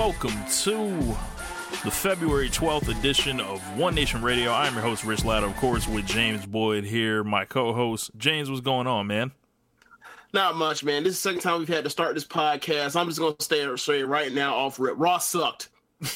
[0.00, 0.88] welcome to
[1.84, 4.50] the February 12th edition of One Nation Radio.
[4.50, 8.10] I'm your host, Rich Latta, of course, with James Boyd here, my co host.
[8.16, 9.30] James, what's going on, man?
[10.32, 11.04] Not much, man.
[11.04, 12.98] This is the second time we've had to start this podcast.
[12.98, 14.94] I'm just going to stay straight right now off rip.
[14.96, 15.68] Raw sucked.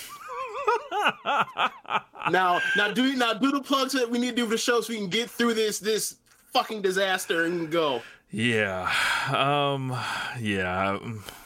[2.30, 4.80] now, now do now do the plugs that we need to do for the show
[4.80, 6.16] so we can get through this this
[6.54, 8.00] fucking disaster and go.
[8.30, 8.90] Yeah.
[9.30, 9.94] Um.
[10.40, 11.00] Yeah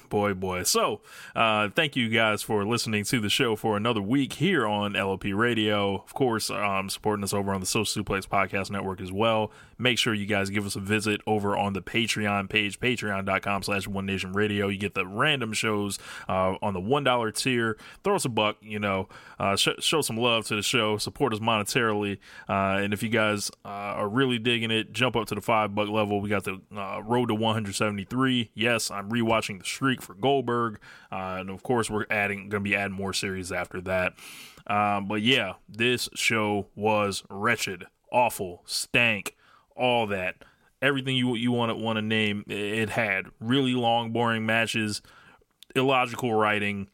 [0.08, 0.62] boy, boy.
[0.64, 1.00] So,
[1.34, 5.24] uh, thank you guys for listening to the show for another week here on LOP
[5.24, 5.96] Radio.
[5.96, 9.50] Of course, um, supporting us over on the Social Suplex Podcast Network as well.
[9.78, 13.86] Make sure you guys give us a visit over on the Patreon page, patreon.com slash
[13.86, 14.68] One Nation Radio.
[14.68, 17.76] You get the random shows uh, on the $1 tier.
[18.02, 21.32] Throw us a buck, you know, uh, sh- show some love to the show, support
[21.32, 22.18] us monetarily.
[22.48, 25.74] Uh, and if you guys uh, are really digging it, jump up to the five
[25.74, 26.20] buck level.
[26.20, 28.50] We got the uh, road to 173.
[28.54, 30.80] Yes, I'm rewatching The Streak for Goldberg.
[31.12, 34.14] Uh, and of course, we're adding, going to be adding more series after that.
[34.66, 39.34] Um, but yeah, this show was wretched, awful, stank,
[39.78, 40.36] all that.
[40.80, 45.02] Everything you you want to want to name, it had really long, boring matches,
[45.74, 46.88] illogical writing,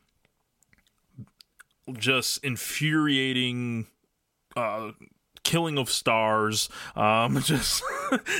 [1.92, 3.86] just infuriating
[4.56, 4.92] uh,
[5.44, 7.82] killing of stars, um, just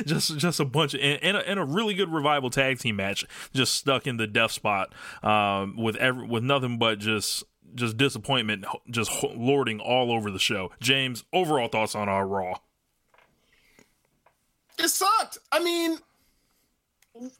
[0.04, 2.96] just just a bunch of and, and, a, and, a, really good revival tag team
[2.96, 7.96] match, just stuck in the death spot um, with every with nothing but just just
[7.96, 10.70] disappointment, just lording all over the show.
[10.80, 12.58] James, overall thoughts on our Raw?
[14.78, 15.38] It sucked.
[15.52, 15.98] I mean,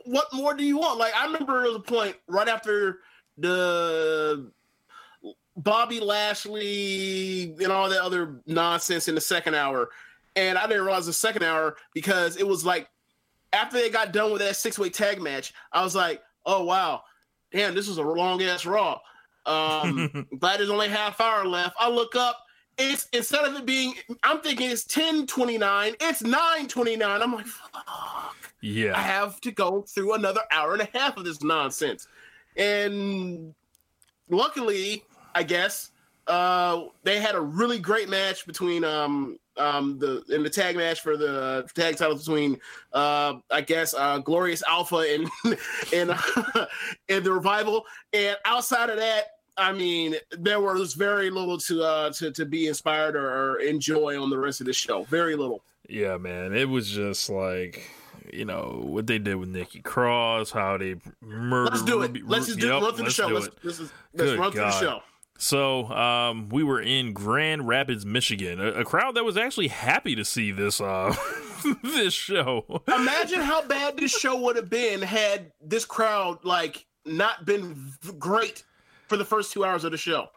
[0.05, 0.99] what more do you want?
[0.99, 3.01] Like I remember there was a point right after
[3.39, 4.51] the
[5.57, 9.91] Bobby Lashley and all that other nonsense in the second hour.
[10.37, 12.89] And I didn't realize the second hour because it was like
[13.53, 17.03] after they got done with that six way tag match, I was like, oh wow,
[17.53, 19.01] damn, this was a long ass raw.
[19.47, 21.77] Um glad there's only half hour left.
[21.79, 22.44] I look up,
[22.79, 27.23] it's instead of it being I'm thinking it's 1029, it's 929.
[27.23, 28.37] I'm like, fuck.
[28.61, 28.97] Yeah.
[28.97, 32.09] I have to go through another hour and a half of this nonsense.
[32.57, 33.55] And
[34.29, 35.05] luckily,
[35.35, 35.91] I guess.
[36.27, 41.03] Uh, they had a really great match between um um the in the tag match
[41.03, 42.59] for the tag title between
[42.95, 45.29] uh I guess uh Glorious Alpha and
[45.93, 46.67] and uh,
[47.11, 47.85] and the revival.
[48.15, 52.67] And outside of that, I mean, there was very little to uh to to be
[52.67, 55.05] inspired or, or enjoy on the rest of the show.
[55.05, 55.63] Very little.
[55.89, 56.55] Yeah, man.
[56.55, 57.89] It was just like
[58.33, 61.73] you know what they did with Nikki Cross, how they murdered.
[61.73, 62.27] Let's do it.
[62.27, 63.29] Let's just do yep, run through the show.
[63.29, 63.81] Let's, let's,
[64.15, 65.03] let's run through the show.
[65.37, 70.15] So um, we were in Grand Rapids, Michigan, a, a, crowd that was actually happy
[70.15, 71.15] to see this uh,
[71.83, 72.83] this show.
[72.87, 78.63] Imagine how bad this show would have been had this crowd like not been great
[79.09, 80.29] for the first two hours of the show.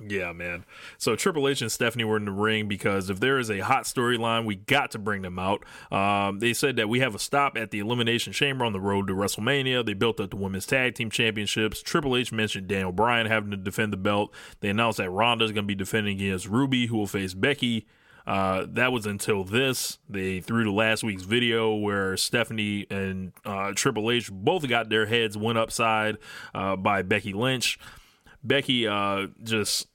[0.00, 0.64] Yeah, man.
[0.98, 3.84] So Triple H and Stephanie were in the ring because if there is a hot
[3.84, 5.64] storyline, we got to bring them out.
[5.92, 9.06] Um, they said that we have a stop at the Elimination Chamber on the road
[9.06, 9.86] to WrestleMania.
[9.86, 11.80] They built up the Women's Tag Team Championships.
[11.80, 14.34] Triple H mentioned Daniel Bryan having to defend the belt.
[14.60, 17.86] They announced that Ronda is going to be defending against Ruby, who will face Becky.
[18.26, 19.98] Uh, that was until this.
[20.08, 25.06] They threw to last week's video where Stephanie and uh, Triple H both got their
[25.06, 26.16] heads went upside
[26.52, 27.78] uh, by Becky Lynch.
[28.44, 29.88] Becky uh, just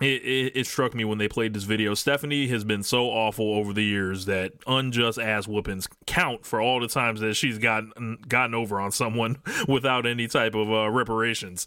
[0.00, 1.94] it, it, it, struck me when they played this video.
[1.94, 6.80] Stephanie has been so awful over the years that unjust ass whoopings count for all
[6.80, 9.36] the times that she's gotten gotten over on someone
[9.68, 11.66] without any type of uh, reparations.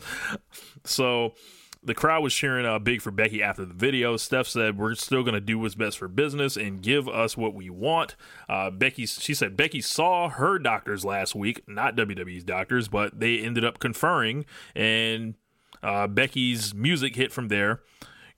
[0.84, 1.36] So
[1.82, 4.18] the crowd was cheering uh, big for Becky after the video.
[4.18, 7.54] Steph said, "We're still going to do what's best for business and give us what
[7.54, 8.18] we want."
[8.50, 13.40] Uh, Becky, she said, Becky saw her doctors last week, not WWE's doctors, but they
[13.40, 14.46] ended up conferring
[14.76, 15.36] and
[15.84, 17.82] uh, Becky's music hit from there.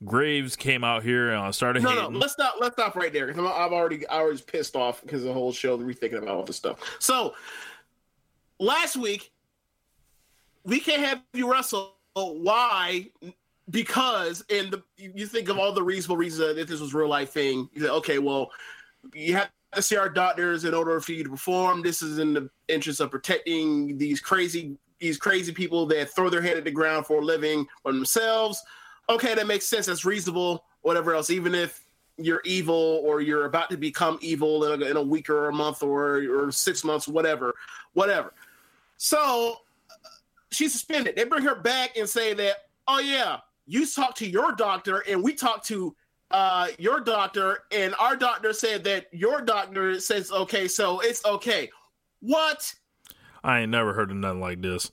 [0.04, 1.82] Graves came out here and uh, started.
[1.82, 2.12] No, hating.
[2.12, 2.54] no, let's stop.
[2.58, 5.76] Let's stop right there because I've already, I was pissed off because the whole show
[5.78, 6.78] rethinking about all this stuff.
[6.98, 7.34] So
[8.58, 9.30] last week
[10.64, 11.96] we can't have you wrestle.
[12.14, 13.06] Why?
[13.70, 17.30] Because in the you think of all the reasonable reasons that this was real life
[17.30, 17.68] thing.
[17.72, 18.50] You say, okay, well,
[19.14, 21.82] you have to see our doctors in order for you to perform.
[21.82, 26.42] This is in the interest of protecting these crazy these crazy people that throw their
[26.42, 28.62] head at the ground for a living on themselves.
[29.08, 29.86] Okay, that makes sense.
[29.86, 30.64] That's reasonable.
[30.82, 31.84] Whatever else, even if
[32.16, 35.52] you're evil or you're about to become evil in a, in a week or a
[35.52, 37.54] month or or six months, whatever,
[37.94, 38.32] whatever.
[38.98, 39.56] So
[40.50, 41.16] she's suspended.
[41.16, 45.22] They bring her back and say that, oh yeah, you talked to your doctor and
[45.22, 45.94] we talked to
[46.30, 51.70] uh, your doctor and our doctor said that your doctor says okay, so it's okay.
[52.20, 52.72] What?
[53.42, 54.90] I ain't never heard of nothing like this.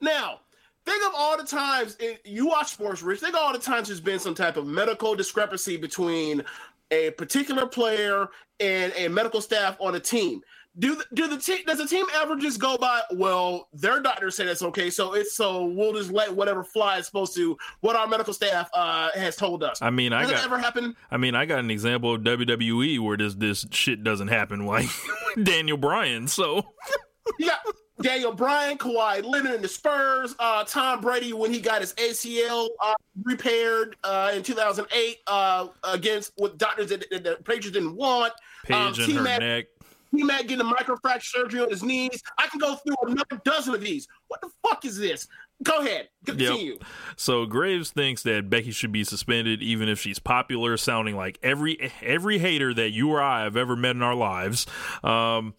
[0.00, 0.40] Now,
[0.84, 3.20] think of all the times it, you watch sports, Rich.
[3.20, 6.42] Think of all the times there's been some type of medical discrepancy between
[6.90, 8.28] a particular player
[8.60, 10.42] and a medical staff on a team.
[10.78, 13.02] Do the, do the team does the team ever just go by?
[13.12, 17.04] Well, their doctor said it's okay, so it's so we'll just let whatever fly is
[17.04, 19.82] supposed to what our medical staff uh, has told us.
[19.82, 20.96] I mean, does I got ever happen?
[21.10, 24.88] I mean, I got an example of WWE where this this shit doesn't happen, like
[25.42, 26.26] Daniel Bryan.
[26.26, 26.62] So
[27.38, 27.60] You got
[28.00, 32.68] Daniel Bryan, Kawhi Leonard in the Spurs, uh, Tom Brady when he got his ACL
[32.80, 38.32] uh, repaired uh, in 2008 uh, against with doctors that, that the Patriots didn't want.
[38.64, 39.66] Paige in her neck.
[40.14, 42.22] T-Mac getting a microfracture surgery on his knees.
[42.36, 44.06] I can go through another dozen of these.
[44.28, 45.26] What the fuck is this?
[45.62, 46.78] Go ahead, continue.
[47.16, 51.92] So Graves thinks that Becky should be suspended even if she's popular, sounding like every
[52.02, 54.66] every hater that you or I have ever met in our lives.
[55.04, 55.54] Um,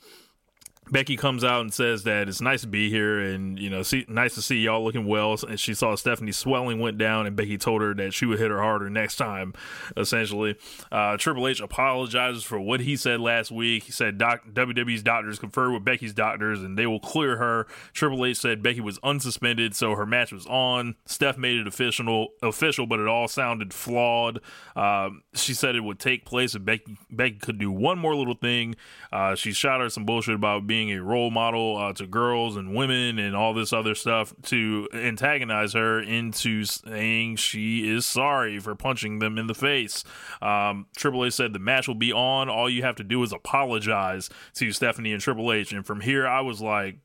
[0.92, 4.06] Becky comes out and says that it's nice to be here and you know see,
[4.08, 5.38] nice to see y'all looking well.
[5.48, 8.52] And she saw Stephanie's swelling went down and Becky told her that she would hit
[8.52, 9.54] her harder next time
[9.96, 10.56] essentially.
[10.92, 13.86] Uh, Triple H apologizes for what he said last week.
[13.86, 17.66] He said doc, WWE's doctors conferred with Becky's doctors and they will clear her.
[17.94, 20.96] Triple H said Becky was unsuspended so her match was on.
[21.06, 24.42] Steph made it official official but it all sounded flawed.
[24.76, 28.36] Um, she said it would take place if Becky, Becky could do one more little
[28.36, 28.76] thing.
[29.12, 32.74] Uh, she shot her some bullshit about being a role model uh, to girls and
[32.74, 38.76] women and all this other stuff to antagonize her into saying she is sorry for
[38.76, 40.04] punching them in the face.
[40.42, 42.50] Um, Triple H said the match will be on.
[42.50, 45.72] All you have to do is apologize to Stephanie and Triple H.
[45.72, 46.98] And from here, I was like,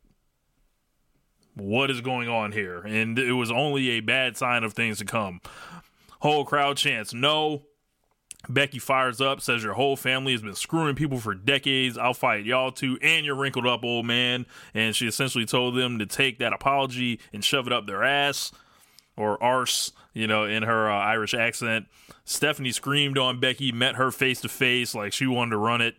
[1.55, 2.81] what is going on here?
[2.81, 5.41] And it was only a bad sign of things to come.
[6.21, 7.62] Whole crowd chants, no,
[8.49, 11.99] Becky fires up, says your whole family has been screwing people for decades.
[11.99, 14.46] I'll fight y'all too, and you're wrinkled up old man.
[14.75, 18.52] And she essentially told them to take that apology and shove it up their ass
[19.17, 21.87] or arse, you know, in her uh, Irish accent.
[22.25, 25.96] Stephanie screamed on Becky, met her face to face like she wanted to run it.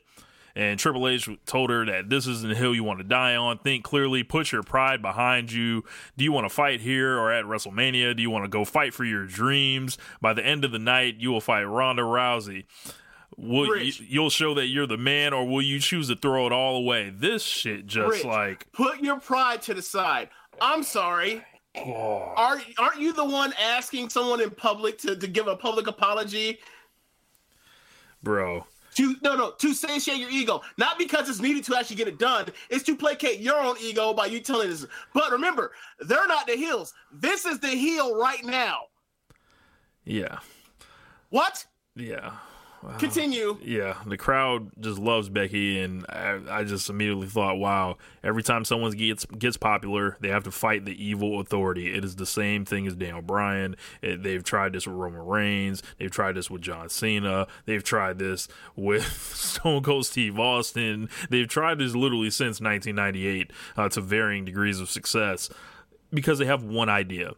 [0.56, 3.60] And Triple H told her that this isn't the hill you want to die on.
[3.60, 5.84] Think clearly, put your pride behind you.
[6.18, 8.16] Do you want to fight here or at WrestleMania?
[8.16, 9.98] Do you want to go fight for your dreams?
[10.22, 12.66] By the end of the night, you will fight Ronda Rousey.
[13.38, 16.52] Will you, you'll show that you're the man, or will you choose to throw it
[16.52, 17.10] all away?
[17.10, 20.30] This shit just Rich, like put your pride to the side.
[20.60, 21.44] I'm sorry.
[21.76, 26.60] Are aren't you the one asking someone in public to, to give a public apology?
[28.22, 28.66] bro.
[29.00, 32.20] To no no to satiate your ego, not because it's needed to actually get it
[32.20, 32.48] done.
[32.70, 34.86] It's to placate your own ego by you telling this.
[35.14, 36.94] But remember, they're not the heels.
[37.10, 38.80] This is the heel right now.
[40.04, 40.40] Yeah,
[41.30, 41.66] What?
[41.96, 42.34] yeah.
[42.98, 43.58] Continue.
[43.62, 48.64] Yeah, the crowd just loves Becky, and I, I just immediately thought, wow, every time
[48.64, 51.94] someone gets gets popular, they have to fight the evil authority.
[51.94, 53.76] It is the same thing as Daniel Bryan.
[54.02, 55.84] It, they've tried this with Roman Reigns.
[55.98, 57.48] They've tried this with John Cena.
[57.66, 61.10] They've tried this with Stone Cold Steve Austin.
[61.30, 65.50] They've tried this literally since 1998 uh, to varying degrees of success
[66.14, 67.34] because they have one idea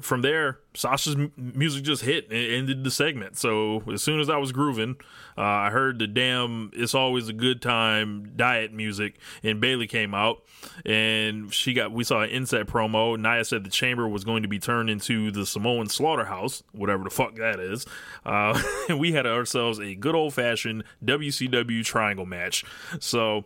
[0.00, 3.36] from there, Sasha's m- music just hit and ended the segment.
[3.38, 4.96] So as soon as I was grooving,
[5.36, 10.14] uh, I heard the damn "It's Always a Good Time" diet music, and Bayley came
[10.14, 10.42] out,
[10.84, 11.92] and she got.
[11.92, 13.18] We saw an inset promo.
[13.18, 17.10] Nia said the chamber was going to be turned into the Samoan slaughterhouse, whatever the
[17.10, 17.86] fuck that is,
[18.24, 22.64] uh, and we had ourselves a good old fashioned WCW triangle match.
[22.98, 23.44] So.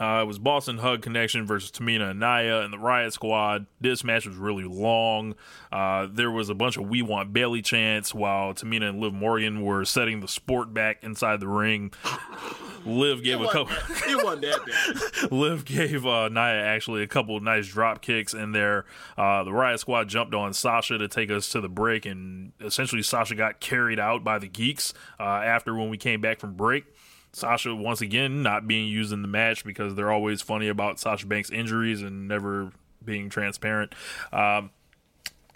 [0.00, 3.66] Uh, it was Boss 'n' Hug Connection versus Tamina and Nia and the Riott Squad.
[3.80, 5.34] This match was really long.
[5.72, 9.62] Uh, there was a bunch of "We Want Bayley" chants while Tamina and Liv Morgan
[9.62, 11.92] were setting the sport back inside the ring.
[12.86, 13.66] Liv gave a couple.
[13.66, 15.32] that, it wasn't that bad.
[15.32, 18.84] Liv gave uh, Nia actually a couple of nice drop kicks in there.
[19.16, 23.02] Uh, the Riott Squad jumped on Sasha to take us to the break, and essentially
[23.02, 26.84] Sasha got carried out by the Geeks uh, after when we came back from break.
[27.32, 31.26] Sasha once again not being used in the match because they're always funny about Sasha
[31.26, 32.72] Banks' injuries and never
[33.04, 33.94] being transparent.
[34.32, 34.70] Um,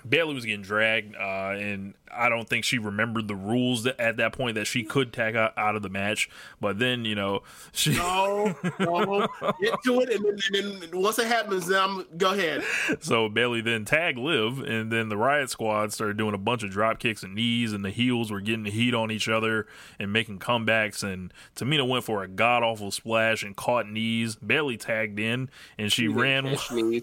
[0.09, 4.17] Bayley was getting dragged, uh, and I don't think she remembered the rules that, at
[4.19, 6.29] that point that she could tag out, out of the match.
[6.61, 7.43] But then, you know,
[7.73, 9.29] she No, no,
[9.61, 12.63] get to it, and then, and then once it happens, then I'm go ahead.
[13.01, 16.71] so Bayley then tagged Liv, and then the Riott Squad started doing a bunch of
[16.71, 19.67] drop kicks and knees, and the heels were getting the heat on each other
[19.99, 21.03] and making comebacks.
[21.03, 24.37] And Tamina went for a god awful splash and caught knees.
[24.37, 26.57] Bayley tagged in, and she ran.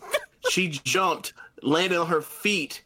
[0.50, 2.82] She jumped, landed on her feet,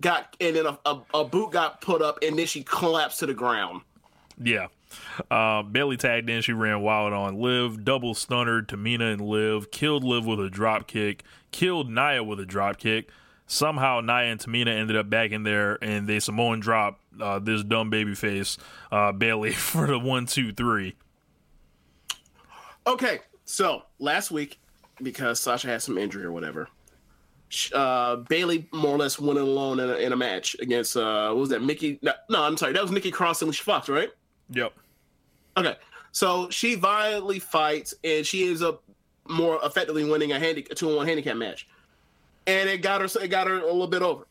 [0.00, 3.26] got and then a, a, a boot got put up, and then she collapsed to
[3.26, 3.82] the ground.
[4.42, 4.68] Yeah.
[5.30, 6.42] Uh, Bayley tagged in.
[6.42, 10.86] She ran wild on Liv, double stunner Tamina and Liv, killed Liv with a drop
[10.86, 13.10] kick, killed Nia with a drop kick.
[13.46, 17.62] somehow Nia and Tamina ended up back in there, and they Samoan drop uh, this
[17.64, 18.58] dumb baby face
[18.92, 20.94] uh, Bayley for the one, two, three.
[22.86, 24.60] Okay, so last week,
[25.02, 26.68] because Sasha had some injury or whatever,
[27.72, 31.40] uh, Bayley more or less went alone in a, in a match against uh, what
[31.40, 31.98] was that Mickey?
[32.02, 34.10] No, no, I'm sorry, that was Nikki Cross and Fox, right?
[34.50, 34.72] Yep.
[35.56, 35.76] Okay,
[36.12, 38.82] so she violently fights and she ends up
[39.28, 41.68] more effectively winning a a two on one handicap match,
[42.46, 44.26] and it got her it got her a little bit over.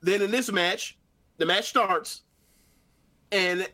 [0.00, 0.96] Then in this match,
[1.38, 2.22] the match starts,
[3.32, 3.68] and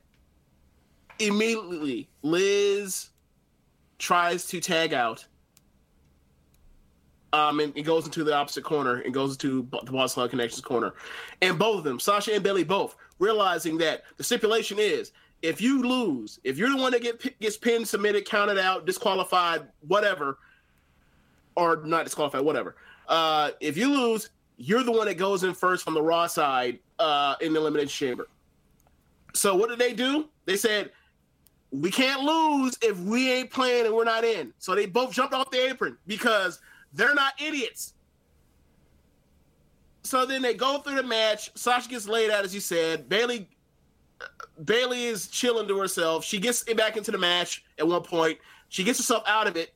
[1.18, 3.10] immediately Liz
[3.98, 5.26] tries to tag out
[7.32, 10.30] um, and it goes into the opposite corner and goes into the Boss 'n' Hug
[10.30, 10.94] Connection's corner.
[11.40, 15.82] And both of them, Sasha and Bayley, both realizing that the stipulation is if you
[15.82, 20.38] lose, if you're the one that get, gets pinned, submitted, counted out, disqualified, whatever,
[21.56, 22.76] or not disqualified, whatever,
[23.08, 26.78] uh, if you lose, you're the one that goes in first from the Raw side
[26.98, 28.28] uh, in the Elimination Chamber.
[29.34, 30.28] So what did they do?
[30.44, 30.92] They said,
[31.70, 34.52] we can't lose if we ain't playing and we're not in.
[34.58, 36.60] So they both jumped off the apron because–
[36.92, 37.94] they're not idiots.
[40.02, 41.50] So then they go through the match.
[41.54, 43.08] Sasha gets laid out, as you said.
[43.08, 43.48] Bailey
[44.64, 46.24] Bayley is chilling to herself.
[46.24, 48.38] She gets back into the match at one point.
[48.68, 49.74] She gets herself out of it.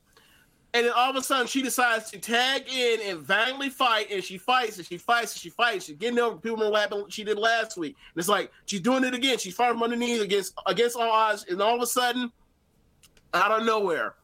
[0.73, 4.11] And then all of a sudden, she decides to tag in and valiantly fight.
[4.11, 5.85] And she fights and she fights and she fights.
[5.85, 7.95] She's getting over people happened she did last week.
[8.13, 9.37] And it's like she's doing it again.
[9.37, 11.45] She's fighting from underneath against against all odds.
[11.49, 12.31] And all of a sudden,
[13.33, 14.15] out of nowhere,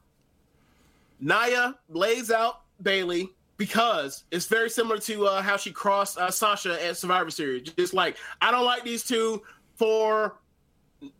[1.20, 6.84] Nia lays out Bayley because it's very similar to uh, how she crossed uh, Sasha
[6.86, 7.64] at Survivor Series.
[7.78, 9.42] Just like I don't like these two
[9.76, 10.38] for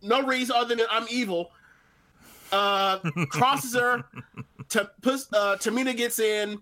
[0.02, 1.52] no reason other than I'm evil.
[2.52, 2.98] Uh,
[3.30, 4.04] crosses her.
[4.70, 6.60] To puts uh, Tamina gets in.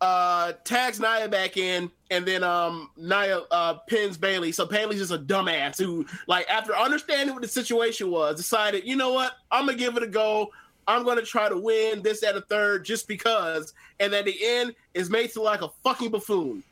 [0.00, 4.50] Uh, tags Nia back in, and then um Nia uh, pins Bayley.
[4.50, 8.96] So Bayley's just a dumbass who, like, after understanding what the situation was, decided, you
[8.96, 10.50] know what, I'm gonna give it a go.
[10.86, 14.36] I'm going to try to win this at a third just because, and at the
[14.40, 16.62] end is made to like a fucking buffoon.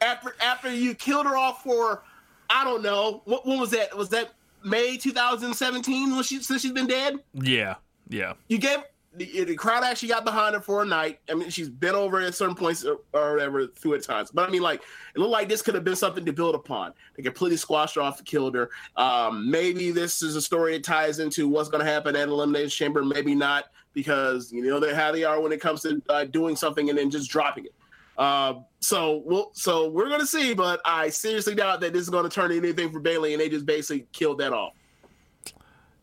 [0.00, 2.02] After after you killed her off for,
[2.50, 3.96] I don't know, what when was that?
[3.96, 4.32] Was that
[4.64, 7.16] May 2017 when she since she's been dead?
[7.34, 7.76] Yeah,
[8.08, 8.34] yeah.
[8.48, 8.78] You gave
[9.16, 11.20] the, the, crowd actually got behind her for a night.
[11.30, 14.30] I mean, she's been over at certain points or, or whatever through at times.
[14.30, 14.82] But I mean, like,
[15.14, 16.92] it looked like this could have been something to build upon.
[17.16, 18.70] They completely squashed her off, killed her.
[18.96, 22.70] Um, maybe this is a story that ties into what's going to happen at Elimination
[22.70, 23.04] Chamber.
[23.04, 26.88] Maybe not, because you know how they are when it comes to uh, doing something
[26.88, 27.74] and then just dropping it.
[28.16, 32.10] Uh, so we'll, so we're going to see, but I seriously doubt that this is
[32.10, 34.74] going to turn anything for Bayley, and they just basically killed that off.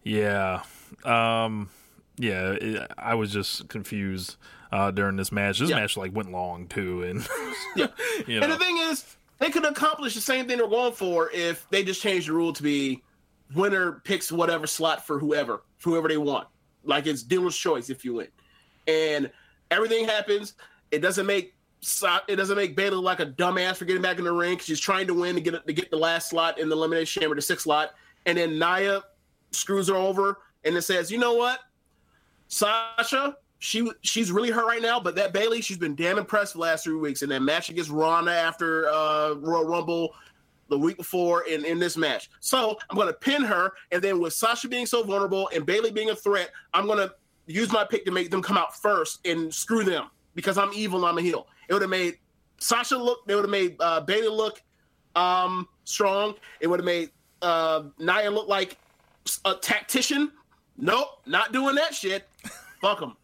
[0.03, 0.63] Yeah.
[1.03, 1.69] Um
[2.17, 4.35] yeah, it, I was just confused
[4.71, 5.59] uh, during this match.
[5.59, 5.77] This yeah.
[5.77, 7.27] match like went long too, and
[7.75, 7.87] yeah.
[8.27, 8.45] You know.
[8.45, 11.83] And the thing is, they could accomplish the same thing they're going for if they
[11.83, 13.01] just changed the rule to be
[13.55, 16.47] winner picks whatever slot for whoever, for whoever they want.
[16.83, 18.27] Like it's dealer's choice if you win,
[18.87, 19.31] and
[19.69, 20.53] everything happens.
[20.91, 21.55] It doesn't make
[22.27, 24.79] it doesn't make Bayley like a dumbass for getting back in the ring because she's
[24.79, 27.41] trying to win to get to get the last slot in the elimination chamber, the
[27.41, 27.91] sixth slot,
[28.25, 29.03] and then Nia
[29.51, 31.59] screws her over and it says, you know what?
[32.51, 36.60] Sasha, she she's really hurt right now, but that Bayley, she's been damn impressed the
[36.60, 37.22] last three weeks.
[37.22, 40.13] And that match against Ronda after uh, Royal Rumble
[40.67, 42.29] the week before in, in this match.
[42.41, 43.72] So I'm to pin her.
[43.91, 47.13] And then with Sasha being so vulnerable and Bayley being a threat, I'm to
[47.48, 51.00] use my pick to make them come out first and screw them because I'm evil
[51.00, 51.48] and I'm a heel.
[51.70, 52.17] It would have made
[52.58, 54.62] Sasha look, they would have made uh, Bayley look
[55.15, 56.36] um, strong.
[56.60, 58.77] It would have made uh, Nia look like
[59.46, 60.31] a tactician
[60.77, 62.27] Nope, not doing that shit.
[62.81, 63.17] Fuck them.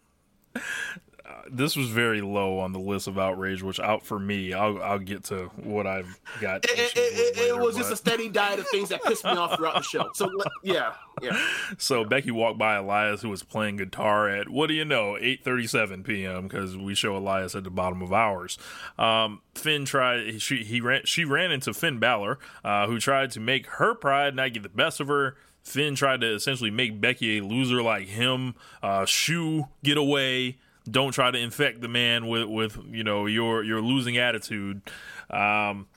[0.55, 4.81] Uh, this was very low on the list of outrage, which out for me, I'll,
[4.81, 6.63] I'll get to what I've got.
[6.63, 7.81] It, it, it, later, it was but...
[7.81, 10.09] just a steady diet of things that pissed me off throughout the show.
[10.13, 10.29] So
[10.63, 11.37] yeah, yeah.
[11.77, 15.43] So Becky walked by Elias, who was playing guitar at what do you know, eight
[15.43, 16.43] thirty-seven p.m.
[16.43, 18.57] because we show Elias at the bottom of ours.
[18.97, 20.41] Um, Finn tried.
[20.41, 21.01] She he ran.
[21.03, 24.69] She ran into Finn Balor, uh, who tried to make her pride not get the
[24.69, 25.35] best of her.
[25.67, 28.55] Finn tried to essentially make Becky a loser like him.
[28.81, 30.57] Uh, shoo, get away.
[30.89, 34.81] Don't try to infect the man with, with you know your your losing attitude.
[35.29, 35.87] Um,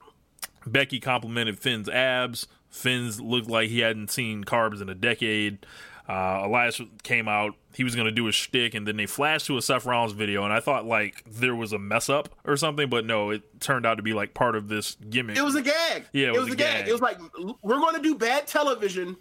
[0.67, 2.49] Becky complimented Finn's abs.
[2.69, 5.65] Finn's looked like he hadn't seen carbs in a decade.
[6.09, 7.55] Uh, Elias came out.
[7.73, 10.13] He was going to do a shtick, and then they flashed to a Seth Rollins
[10.13, 13.61] video, and I thought like there was a mess up or something, but no, it
[13.61, 15.39] turned out to be like part of this gimmick.
[15.39, 16.07] It was a gag.
[16.13, 16.79] Yeah, it, it was, was, a gag.
[16.81, 16.89] gag.
[16.89, 17.21] It was like
[17.63, 19.17] we're going to do bad television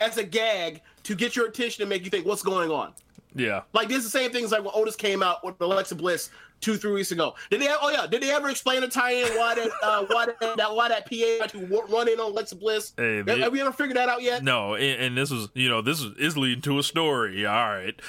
[0.00, 2.92] as a gag to get your attention and make you think what's going on.
[3.34, 3.62] Yeah.
[3.72, 6.76] Like this is the same things like when Otis came out with Alexa Bliss two,
[6.76, 7.34] three weeks ago.
[7.50, 7.68] Did they?
[7.68, 8.06] Oh yeah.
[8.06, 11.42] Did they ever explain to tie-in why that uh, why that, that why that PA
[11.42, 12.92] had to run in on Alexa Bliss?
[12.96, 14.42] Hey, have, have we ever figured that out yet?
[14.44, 17.44] No, and, and this was, you know, this is, is leading to a story.
[17.44, 18.00] All right.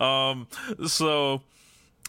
[0.00, 0.46] um,
[0.86, 1.42] so,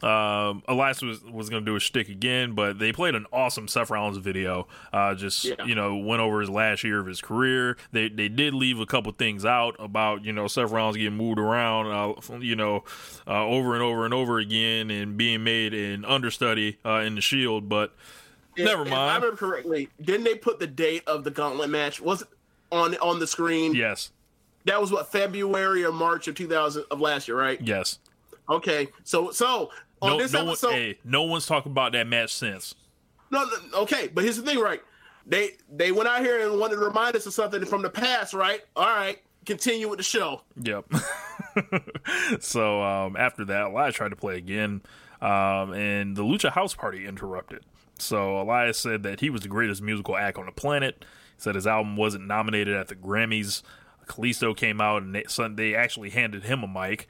[0.03, 3.67] um, Elias was, was going to do a shtick again, but they played an awesome
[3.67, 4.67] Seth Rollins video.
[4.91, 5.63] Uh, just, Yeah.
[5.65, 7.77] you know, went over his last year of his career.
[7.91, 11.39] They, they did leave a couple things out about, you know, Seth Rollins getting moved
[11.39, 12.83] around, uh, you know,
[13.27, 17.21] uh, over and over and over again and being made an understudy, uh, in the
[17.21, 17.93] shield, but,
[18.57, 19.23] If- Never if I mind.
[19.23, 19.89] remember correctly.
[20.01, 22.01] Didn't they put the date of the gauntlet match?
[22.01, 22.23] Was
[22.71, 23.73] on on the screen?
[23.75, 24.11] yes,
[24.65, 27.59] That was what February or March of 2000 of last year, right?
[27.61, 27.99] yes.
[28.49, 28.89] Okay.
[29.05, 29.69] So so
[30.01, 32.75] on No, this no, one, episode, hey, no one's talking about that match since.
[33.31, 34.09] no, no, okay.
[34.13, 34.81] But here's the thing, right?
[35.25, 38.33] They they went out here and wanted to remind us of something from the past,
[38.33, 38.61] right?
[38.75, 39.19] All right.
[39.45, 40.41] Continue with the show.
[40.61, 40.85] Yep.
[42.39, 44.81] so um, after that, Elias tried to play again,
[45.21, 47.63] um, and the Lucha House Party interrupted.
[47.97, 51.05] So Elias said that he was the greatest musical act on the planet.
[51.35, 53.61] He said his album wasn't nominated at the Grammys.
[54.07, 57.07] Kalisto came out and they, so they actually handed him a mic.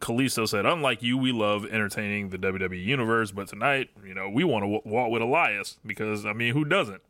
[0.00, 4.44] Kalisto said, "Unlike you, we love entertaining the WWE universe, but tonight, you know, we
[4.44, 7.02] want to w- walk with Elias because I mean, who doesn't?"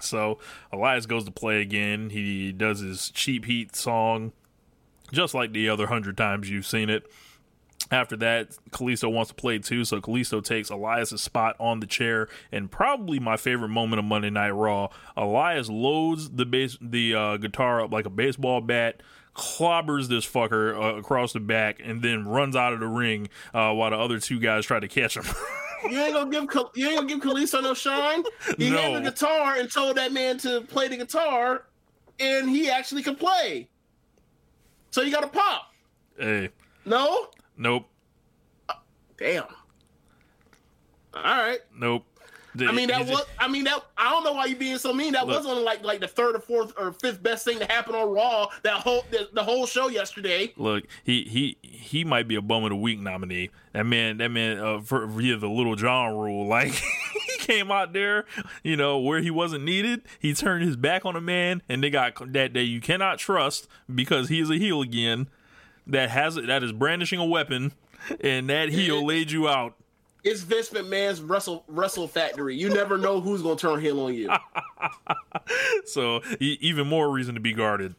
[0.00, 0.38] So
[0.72, 2.10] Elias goes to play again.
[2.10, 4.32] He does his cheap heat song,
[5.12, 7.10] just like the other hundred times you've seen it.
[7.90, 12.28] After that, Kalisto wants to play too, so Kalisto takes Elias's spot on the chair.
[12.52, 17.36] And probably my favorite moment of Monday Night Raw, Elias loads the bass, the uh,
[17.38, 19.02] guitar up like a baseball bat,
[19.38, 23.72] clobbers this fucker uh, across the back, and then runs out of the ring uh,
[23.72, 25.24] while the other two guys try to catch him.
[25.88, 28.24] You ain't gonna give you ain't gonna give Kalisto no shine.
[28.56, 28.94] He had No.
[29.00, 31.66] the guitar and told that man to play the guitar,
[32.18, 33.68] and he actually could play.
[34.90, 35.72] So you got to pop.
[36.18, 36.48] hey,
[36.84, 37.86] No, nope,
[39.18, 39.44] damn.
[41.14, 41.60] All right.
[41.78, 42.04] nope.
[42.60, 43.24] I mean that was.
[43.38, 43.84] I mean that.
[43.96, 45.12] I don't know why you being so mean.
[45.12, 45.36] That Look.
[45.36, 48.10] was only like like the third or fourth or fifth best thing to happen on
[48.10, 48.48] Raw.
[48.62, 50.52] That whole the, the whole show yesterday.
[50.56, 53.50] Look, he he he might be a bum of the week nominee.
[53.72, 57.92] That man, that man, uh, for via the Little John rule, like he came out
[57.92, 58.24] there,
[58.62, 60.02] you know, where he wasn't needed.
[60.18, 63.68] He turned his back on a man, and they got that that you cannot trust
[63.92, 65.28] because he is a heel again.
[65.86, 67.72] That has that is brandishing a weapon,
[68.20, 69.74] and that heel laid you out.
[70.28, 72.54] It's Vince McMahon's Wrestle Wrestle Factory.
[72.54, 74.28] You never know who's gonna turn heel on you.
[75.86, 77.94] so e- even more reason to be guarded.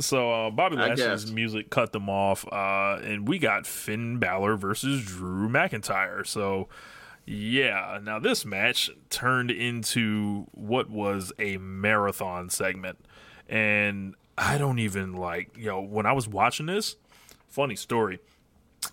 [0.00, 5.04] So uh, Bobby Lashley's music cut them off, uh, and we got Finn Balor versus
[5.04, 6.26] Drew McIntyre.
[6.26, 6.68] So
[7.24, 12.98] yeah, now this match turned into what was a marathon segment,
[13.48, 16.96] and I don't even like you know when I was watching this.
[17.46, 18.18] Funny story.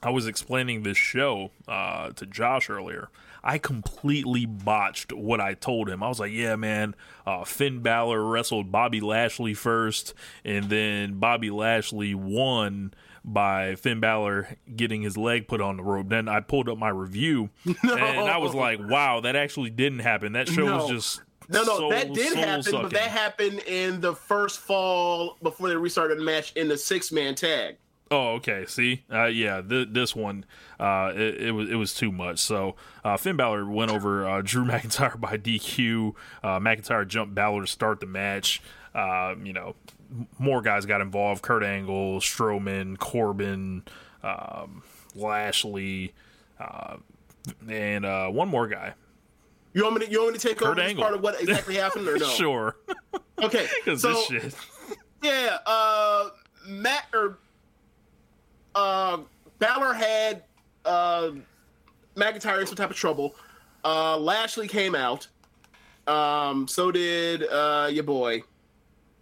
[0.04, 3.10] I was explaining this show uh, to Josh earlier.
[3.44, 6.04] I completely botched what I told him.
[6.04, 6.96] I was like, "Yeah, man,
[7.26, 14.58] uh, Finn Balor wrestled Bobby Lashley first, and then Bobby Lashley won by Finn Balor
[14.76, 17.90] getting his leg put on the rope." Then I pulled up my review, and
[18.30, 20.34] I was like, "Wow, that actually didn't happen.
[20.34, 24.02] That show was just No, no, soul- that did happen, soul-sucking." but that happened in
[24.02, 27.78] the first fall before they restarted the match in the six man tag.
[28.10, 28.66] Oh, okay.
[28.68, 30.46] See, uh, yeah, th- this one,
[30.80, 32.40] uh, it, it was it was too much.
[32.40, 36.14] So uh, Finn Balor went over uh, Drew McIntyre by DQ.
[36.44, 38.62] Uh, McIntyre jumped Balor to start the match.
[38.96, 39.76] Uh, you know,
[40.40, 43.84] more guys got involved: Kurt Angle, Strowman, Corbin,
[44.24, 46.14] um, Lashley,
[46.60, 46.98] uh,
[47.70, 48.94] and uh, one more guy.
[49.74, 51.04] You want me to you want me to take Kurt over Angle.
[51.04, 52.26] part of what exactly happened or no?
[52.28, 52.78] Sure,
[53.44, 53.68] Okay,
[53.98, 54.24] so
[55.22, 56.30] yeah, uh,
[56.68, 57.38] Matt or
[58.78, 59.18] uh,
[59.60, 60.44] Balor had
[60.86, 61.32] uh,
[62.16, 63.36] McIntyre in some type of trouble.
[63.84, 65.28] Uh, Lashley came out.
[66.06, 68.44] Um, so did uh, your boy,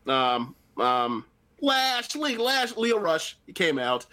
[0.08, 1.26] um, um,
[1.62, 2.38] Lashley.
[2.38, 3.38] Lash Lio Rush.
[3.56, 4.06] Came out.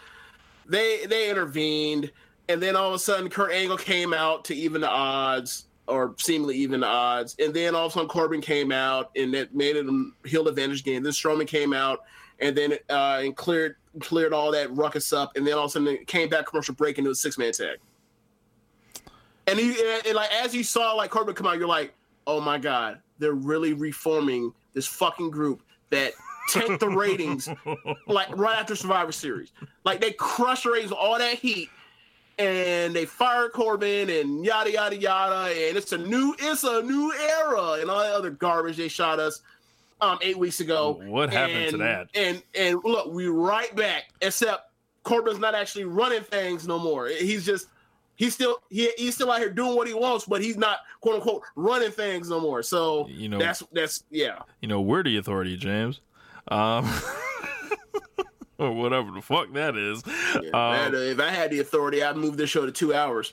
[0.66, 2.10] They they intervened,
[2.48, 6.14] and then all of a sudden, Kurt Angle came out to even the odds, or
[6.18, 7.36] seemingly even the odds.
[7.38, 10.48] And then all of a sudden, Corbin came out, and that made it a heel
[10.48, 11.02] advantage game.
[11.02, 12.00] Then Strowman came out,
[12.38, 15.36] and then uh, and cleared cleared all that ruckus up.
[15.36, 17.52] And then all of a sudden, it came back commercial break into a six man
[17.52, 17.78] tag.
[19.46, 21.94] And, he, and, and like as you saw like Corbin come out, you're like,
[22.26, 26.12] oh my god, they're really reforming this fucking group that
[26.48, 27.48] tanked the ratings
[28.06, 29.52] like right after Survivor Series.
[29.84, 31.68] Like they crushed the ratings with all that heat,
[32.38, 37.12] and they fired Corbin and yada yada yada, and it's a new it's a new
[37.12, 39.42] era and all that other garbage they shot us
[40.02, 41.00] um eight weeks ago.
[41.04, 42.08] What happened to that?
[42.14, 44.70] And and look, we right back, except
[45.04, 47.08] Corbin's not actually running things no more.
[47.08, 47.68] He's just
[48.16, 51.14] he's still he, he's still out here doing what he wants, but he's not quote
[51.16, 52.62] unquote running things no more.
[52.62, 54.40] So you know that's that's yeah.
[54.60, 56.00] You know we're the authority, James.
[56.48, 56.92] Um,
[58.58, 60.02] or whatever the fuck that is.
[60.34, 63.32] Yeah, um, man, if I had the authority, I'd move this show to two hours.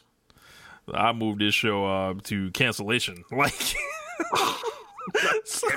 [0.93, 3.23] I moved this show uh, to cancellation.
[3.31, 3.53] Like,
[5.45, 5.67] so,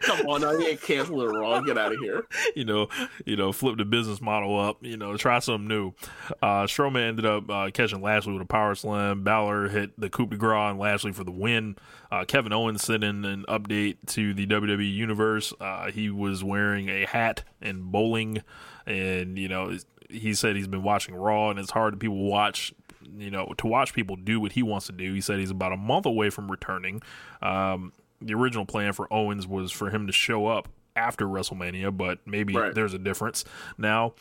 [0.00, 1.64] come on, I you ain't canceling wrong.
[1.64, 2.24] Get out of here.
[2.54, 2.88] You know,
[3.24, 4.76] you know, flip the business model up.
[4.82, 5.94] You know, try something new.
[6.42, 9.22] Uh, Strowman ended up uh, catching Lashley with a power slam.
[9.22, 11.76] Balor hit the coup de grace on Lashley for the win.
[12.10, 15.54] Uh, Kevin Owens sent in an update to the WWE universe.
[15.60, 18.42] Uh, he was wearing a hat and bowling,
[18.86, 19.78] and you know,
[20.10, 22.74] he said he's been watching Raw, and it's hard to people watch
[23.16, 25.12] you know, to watch people do what he wants to do.
[25.12, 27.02] He said he's about a month away from returning.
[27.40, 27.92] Um,
[28.26, 32.54] the original plan for Owens was for him to show up after WrestleMania, but maybe
[32.54, 32.74] right.
[32.74, 33.44] there's a difference
[33.78, 34.14] now.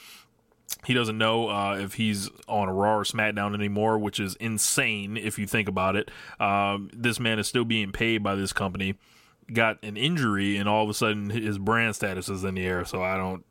[0.85, 5.17] He doesn't know uh, if he's on a Raw or SmackDown anymore, which is insane
[5.17, 6.09] if you think about it.
[6.39, 8.95] Um, this man is still being paid by this company.
[9.51, 12.85] Got an injury, and all of a sudden his brand status is in the air.
[12.85, 13.43] So I don't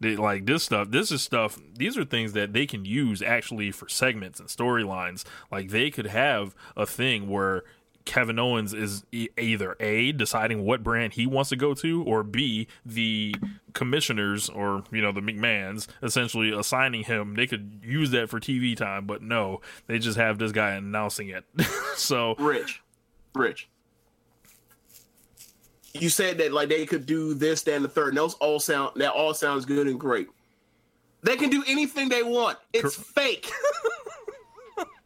[0.00, 0.90] they, like this stuff.
[0.90, 1.58] This is stuff.
[1.74, 5.24] These are things that they can use actually for segments and storylines.
[5.50, 7.62] Like they could have a thing where
[8.04, 12.22] Kevin Owens is e- either A, deciding what brand he wants to go to, or
[12.22, 13.34] B, the
[13.72, 17.34] commissioners or, you know, the McMahons essentially assigning him.
[17.34, 21.28] They could use that for TV time, but no, they just have this guy announcing
[21.28, 21.44] it.
[21.96, 22.34] so.
[22.36, 22.82] Rich.
[23.34, 23.68] Rich
[25.94, 28.08] you said that like they could do this, that, and the third.
[28.08, 30.28] And those all sound that all sounds good and great.
[31.22, 32.58] They can do anything they want.
[32.72, 33.50] It's Cor- fake.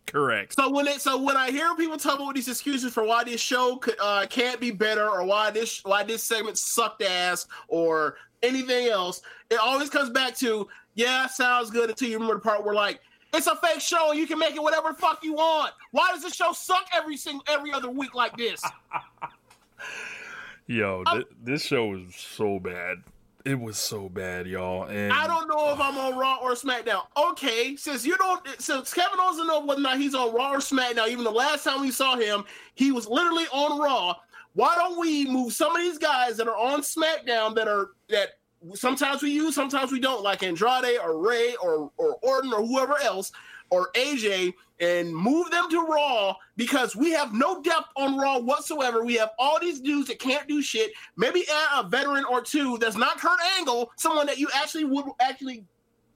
[0.08, 0.54] Correct.
[0.54, 3.40] So when it so when I hear people talk about these excuses for why this
[3.40, 8.16] show could, uh, can't be better or why this why this segment sucked ass or
[8.42, 12.64] anything else, it always comes back to yeah, sounds good until you remember the part
[12.64, 13.00] where like
[13.34, 15.72] it's a fake show and you can make it whatever fuck you want.
[15.90, 18.62] Why does the show suck every single every other week like this?
[20.66, 22.98] Yo, th- this show is so bad.
[23.48, 24.84] It was so bad, y'all.
[24.84, 27.00] And I don't know if I'm on Raw or SmackDown.
[27.16, 30.58] Okay, since you don't, since Kevin doesn't know whether or not he's on Raw or
[30.58, 31.08] SmackDown.
[31.08, 34.16] Even the last time we saw him, he was literally on Raw.
[34.52, 38.38] Why don't we move some of these guys that are on SmackDown that are that
[38.74, 42.98] sometimes we use, sometimes we don't, like Andrade or Rey or or Orton or whoever
[43.00, 43.32] else
[43.70, 49.04] or AJ and move them to Raw because we have no depth on Raw whatsoever.
[49.04, 50.92] We have all these dudes that can't do shit.
[51.16, 55.06] Maybe add a veteran or two that's not Kurt Angle, someone that you actually would
[55.20, 55.64] actually,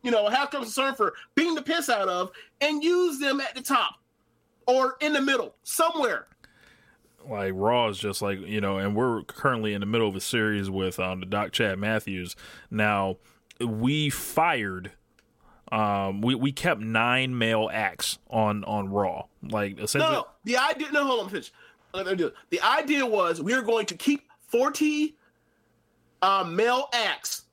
[0.03, 3.63] you know, have concern for beating the piss out of, and use them at the
[3.63, 3.95] top
[4.67, 6.27] or in the middle somewhere.
[7.29, 10.21] Like Raw is just like you know, and we're currently in the middle of a
[10.21, 12.35] series with um, the Doc Chad Matthews.
[12.71, 13.19] Now
[13.61, 14.93] we fired
[15.73, 19.25] um, we, we kept nine male acts on on Raw.
[19.43, 20.27] Like essentially, no, no.
[20.45, 20.93] the idea.
[20.93, 21.51] No, hold on, finish.
[22.51, 25.17] The idea was we are going to keep forty
[26.21, 27.45] uh, male acts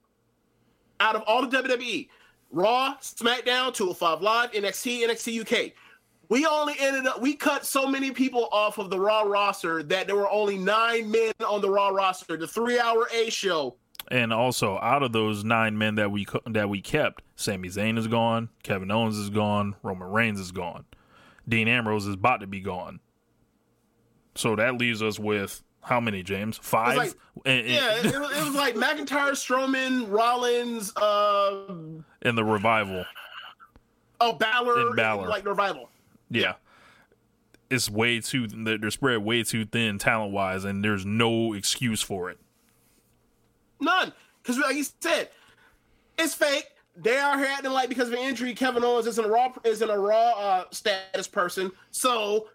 [1.00, 2.10] out of all the WWE,
[2.52, 5.72] Raw, SmackDown, 205 Live, NXT, NXT UK.
[6.28, 10.08] We only ended up we cut so many people off of the Raw roster that
[10.08, 12.36] there were only nine men on the Raw roster.
[12.36, 13.78] The three hour A show
[14.10, 18.08] and also, out of those nine men that we that we kept, Sami Zayn is
[18.08, 20.86] gone, Kevin Owens is gone, Roman Reigns is gone,
[21.48, 23.00] Dean Ambrose is about to be gone.
[24.36, 26.58] So that leaves us with how many, James?
[26.58, 26.98] Five.
[26.98, 27.14] Like,
[27.46, 31.74] and, and, yeah, it, it, was, like McIntyre, Strowman, Rollins, uh,
[32.22, 33.06] and the revival.
[34.22, 35.90] Oh, Balor, and Balor, like the revival.
[36.30, 36.42] Yeah.
[36.42, 36.54] yeah.
[37.70, 38.48] It's way too.
[38.48, 42.40] They're spread way too thin talent wise, and there's no excuse for it.
[43.80, 44.14] None.
[44.42, 45.30] Because like you said,
[46.18, 46.68] it's fake.
[46.96, 49.90] They are here acting like because of an injury, Kevin Owens isn't a raw isn't
[49.90, 51.72] a raw uh, status person.
[51.92, 52.48] So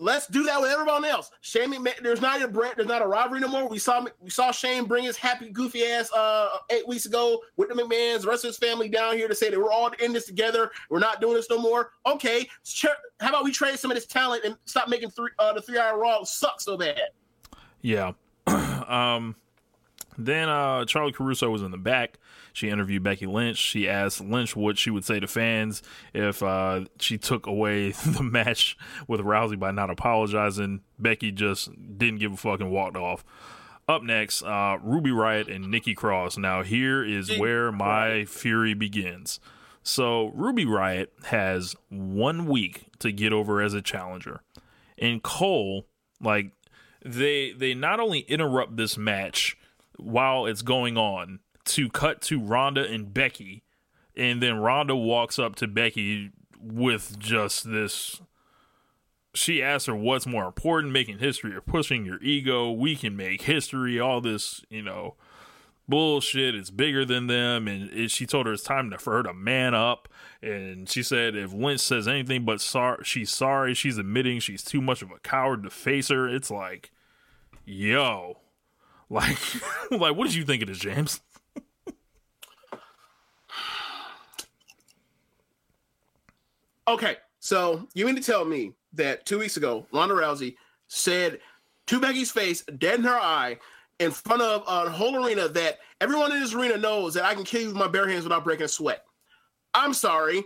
[0.00, 1.30] let's do that with everyone else.
[1.42, 3.68] Shane, there's not a brand, there's not a rivalry no more.
[3.68, 7.68] We saw we saw Shane bring his happy goofy ass uh, eight weeks ago with
[7.68, 10.12] the McMahon's, the rest of his family down here to say that we're all in
[10.12, 10.70] this together.
[10.88, 11.90] We're not doing this no more.
[12.06, 12.48] Okay,
[13.20, 15.78] how about we trade some of this talent and stop making three uh, the three
[15.78, 17.00] hour Raw suck so bad?
[17.82, 18.12] Yeah.
[18.46, 19.36] um
[20.26, 22.18] then uh, Charly Caruso was in the back.
[22.52, 23.58] She interviewed Becky Lynch.
[23.58, 28.22] She asked Lynch what she would say to fans if uh, she took away the
[28.22, 30.80] match with Rousey by not apologizing.
[30.98, 33.24] Becky just didn't give a fuck and walked off.
[33.88, 36.38] Up next, uh, Ruby Riott and Nikki Cross.
[36.38, 39.40] Now, here is where my fury begins.
[39.82, 44.42] So, Ruby Riott has one week to get over as a challenger.
[44.96, 45.86] And Cole,
[46.20, 46.52] like,
[47.04, 49.56] they they not only interrupt this match
[50.02, 53.62] while it's going on to cut to Ronda and Becky
[54.20, 58.20] and then Ronda walks up to Becky with just this.
[59.32, 62.70] She asks her what's more important, making history or pushing your ego.
[62.70, 63.98] We can make history.
[63.98, 65.14] All this, you know,
[65.88, 66.54] bullshit.
[66.54, 67.68] It's bigger than them.
[67.68, 70.08] And it, she told her it's time to, for her to man up.
[70.42, 73.72] And she said if Lynch says anything but sorry, she's sorry.
[73.72, 76.28] She's admitting she's too much of a coward to face her.
[76.28, 76.90] It's like,
[77.64, 78.39] yo,
[79.10, 79.38] like,
[79.90, 81.20] like what did you think of this, James?
[86.88, 90.56] okay, so you mean to tell me that two weeks ago, Ronda Rousey
[90.88, 91.40] said
[91.86, 93.58] to Becky's face, dead in her eye,
[93.98, 97.44] in front of a whole arena that everyone in this arena knows that I can
[97.44, 99.04] kill you with my bare hands without breaking a sweat.
[99.74, 100.42] I'm sorry.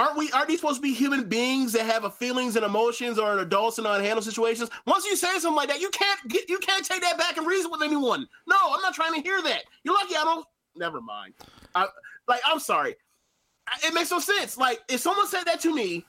[0.00, 0.32] Aren't we?
[0.32, 3.84] Aren't these supposed to be human beings that have feelings and emotions, or adults in
[3.84, 4.70] unhandled situations?
[4.86, 7.46] Once you say something like that, you can't get, you can't take that back and
[7.46, 8.26] reason with anyone.
[8.46, 9.64] No, I'm not trying to hear that.
[9.84, 10.46] You're lucky I don't.
[10.74, 11.34] Never mind.
[11.74, 11.86] I,
[12.28, 12.96] like I'm sorry.
[13.84, 14.56] It makes no sense.
[14.56, 16.06] Like if someone said that to me,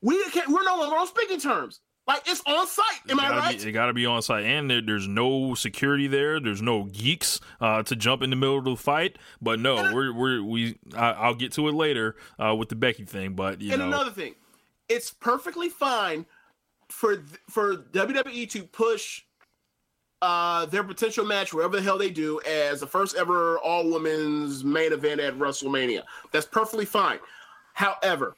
[0.00, 0.48] we can't.
[0.48, 1.80] We're no longer on speaking terms.
[2.08, 3.10] Like it's on site.
[3.10, 3.62] Am I right?
[3.62, 6.40] Be, it got to be on site, and there, there's no security there.
[6.40, 9.18] There's no geeks uh, to jump in the middle of the fight.
[9.42, 10.78] But no, and we're we're we.
[10.96, 13.34] I, will get to it later uh, with the Becky thing.
[13.34, 13.88] But you and know.
[13.88, 14.36] another thing,
[14.88, 16.24] it's perfectly fine
[16.88, 19.24] for for WWE to push
[20.22, 24.64] uh, their potential match wherever the hell they do as the first ever all women's
[24.64, 26.04] main event at WrestleMania.
[26.32, 27.18] That's perfectly fine.
[27.74, 28.34] However,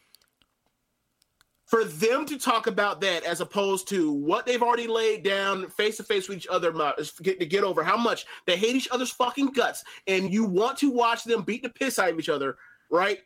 [1.70, 5.98] for them to talk about that as opposed to what they've already laid down face
[5.98, 9.46] to face with each other to get over how much they hate each other's fucking
[9.52, 12.56] guts and you want to watch them beat the piss out of each other,
[12.90, 13.20] right?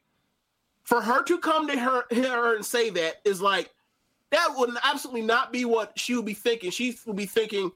[0.82, 3.70] For her to come to her, her and say that is like
[4.30, 6.70] that would absolutely not be what she would be thinking.
[6.70, 7.72] She would be thinking,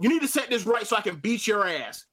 [0.00, 2.06] "You need to set this right so I can beat your ass."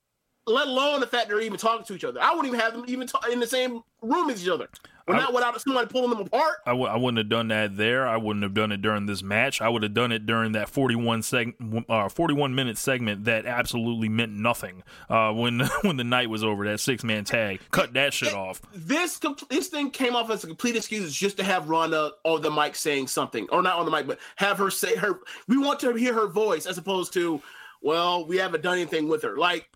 [0.49, 2.21] Let alone the fact they're even talking to each other.
[2.21, 4.67] I wouldn't even have them even talk in the same room as each other.
[5.09, 6.57] Well, not without somebody pulling them apart.
[6.67, 8.07] I w- I wouldn't have done that there.
[8.07, 9.59] I wouldn't have done it during this match.
[9.59, 14.07] I would have done it during that 41 seg- uh, 41 minute segment that absolutely
[14.07, 16.65] meant nothing uh, when when the night was over.
[16.65, 17.59] That six man tag.
[17.71, 18.61] Cut that shit it, off.
[18.73, 22.51] This this thing came off as a complete excuse just to have Ronda on the
[22.51, 25.19] mic saying something, or not on the mic, but have her say her.
[25.47, 27.41] We want to hear her voice as opposed to,
[27.81, 29.37] well, we haven't done anything with her.
[29.37, 29.68] Like,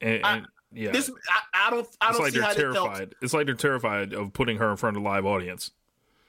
[0.00, 0.92] and, and, yeah.
[0.92, 3.14] This I, I don't I don't like see how terrified.
[3.22, 5.72] It's like they're terrified of putting her in front of a live audience.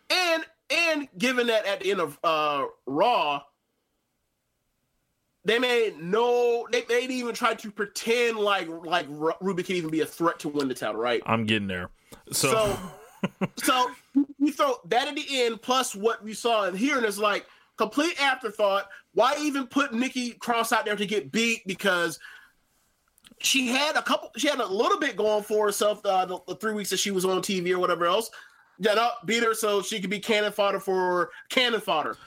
[0.09, 3.43] And and given that at the end of uh Raw,
[5.45, 9.05] they made no they, they didn't even try to pretend like like
[9.41, 11.21] Ruby can even be a threat to win the title, right?
[11.25, 11.89] I'm getting there.
[12.31, 12.77] So
[13.31, 13.91] so, so
[14.39, 17.45] you throw that at the end plus what we saw in here, and it's like
[17.77, 18.89] complete afterthought.
[19.13, 21.67] Why even put Nikki Cross out there to get beat?
[21.67, 22.17] Because
[23.43, 24.31] she had a couple.
[24.37, 27.11] She had a little bit going for herself uh, the, the, three weeks that she
[27.11, 28.29] was on TV or whatever else.
[28.79, 32.17] Yeah, no, beat her so she could be cannon fodder for cannon fodder.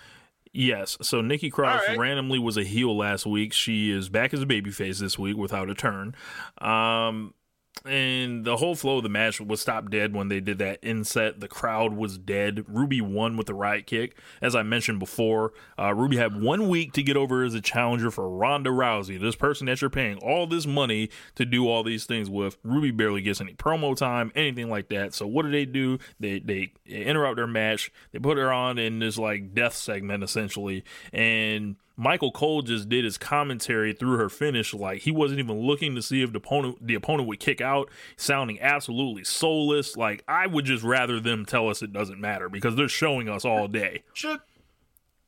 [0.52, 0.96] Yes.
[1.02, 1.98] So Nikki Cross right.
[1.98, 3.52] randomly was a heel last week.
[3.52, 6.14] She is back as a babyface this week without a turn.
[6.58, 7.34] Um,
[7.84, 11.40] and the whole flow of the match was stopped dead when they did that inset.
[11.40, 12.64] The crowd was dead.
[12.66, 14.16] Ruby won with the right kick.
[14.40, 18.10] As I mentioned before, uh, Ruby had one week to get over as a challenger
[18.10, 22.06] for Ronda Rousey, this person that you're paying all this money to do all these
[22.06, 22.56] things with.
[22.62, 25.12] Ruby barely gets any promo time, anything like that.
[25.12, 25.98] So what do they do?
[26.18, 27.92] They they interrupt their match.
[28.12, 33.04] They put her on in this like death segment essentially, and Michael Cole just did
[33.04, 36.84] his commentary through her finish like he wasn't even looking to see if the opponent
[36.84, 39.96] the opponent would kick out, sounding absolutely soulless.
[39.96, 43.44] Like I would just rather them tell us it doesn't matter because they're showing us
[43.44, 44.02] all day.
[44.12, 44.40] Should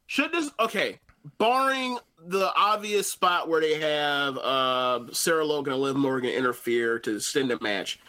[0.07, 0.99] should this okay?
[1.39, 7.17] Barring the obvious spot where they have uh, Sarah Logan and Liv Morgan interfere to
[7.17, 8.01] extend the match,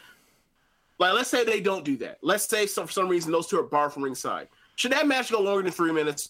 [1.00, 2.20] like let's say they don't do that.
[2.22, 4.50] Let's say some, for some reason those two are barred from ringside.
[4.76, 6.30] Should that match go longer than three minutes?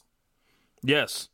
[0.82, 1.28] Yes.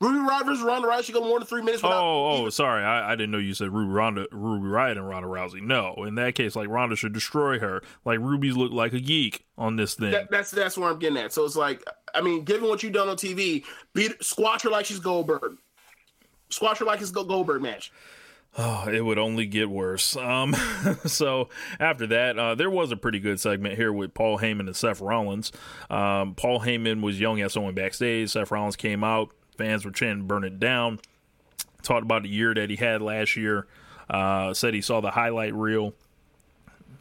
[0.00, 1.82] Ruby Riott versus Ronda Rousey should go more than three minutes.
[1.82, 5.08] Oh, oh, even- sorry, I, I, didn't know you said Ruby Ronda, Ruby Riott and
[5.08, 5.60] Ronda Rousey.
[5.60, 7.82] No, in that case, like Ronda should destroy her.
[8.04, 10.12] Like Ruby's look like a geek on this thing.
[10.12, 11.32] That, that's that's where I'm getting at.
[11.32, 11.82] So it's like,
[12.14, 15.56] I mean, given what you've done on TV, beat squash her like she's Goldberg,
[16.48, 17.92] squash her like it's Goldberg match.
[18.56, 20.16] Oh, it would only get worse.
[20.16, 20.54] Um,
[21.06, 24.74] so after that, uh, there was a pretty good segment here with Paul Heyman and
[24.74, 25.52] Seth Rollins.
[25.90, 28.30] Um, Paul Heyman was young as someone backstage.
[28.30, 31.00] Seth Rollins came out, Fans were chanting "Burn it down."
[31.82, 33.66] Talked about the year that he had last year.
[34.08, 35.94] Uh, said he saw the highlight reel.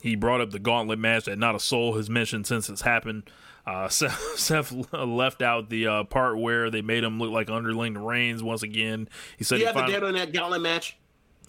[0.01, 3.23] He brought up the gauntlet match that not a soul has mentioned since it's happened.
[3.65, 7.93] Uh, Seth, Seth, left out the uh, part where they made him look like underling
[7.93, 9.07] the Reigns once again.
[9.37, 9.93] He said, "Do you have finally...
[9.93, 10.97] the date on that gauntlet match?"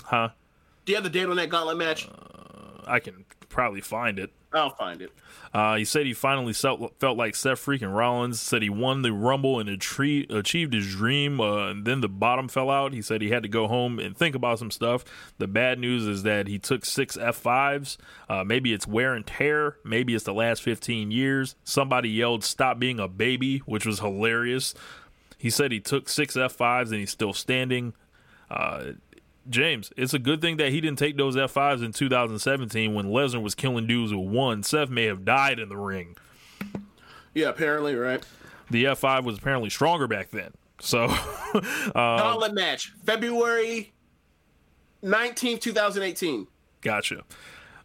[0.05, 0.31] Huh?
[0.85, 2.09] Do you have the date on that gauntlet match?
[2.09, 4.33] Uh, I can probably find it.
[4.53, 5.13] I'll find it.
[5.53, 8.41] Uh, he said he finally felt, felt like Seth freaking Rollins.
[8.41, 11.41] Said he won the Rumble and achieved his dream.
[11.41, 12.93] Uh, and then the bottom fell out.
[12.95, 15.05] He said he had to go home and think about some stuff.
[15.37, 17.99] The bad news is that he took six F5s.
[18.29, 19.77] Uh, maybe it's wear and tear.
[19.85, 21.55] Maybe it's the last 15 years.
[21.65, 24.75] Somebody yelled, Stop being a baby, which was hilarious.
[25.37, 27.93] He said he took six F5s and he's still standing.
[29.49, 33.43] James, it's a good thing that he didn't take those F5s in 2017 when Lesnar
[33.43, 34.63] was killing dudes with one.
[34.63, 36.17] Seth may have died in the ring.
[37.35, 38.25] Yeah, apparently, right.
[38.71, 40.53] The F5 was apparently stronger back then.
[40.81, 41.05] So,
[41.55, 41.61] uh,
[41.95, 43.93] Gauntlet match, February
[45.03, 46.47] 19th, 2018.
[46.81, 47.23] Gotcha.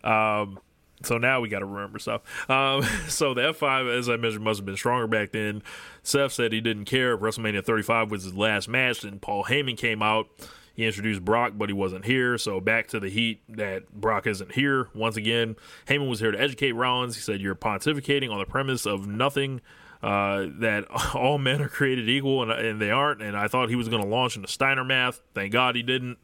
[0.04, 0.60] Um,
[1.04, 2.22] so now we got to remember stuff.
[2.50, 5.64] Um, so the F5, as I mentioned, must have been stronger back then.
[6.02, 9.04] Seth said he didn't care if WrestleMania 35 was his last match.
[9.04, 10.28] And Paul Heyman came out
[10.74, 12.38] he introduced Brock, but he wasn't here.
[12.38, 14.90] So back to the heat that Brock isn't here.
[14.96, 15.56] Once again,
[15.88, 17.16] Heyman was here to educate Rollins.
[17.16, 19.62] He said, You're pontificating on the premise of nothing.
[20.02, 23.22] Uh, that all men are created equal, and, and they aren't.
[23.22, 25.22] And I thought he was going to launch into Steiner math.
[25.34, 26.18] Thank God he didn't.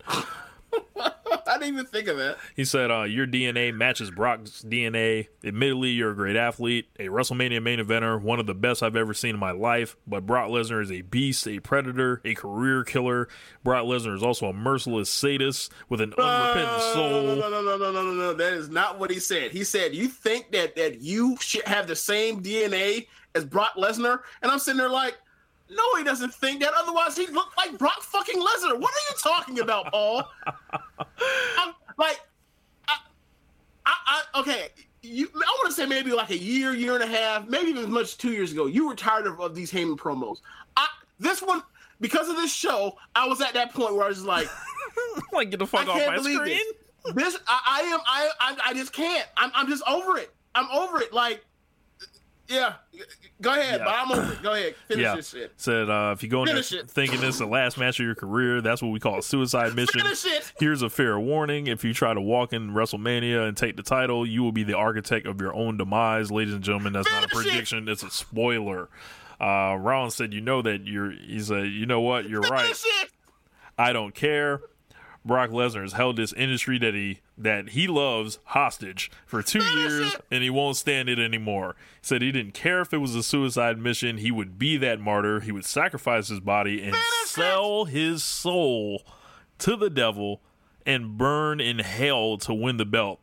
[1.49, 2.37] I didn't even think of that.
[2.55, 5.27] He said, uh, Your DNA matches Brock's DNA.
[5.43, 9.13] Admittedly, you're a great athlete, a WrestleMania main eventer, one of the best I've ever
[9.13, 9.95] seen in my life.
[10.05, 13.27] But Brock Lesnar is a beast, a predator, a career killer.
[13.63, 17.23] Brock Lesnar is also a merciless sadist with an unrepentant soul.
[17.23, 18.33] No, no, no, no, no, no, no, no.
[18.33, 19.51] That is not what he said.
[19.51, 24.19] He said, You think that, that you should have the same DNA as Brock Lesnar?
[24.43, 25.17] And I'm sitting there like,
[25.69, 26.71] no, he doesn't think that.
[26.75, 28.79] Otherwise, he looked like Brock fucking Lesnar.
[28.79, 30.23] What are you talking about, Paul?
[30.45, 32.19] I'm, like,
[32.87, 32.97] I,
[33.85, 34.69] I, I, okay.
[35.01, 37.83] You, I want to say maybe like a year, year and a half, maybe even
[37.83, 38.65] as much as two years ago.
[38.65, 40.39] You were tired of, of these Heyman promos.
[40.75, 40.87] I,
[41.19, 41.61] this one,
[42.01, 44.47] because of this show, I was at that point where I was like,
[45.31, 46.59] like get the fuck off my screen.
[47.05, 49.27] This, this I, I, am, I, I, I just can't.
[49.37, 50.33] I'm, I'm just over it.
[50.55, 51.13] I'm over it.
[51.13, 51.45] Like,
[52.49, 52.73] yeah,
[53.41, 53.85] go ahead, yeah.
[53.85, 54.41] but I'm over it.
[54.41, 55.15] Go ahead, finish yeah.
[55.15, 55.53] this shit.
[55.57, 58.15] Said uh, if you go in there thinking this is the last match of your
[58.15, 60.01] career, that's what we call a suicide mission.
[60.59, 64.25] Here's a fair warning: if you try to walk in WrestleMania and take the title,
[64.25, 66.93] you will be the architect of your own demise, ladies and gentlemen.
[66.93, 67.91] That's finish not a prediction; it.
[67.91, 68.89] it's a spoiler.
[69.39, 72.27] Uh, Rollins said, "You know that you're." He said, "You know what?
[72.27, 73.03] You're finish right.
[73.03, 73.11] It.
[73.77, 74.61] I don't care."
[75.25, 80.15] Brock Lesnar has held this industry that he that he loves hostage for two years
[80.31, 81.75] and he won't stand it anymore.
[82.01, 84.99] He said he didn't care if it was a suicide mission, he would be that
[84.99, 89.03] martyr, he would sacrifice his body and sell his soul
[89.59, 90.41] to the devil
[90.85, 93.19] and burn in hell to win the belt.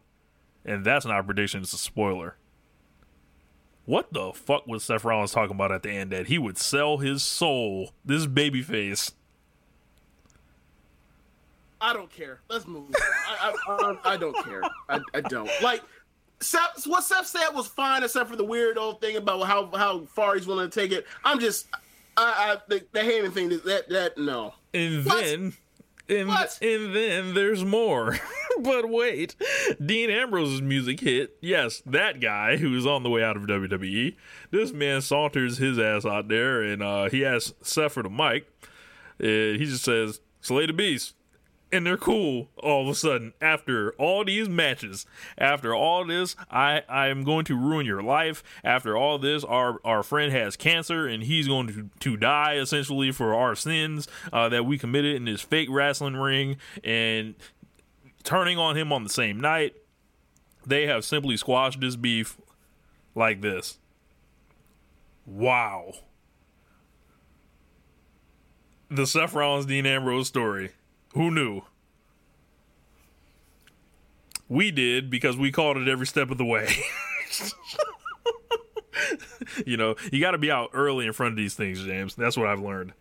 [0.65, 2.37] And that's not a prediction, it's a spoiler.
[3.87, 6.99] What the fuck was Seth Rollins talking about at the end that he would sell
[6.99, 9.13] his soul, this babyface,
[11.87, 12.40] I don't care.
[12.49, 12.90] Let's move.
[12.99, 14.61] I, I, I, I, don't care.
[14.88, 15.83] I, I don't like.
[16.40, 20.05] Seth, what Seth said was fine, except for the weird old thing about how how
[20.07, 21.07] far he's willing to take it.
[21.25, 21.68] I'm just,
[22.16, 24.55] I, I the, the Heyman thing that that no.
[24.75, 25.25] And what?
[25.25, 25.53] then,
[26.09, 26.59] and what?
[26.61, 28.18] and then there's more.
[28.59, 29.37] but wait,
[29.85, 31.37] Dean Ambrose's music hit.
[31.40, 34.16] Yes, that guy who's on the way out of WWE.
[34.51, 38.51] This man saunters his ass out there, and uh, he asks Seth for the mic.
[39.20, 41.14] And he just says, "Slay the beast."
[41.73, 45.07] And they're cool all of a sudden after all these matches.
[45.37, 48.43] After all this i i am going to ruin your life.
[48.65, 53.11] After all this our our friend has cancer and he's going to to die essentially
[53.11, 57.35] for our sins uh, that we committed in this fake wrestling ring and
[58.23, 59.75] turning on him on the same night.
[60.67, 62.37] They have simply squashed this beef
[63.15, 63.79] like this.
[65.25, 65.93] Wow.
[68.89, 70.71] The Seth Rollins Dean Ambrose story
[71.17, 71.63] who knew?
[74.49, 76.69] We did because we called it every step of the way.
[79.67, 82.14] you know, you got to be out early in front of these things, James.
[82.14, 82.93] That's what I've learned.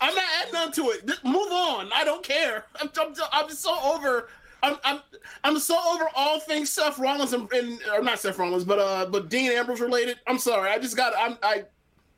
[0.00, 1.06] I'm not adding on to it.
[1.06, 1.90] Just move on.
[1.92, 2.66] I don't care.
[2.80, 4.28] I'm, I'm, I'm so over.
[4.62, 5.00] I'm, I'm
[5.42, 9.06] I'm so over all things Seth Rollins and, and or not Seth Rollins, but uh,
[9.06, 10.18] but Dean Ambrose related.
[10.26, 10.70] I'm sorry.
[10.70, 11.12] I just got.
[11.18, 11.64] I'm I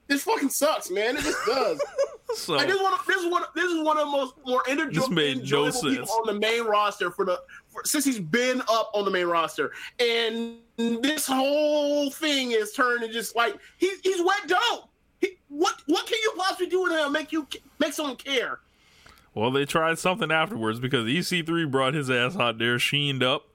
[0.08, 1.16] this fucking sucks, man.
[1.16, 1.82] It just does.
[2.34, 4.62] so, I just want to, this is one this is one of the most more
[4.68, 8.90] enjoyable, enjoyable no people on the main roster for the for, since he's been up
[8.94, 14.46] on the main roster, and this whole thing is turning just like he, he's wet
[14.46, 14.88] dope.
[15.20, 17.46] He, what what can you possibly do with him make you
[17.78, 18.60] make someone care?
[19.34, 23.50] Well, they tried something afterwards because EC3 brought his ass out there, sheened up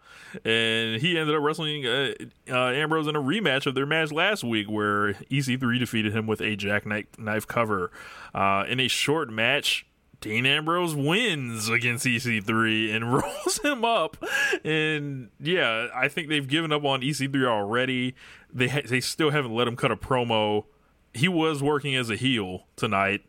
[0.45, 2.13] and he ended up wrestling uh,
[2.49, 6.41] uh, Ambrose in a rematch of their match last week, where EC3 defeated him with
[6.41, 7.91] a jackknife knife cover
[8.33, 9.85] uh, in a short match.
[10.19, 14.17] Dean Ambrose wins against EC3 and rolls him up.
[14.63, 18.15] And yeah, I think they've given up on EC3 already.
[18.53, 20.65] They ha- they still haven't let him cut a promo.
[21.13, 23.25] He was working as a heel tonight,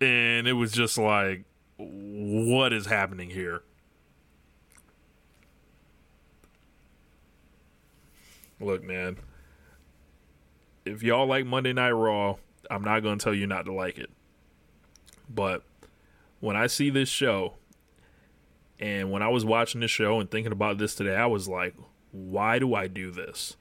[0.00, 1.44] and it was just like,
[1.76, 3.62] what is happening here?
[8.60, 9.16] Look, man,
[10.84, 12.36] if y'all like Monday Night Raw,
[12.70, 14.10] I'm not going to tell you not to like it.
[15.28, 15.62] But
[16.40, 17.54] when I see this show,
[18.78, 21.74] and when I was watching this show and thinking about this today, I was like,
[22.12, 23.56] why do I do this?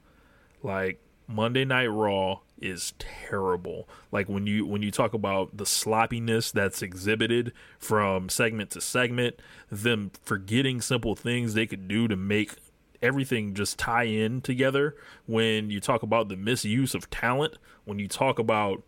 [0.64, 3.88] Like Monday Night Raw is terrible.
[4.12, 9.39] Like when you when you talk about the sloppiness that's exhibited from segment to segment,
[9.70, 12.56] them forgetting simple things they could do to make
[13.02, 14.95] everything just tie in together
[15.26, 18.84] when you talk about the misuse of talent, when you talk about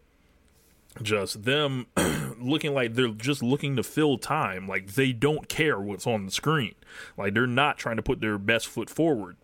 [1.01, 1.87] just them
[2.39, 6.31] looking like they're just looking to fill time, like they don't care what's on the
[6.31, 6.75] screen.
[7.17, 9.37] Like they're not trying to put their best foot forward.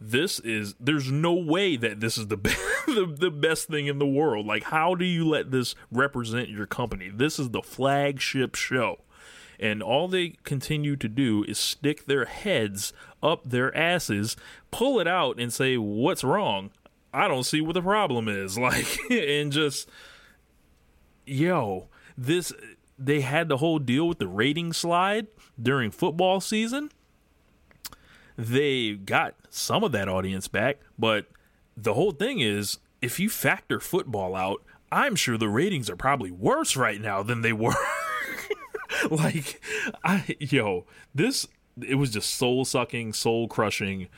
[0.00, 3.98] This is there's no way that this is the best, the, the best thing in
[3.98, 4.46] the world.
[4.46, 7.10] Like how do you let this represent your company?
[7.12, 8.98] This is the flagship show
[9.58, 12.92] and all they continue to do is stick their heads
[13.22, 14.36] up their asses,
[14.70, 16.70] pull it out, and say, What's wrong?
[17.12, 18.58] I don't see what the problem is.
[18.68, 19.88] Like, and just,
[21.26, 22.52] yo, this,
[22.98, 25.26] they had the whole deal with the rating slide
[25.60, 26.90] during football season.
[28.36, 31.26] They got some of that audience back, but
[31.76, 36.30] the whole thing is if you factor football out, I'm sure the ratings are probably
[36.30, 37.74] worse right now than they were
[39.10, 39.60] like
[40.04, 41.46] I yo, this
[41.80, 44.08] it was just soul sucking, soul crushing.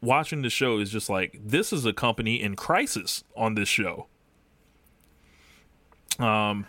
[0.00, 4.06] Watching the show is just like this is a company in crisis on this show.
[6.18, 6.66] Um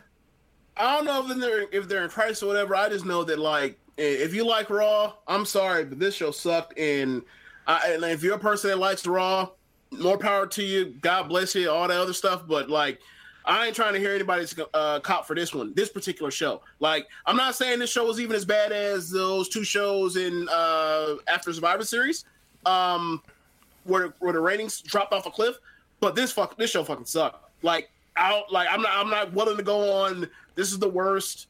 [0.78, 2.76] I don't know if they're if they're in crisis or whatever.
[2.76, 6.78] I just know that like if you like Raw, I'm sorry, but this show sucked.
[6.78, 7.24] And,
[7.68, 9.50] I, and if you're a person that likes Raw,
[9.92, 10.86] more power to you.
[11.02, 12.44] God bless you, all that other stuff.
[12.48, 13.00] But like,
[13.48, 16.62] I ain't trying to hear anybody's uh, cop for this one, this particular show.
[16.80, 20.48] Like, I'm not saying this show was even as bad as those two shows in
[20.52, 22.26] uh, after Survivor Series,
[22.66, 23.22] um,
[23.84, 25.58] where where the ratings dropped off a cliff.
[26.00, 27.50] But this fuck, this show fucking sucked.
[27.62, 30.28] Like, out, like I'm not, I'm not willing to go on.
[30.56, 31.48] This is the worst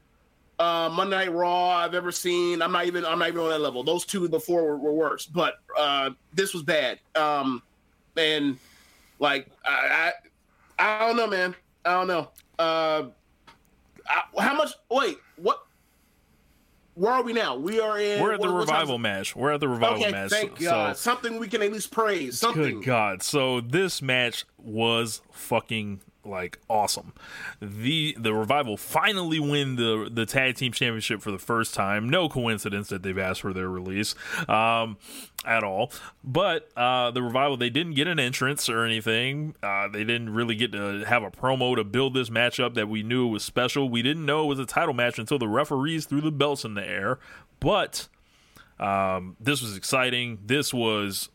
[0.59, 2.61] uh, Monday Night Raw I've ever seen.
[2.61, 3.83] I'm not even, I'm not even on that level.
[3.83, 6.99] Those two before were, were worse, but uh, this was bad.
[7.15, 7.61] Um,
[8.17, 8.57] and
[9.19, 10.11] like, I,
[10.79, 11.55] I, I don't know, man.
[11.85, 12.29] I don't know.
[12.57, 13.03] Uh,
[14.07, 14.73] I, how much?
[14.89, 15.65] Wait, what?
[16.95, 17.57] Where are we now?
[17.57, 18.21] We are in.
[18.21, 19.35] We're at the what, revival match.
[19.35, 20.29] We're at the revival okay, match.
[20.31, 20.95] Thank God.
[20.95, 22.39] So, Something we can at least praise.
[22.39, 22.79] Something.
[22.79, 23.21] Good God.
[23.21, 27.13] So this match was fucking like awesome.
[27.61, 32.09] The the revival finally win the the tag team championship for the first time.
[32.09, 34.15] No coincidence that they've asked for their release
[34.47, 34.97] um,
[35.45, 35.91] at all.
[36.23, 39.55] But uh, the revival they didn't get an entrance or anything.
[39.61, 43.03] Uh, they didn't really get to have a promo to build this matchup that we
[43.03, 43.89] knew was special.
[43.89, 46.73] We didn't know it was a title match until the referees threw the belts in
[46.73, 47.19] the air.
[47.59, 48.07] But
[48.79, 50.39] um, this was exciting.
[50.45, 51.29] This was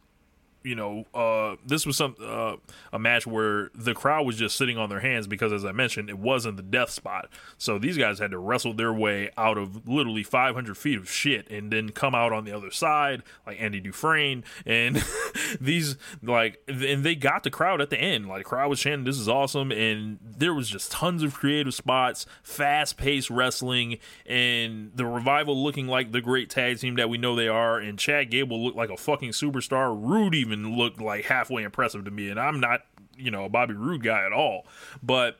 [0.63, 2.57] you know, uh, this was some uh,
[2.93, 6.11] a match where the crowd was just sitting on their hands because, as I mentioned,
[6.11, 7.29] it wasn't the death spot.
[7.57, 11.51] So these guys had to wrestle their way out of literally 500 feet of shit
[11.51, 14.45] and then come out on the other side, like Andy Dufresne.
[14.67, 15.03] And
[15.61, 18.29] these, like, and they got the crowd at the end.
[18.29, 21.75] Like, the crowd was chanting, "This is awesome!" And there was just tons of creative
[21.75, 27.17] spots, fast paced wrestling, and the revival looking like the great tag team that we
[27.17, 27.79] know they are.
[27.79, 29.97] And Chad Gable looked like a fucking superstar.
[29.99, 32.29] Rudy even looked like halfway impressive to me.
[32.29, 32.83] And I'm not,
[33.17, 34.67] you know, a Bobby Roode guy at all.
[35.03, 35.39] But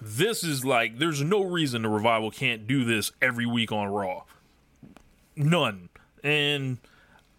[0.00, 4.22] this is like, there's no reason the revival can't do this every week on Raw.
[5.36, 5.88] None.
[6.22, 6.78] And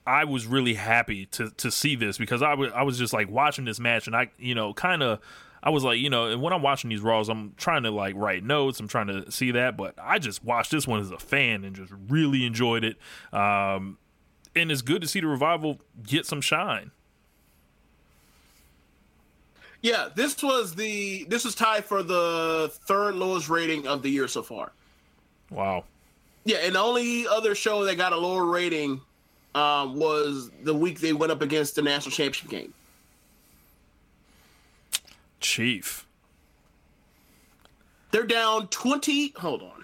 [0.08, 3.30] I was really happy to to see this because I was I was just like
[3.30, 5.20] watching this match and I you know kind of
[5.64, 8.14] I was like you know and when I'm watching these Raws I'm trying to like
[8.16, 11.18] write notes I'm trying to see that but I just watched this one as a
[11.18, 12.98] fan and just really enjoyed it.
[13.34, 13.98] Um,
[14.56, 16.92] and it's good to see the revival get some shine.
[19.82, 24.28] Yeah, this was the this was tied for the third lowest rating of the year
[24.28, 24.72] so far.
[25.52, 25.84] Wow.
[26.44, 29.02] Yeah, and the only other show that got a lower rating
[29.54, 32.74] um, was the week they went up against the national championship game.
[35.40, 36.08] Chief.
[38.12, 39.34] They're down twenty.
[39.38, 39.75] Hold on.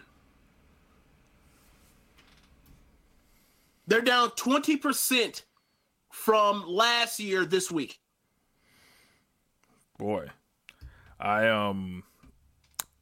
[3.87, 5.43] They're down 20%
[6.11, 7.99] from last year this week.
[9.97, 10.27] Boy.
[11.19, 12.03] I um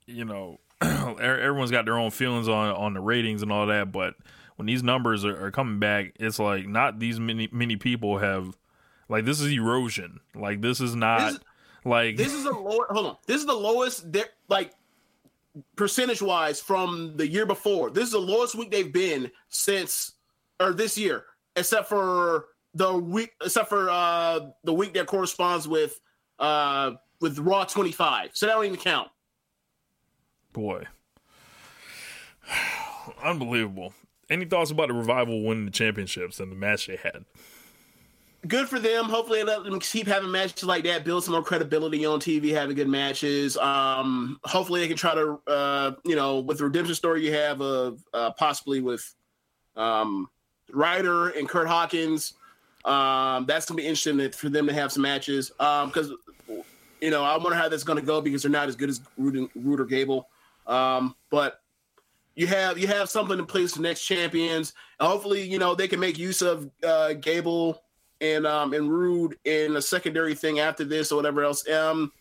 [0.05, 4.15] you know, everyone's got their own feelings on on the ratings and all that, but
[4.57, 8.57] when these numbers are, are coming back, it's like not these many many people have
[9.07, 10.19] like this is erosion.
[10.35, 11.39] Like this is not this,
[11.85, 12.87] like this is a lower.
[12.89, 14.07] Hold on, this is the lowest.
[14.49, 14.73] Like
[15.75, 17.89] percentage wise from the year before.
[17.89, 20.13] This is the lowest week they've been since
[20.59, 25.99] or this year, except for the week, except for uh the week that corresponds with
[26.39, 26.91] uh
[27.21, 28.31] with Raw 25.
[28.33, 29.09] So that don't even count.
[30.53, 30.85] Boy,
[33.23, 33.93] unbelievable.
[34.29, 37.25] Any thoughts about the revival winning the championships and the match they had?
[38.47, 39.05] good for them.
[39.05, 42.75] Hopefully, let them keep having matches like that, build some more credibility on TV, having
[42.75, 43.57] good matches.
[43.57, 47.61] Um, hopefully, they can try to, uh, you know, with the redemption story you have
[47.61, 49.13] of uh, possibly with
[49.75, 50.29] um,
[50.73, 52.33] Ryder and Kurt Hawkins.
[52.85, 56.11] Um, that's gonna be interesting for them to have some matches Um, because
[57.01, 59.79] you know I wonder how that's gonna go because they're not as good as Roode
[59.79, 60.29] or Gable.
[60.67, 61.61] Um, but
[62.35, 64.73] you have you have something in place for next champions.
[64.99, 67.83] hopefully, you know they can make use of uh, Gable
[68.21, 71.67] and um and Roode in a secondary thing after this or whatever else.
[71.67, 72.11] Um,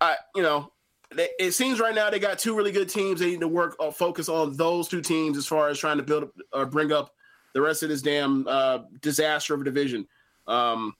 [0.00, 0.72] I you know
[1.16, 3.20] it seems right now they got two really good teams.
[3.20, 5.98] They need to work or uh, focus on those two teams as far as trying
[5.98, 7.14] to build or bring up
[7.52, 10.06] the rest of this damn uh, disaster of a division.
[10.46, 10.94] Um,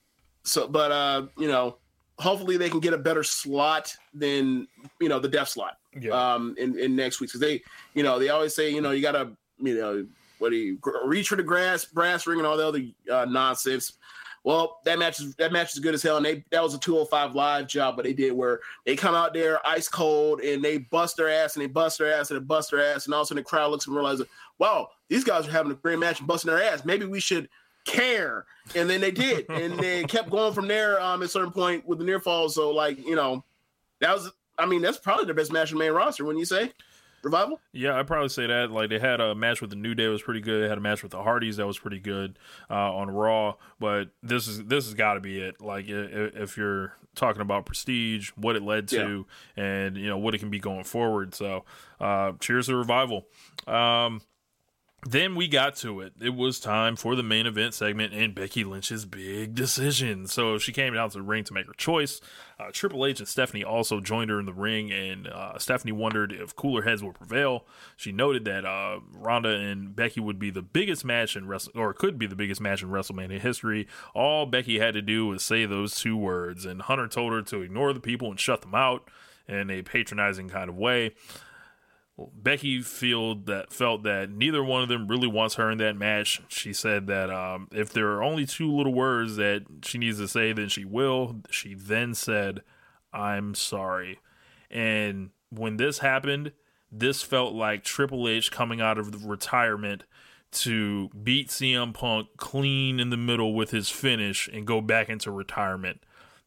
[0.44, 1.78] so, but uh, you know,
[2.18, 4.66] hopefully they can get a better slot than
[5.00, 5.78] you know the death slot.
[6.00, 6.12] Yeah.
[6.12, 7.62] Um, in, in next week because they,
[7.94, 10.06] you know, they always say you know you gotta you know
[10.38, 13.92] what do you reach for the grass brass ring and all the other uh, nonsense.
[14.44, 16.78] Well, that match is that match is good as hell, and they that was a
[16.78, 20.78] 205 live job, but they did where they come out there ice cold and they
[20.78, 23.20] bust their ass and they bust their ass and they bust their ass, and all
[23.20, 24.26] of a sudden the crowd looks and realizes,
[24.58, 26.84] wow, these guys are having a great match and busting their ass.
[26.84, 27.48] Maybe we should
[27.84, 31.00] care, and then they did, and they kept going from there.
[31.00, 33.44] Um, at a certain point with the near fall, so like you know,
[34.00, 34.28] that was
[34.58, 36.24] I mean that's probably the best match in the main roster.
[36.24, 36.72] When you say.
[37.22, 37.60] Revival?
[37.72, 38.70] Yeah, I'd probably say that.
[38.70, 40.64] Like they had a match with the New Day was pretty good.
[40.64, 43.54] They had a match with the Hardys that was pretty good uh, on Raw.
[43.78, 45.60] But this is this has got to be it.
[45.60, 49.64] Like if you're talking about prestige, what it led to, yeah.
[49.64, 51.34] and you know what it can be going forward.
[51.34, 51.64] So,
[52.00, 53.26] uh, cheers to Revival.
[53.66, 54.22] Um,
[55.04, 56.12] then we got to it.
[56.20, 60.28] It was time for the main event segment and Becky Lynch's big decision.
[60.28, 62.20] So she came down to the ring to make her choice.
[62.60, 66.30] Uh, Triple H and Stephanie also joined her in the ring, and uh, Stephanie wondered
[66.30, 67.66] if cooler heads would prevail.
[67.96, 71.92] She noted that uh, Ronda and Becky would be the biggest match in Wrestle, or
[71.92, 73.88] could be the biggest match in WrestleMania history.
[74.14, 77.62] All Becky had to do was say those two words, and Hunter told her to
[77.62, 79.10] ignore the people and shut them out
[79.48, 81.12] in a patronizing kind of way.
[82.18, 86.42] Becky feel that felt that neither one of them really wants her in that match.
[86.48, 90.28] She said that um, if there are only two little words that she needs to
[90.28, 91.36] say, then she will.
[91.50, 92.62] She then said,
[93.12, 94.20] "I'm sorry."
[94.70, 96.52] And when this happened,
[96.90, 100.04] this felt like Triple H coming out of retirement
[100.52, 105.30] to beat CM Punk clean in the middle with his finish and go back into
[105.30, 106.02] retirement.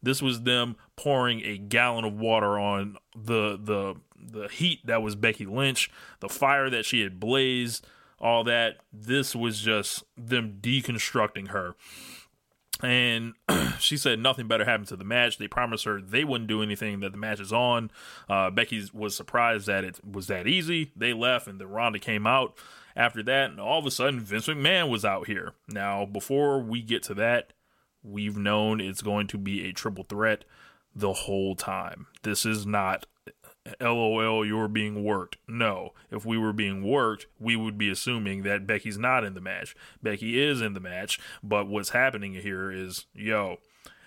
[0.06, 5.16] This was them pouring a gallon of water on the the the heat that was
[5.16, 5.90] Becky Lynch,
[6.20, 7.84] the fire that she had blazed,
[8.20, 8.76] all that.
[8.92, 11.74] This was just them deconstructing her.
[12.84, 13.34] And
[13.80, 15.38] she said nothing better happened to the match.
[15.38, 17.90] They promised her they wouldn't do anything that the match is on.
[18.28, 20.92] Uh, Becky was surprised that it was that easy.
[20.94, 22.56] They left, and then Ronda came out
[22.94, 23.50] after that.
[23.50, 25.54] And all of a sudden, Vince McMahon was out here.
[25.66, 27.52] Now, before we get to that,
[28.06, 30.44] we've known it's going to be a triple threat
[30.94, 32.06] the whole time.
[32.22, 33.06] This is not
[33.80, 35.38] LOL, you're being worked.
[35.48, 39.40] No, if we were being worked, we would be assuming that Becky's not in the
[39.40, 39.74] match.
[40.02, 43.58] Becky is in the match, but what's happening here is, yo,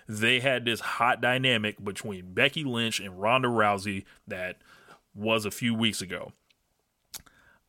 [0.08, 4.56] they had this hot dynamic between Becky Lynch and Ronda Rousey that
[5.14, 6.32] was a few weeks ago.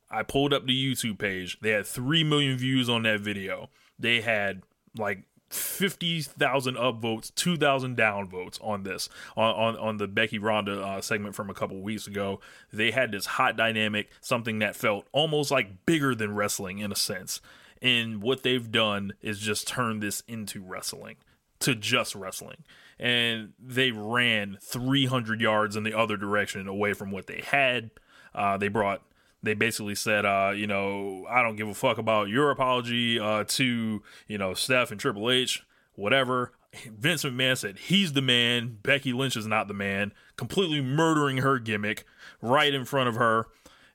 [0.09, 1.59] I pulled up the YouTube page.
[1.61, 3.69] They had 3 million views on that video.
[3.99, 4.63] They had
[4.97, 11.35] like 50,000 upvotes, 2,000 downvotes on this, on, on, on the Becky Ronda uh, segment
[11.35, 12.39] from a couple weeks ago.
[12.71, 16.95] They had this hot dynamic, something that felt almost like bigger than wrestling in a
[16.95, 17.41] sense.
[17.81, 21.17] And what they've done is just turn this into wrestling,
[21.59, 22.63] to just wrestling.
[22.97, 27.91] And they ran 300 yards in the other direction away from what they had.
[28.33, 29.01] Uh, they brought
[29.43, 33.43] they basically said, uh, you know, I don't give a fuck about your apology uh,
[33.47, 35.63] to, you know, Steph and Triple H,
[35.95, 36.51] whatever.
[36.85, 38.77] Vince McMahon said he's the man.
[38.81, 42.05] Becky Lynch is not the man, completely murdering her gimmick
[42.41, 43.47] right in front of her.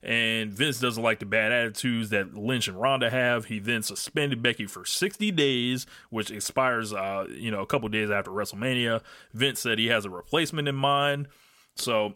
[0.02, 3.46] And Vince doesn't like the bad attitudes that Lynch and Ronda have.
[3.46, 8.10] He then suspended Becky for 60 days, which expires, uh, you know, a couple days
[8.10, 9.02] after WrestleMania.
[9.32, 11.28] Vince said he has a replacement in mind.
[11.76, 12.14] So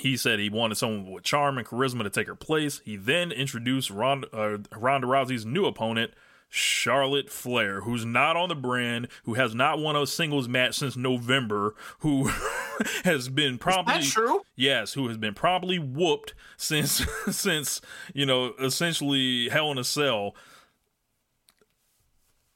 [0.00, 2.80] he said he wanted someone with charm and charisma to take her place.
[2.84, 6.12] He then introduced Ronda, uh, Ronda Rousey's new opponent,
[6.48, 10.96] Charlotte Flair, who's not on the brand, who has not won a singles match since
[10.96, 12.30] November, who
[13.04, 14.42] has been promptly That's true?
[14.56, 17.80] Yes, who has been promptly whooped since since
[18.14, 20.34] you know essentially Hell in a Cell.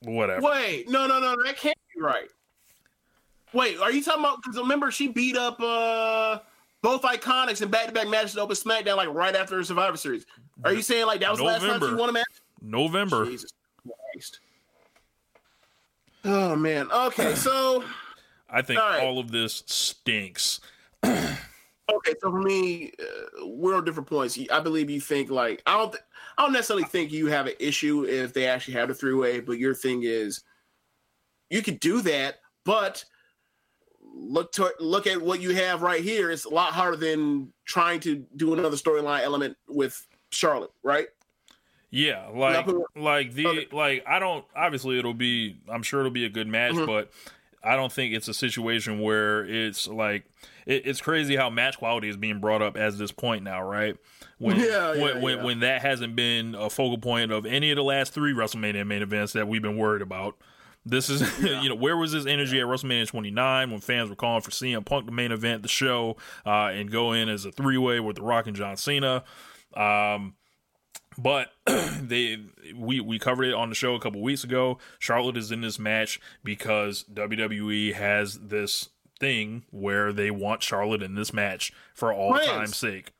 [0.00, 0.40] Whatever.
[0.40, 2.28] Wait, no, no, no, that can't be right.
[3.52, 4.42] Wait, are you talking about?
[4.42, 6.38] Because remember, she beat up uh
[6.82, 10.26] both iconics in back-to-back matches to open SmackDown like right after the Survivor Series.
[10.64, 12.24] Are you saying like that was the last time you won a match?
[12.60, 13.24] November.
[13.24, 13.52] Jesus
[14.12, 14.40] Christ.
[16.24, 16.90] Oh man.
[16.90, 17.84] Okay, so
[18.50, 19.02] I think All right.
[19.02, 20.60] all of this stinks.
[21.04, 24.38] okay, so for me, uh, we're on different points.
[24.50, 25.92] I believe you think like I don't.
[25.92, 26.04] Th-
[26.38, 29.40] I don't necessarily think you have an issue if they actually have a three way,
[29.40, 30.42] but your thing is
[31.50, 33.04] you could do that, but
[34.14, 36.30] look to look at what you have right here.
[36.30, 41.06] It's a lot harder than trying to do another storyline element with Charlotte, right?
[41.90, 46.30] Yeah, like like the like I don't obviously it'll be I'm sure it'll be a
[46.30, 46.86] good match, Mhm.
[46.86, 47.10] but
[47.62, 50.24] I don't think it's a situation where it's like
[50.66, 53.96] it, it's crazy how match quality is being brought up as this point now, right?
[54.38, 57.76] When Yeah, yeah, when, when when that hasn't been a focal point of any of
[57.76, 60.36] the last three WrestleMania main events that we've been worried about.
[60.84, 61.22] This is,
[61.62, 64.84] you know, where was this energy at WrestleMania 29 when fans were calling for CM
[64.84, 68.16] Punk the main event, the show, uh, and go in as a three way with
[68.16, 69.24] The Rock and John Cena?
[69.74, 70.34] Um,
[71.18, 72.38] but they
[72.74, 74.78] we we covered it on the show a couple weeks ago.
[74.98, 78.88] Charlotte is in this match because WWE has this
[79.20, 82.48] thing where they want Charlotte in this match for all Plans.
[82.48, 83.12] time's sake.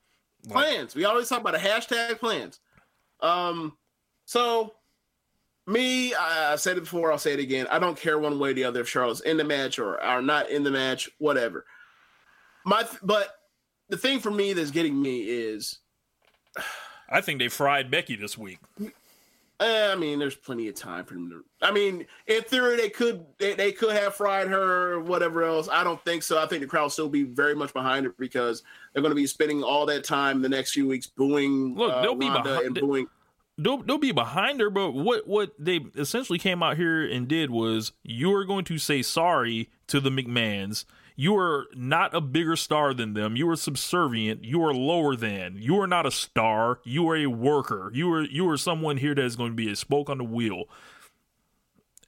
[0.49, 0.95] plans.
[0.95, 2.59] We always talk about a hashtag plans.
[3.21, 3.77] Um,
[4.25, 4.75] so
[5.67, 7.13] me, I, I said it before.
[7.13, 7.67] I'll say it again.
[7.71, 10.23] I don't care one way or the other if Charlotte's in the match or are
[10.23, 11.65] not in the match, whatever.
[12.65, 13.29] My, but
[13.89, 15.79] the thing for me that's getting me is,
[17.09, 18.59] I think they fried Becky this week.
[19.61, 21.45] eh, I mean, there's plenty of time for them to.
[21.61, 25.69] I mean, in theory, they could they, they could have fried her or whatever else.
[25.71, 26.43] I don't think so.
[26.43, 29.17] I think the crowd will still be very much behind her because they're going to
[29.17, 31.75] be spending all that time the next few weeks booing.
[31.77, 33.07] Look, uh, they'll be behind- and booing.
[33.59, 37.51] They'll, they'll be behind her, but what what they essentially came out here and did
[37.51, 40.85] was you are going to say sorry to the McMahons.
[41.15, 43.37] You are not a bigger star than them.
[43.37, 44.45] You are subservient.
[44.45, 45.57] You are lower than.
[45.59, 46.81] You are not a star.
[46.85, 47.91] You are a worker.
[47.95, 50.25] You are you are someone here that is going to be a spoke on the
[50.25, 50.65] wheel.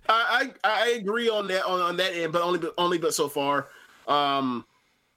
[0.08, 3.14] I, I I agree on that on, on that end, but only but only but
[3.14, 3.68] so far.
[4.08, 4.64] Um,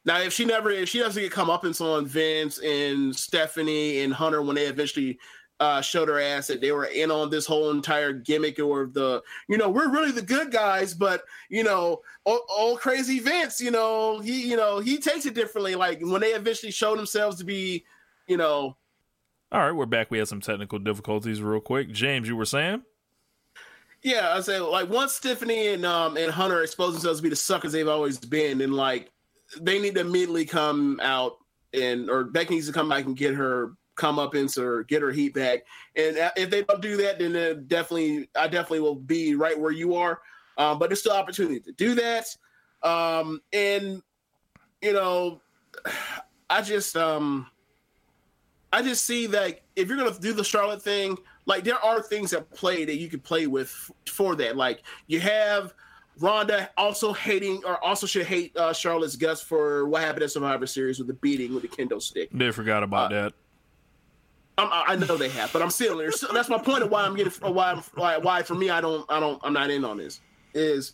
[0.05, 4.13] now if she never if she doesn't get come up on Vince and Stephanie and
[4.13, 5.17] Hunter when they eventually
[5.59, 9.23] uh, showed her ass that they were in on this whole entire gimmick or the
[9.47, 13.71] you know we're really the good guys, but you know old, old crazy Vince, you
[13.71, 15.75] know he you know he takes it differently.
[15.75, 17.85] Like when they eventually showed themselves to be,
[18.27, 18.77] you know
[19.51, 20.11] All right, we're back.
[20.11, 21.91] We had some technical difficulties real quick.
[21.91, 22.83] James, you were saying?
[24.03, 27.35] Yeah, I say like once Stephanie and um and Hunter expose themselves to be the
[27.35, 29.11] suckers they've always been, and like
[29.59, 31.37] they need to immediately come out
[31.73, 35.33] and or Becky needs to come back and get her comeuppance or get her heat
[35.33, 35.65] back.
[35.95, 39.59] And uh, if they don't do that, then uh, definitely I definitely will be right
[39.59, 40.21] where you are.
[40.57, 42.35] Um, but there's still opportunity to do that.
[42.83, 44.01] Um, and
[44.81, 45.41] you know,
[46.49, 47.47] I just um
[48.71, 52.31] I just see that if you're gonna do the Charlotte thing, like there are things
[52.31, 54.55] that play that you could play with for that.
[54.55, 55.73] Like you have
[56.19, 60.65] Ronda also hating or also should hate uh, Charlotte's guts for what happened at Survivor
[60.65, 62.29] Series with the beating with the kendo stick.
[62.31, 63.33] They forgot about that.
[64.57, 66.11] I'm, I know they have, but I'm still there.
[66.11, 68.81] So that's my point of why I'm getting why I'm, why why for me I
[68.81, 70.19] don't I don't I'm not in on this
[70.53, 70.93] is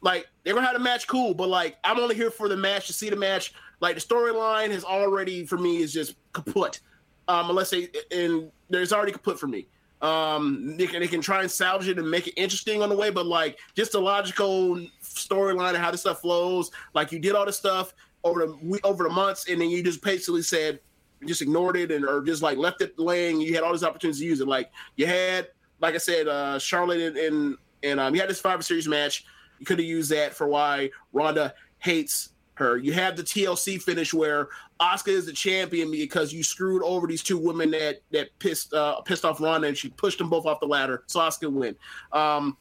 [0.00, 2.86] like they're gonna have a match cool, but like I'm only here for the match
[2.86, 3.52] to see the match.
[3.80, 6.80] Like the storyline has already for me is just kaput.
[7.28, 9.66] Um, unless they and there's already kaput for me.
[10.00, 12.96] Um, they can they can try and salvage it and make it interesting on the
[12.96, 16.70] way, but like just the logical storyline and how this stuff flows.
[16.94, 17.94] Like you did all this stuff
[18.24, 20.80] over the over the months, and then you just basically said
[21.26, 23.40] just ignored it and or just like left it laying.
[23.40, 24.48] You had all these opportunities to use it.
[24.48, 25.48] Like you had,
[25.80, 29.24] like I said, uh, Charlotte and and, and um, you had this five Series match.
[29.58, 32.76] You could have used that for why Ronda hates her.
[32.76, 34.48] You have the TLC finish where
[34.80, 39.00] Asuka is the champion because you screwed over these two women that that pissed uh,
[39.02, 41.76] pissed off Ronda and she pushed them both off the ladder, so Asuka win.
[42.12, 42.56] Um,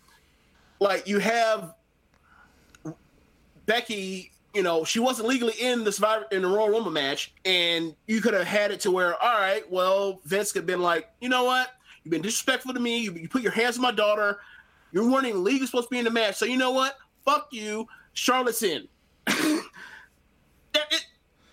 [0.79, 1.75] like you have
[3.65, 7.95] Becky, you know, she wasn't legally in the Survivor in the Royal Rumble match, and
[8.07, 11.09] you could have had it to where, all right, well, Vince could have been like,
[11.21, 11.69] you know what,
[12.03, 12.99] you've been disrespectful to me.
[12.99, 14.39] You, you put your hands on my daughter.
[14.91, 16.97] You weren't even legally supposed to be in the match, so you know what?
[17.23, 17.87] Fuck you.
[18.13, 18.87] Charlotte's in.
[19.27, 19.63] it,
[20.73, 21.05] it,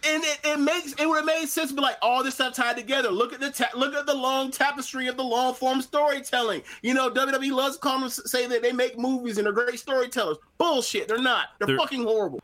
[0.04, 2.54] and it, it makes it would have made sense to be like all this stuff
[2.54, 3.10] tied together.
[3.10, 6.62] Look at the ta- look at the long tapestry of the long form storytelling.
[6.82, 10.38] You know, WWE loves to call say that they make movies and they're great storytellers.
[10.56, 11.48] Bullshit, they're not.
[11.58, 12.40] They're, they're fucking horrible.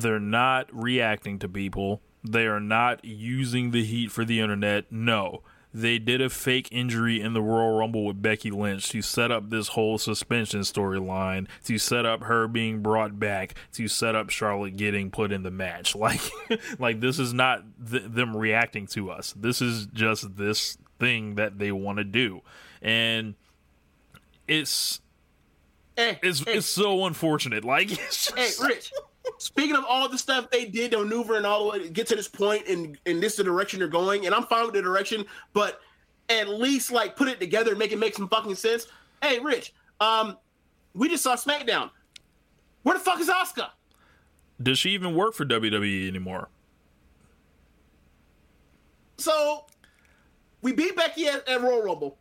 [0.00, 2.00] They're not reacting to people.
[2.22, 4.90] They are not using the heat for the internet.
[4.90, 5.42] No
[5.74, 9.50] they did a fake injury in the Royal Rumble with Becky Lynch to set up
[9.50, 14.76] this whole suspension storyline, to set up her being brought back, to set up Charlotte
[14.76, 15.96] getting put in the match.
[16.04, 16.20] Like,
[16.78, 19.32] like this is not th- them reacting to us.
[19.34, 22.42] This is just this thing that they want to do,
[22.82, 23.34] and
[24.46, 25.00] it's
[25.96, 26.58] hey, it's hey.
[26.58, 27.64] it's so unfortunate.
[27.64, 28.62] Like, it's just...
[28.62, 28.92] Rich.
[29.38, 32.06] Speaking of all the stuff they did to maneuver and all the way to get
[32.08, 34.82] to this point and and this the direction they're going, and I'm fine with the
[34.82, 35.80] direction, but
[36.28, 38.86] at least like put it together and make it make some fucking sense.
[39.22, 40.36] Hey, Rich, um,
[40.94, 41.90] we just saw SmackDown.
[42.82, 43.70] Where the fuck is Asuka?
[44.62, 46.48] Does she even work for WWE anymore?
[49.16, 49.64] So
[50.60, 52.18] we beat Becky at, at Royal Rumble.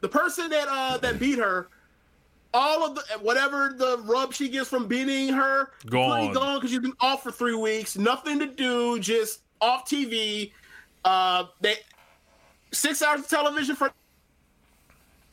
[0.00, 1.68] The person that uh that beat her
[2.54, 6.80] all of the whatever the rub she gets from beating her gone gone because she's
[6.80, 7.96] been off for three weeks.
[7.96, 10.52] Nothing to do just off tv
[11.04, 11.74] uh they
[12.72, 13.90] six hours of television for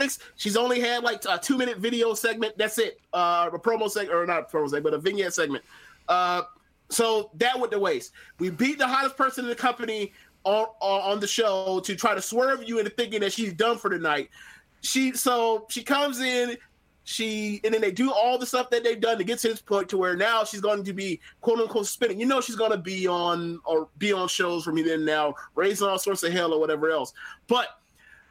[0.01, 0.19] six.
[0.35, 2.57] she's only had like a two minute video segment.
[2.57, 2.99] That's it.
[3.13, 5.63] Uh a promo segment or not a promo segment but a vignette segment.
[6.09, 6.43] Uh
[6.89, 8.11] so that went to waste.
[8.39, 10.11] We beat the hottest person in the company
[10.43, 13.89] on on the show to try to swerve you into thinking that she's done for
[13.89, 14.29] the night
[14.85, 16.55] she so she comes in
[17.05, 19.61] she and then they do all the stuff that they've done to get to this
[19.61, 22.19] point to where now she's going to be quote unquote spinning.
[22.19, 25.87] You know she's going to be on or be on shows from then now, raising
[25.87, 27.13] all sorts of hell or whatever else.
[27.47, 27.67] But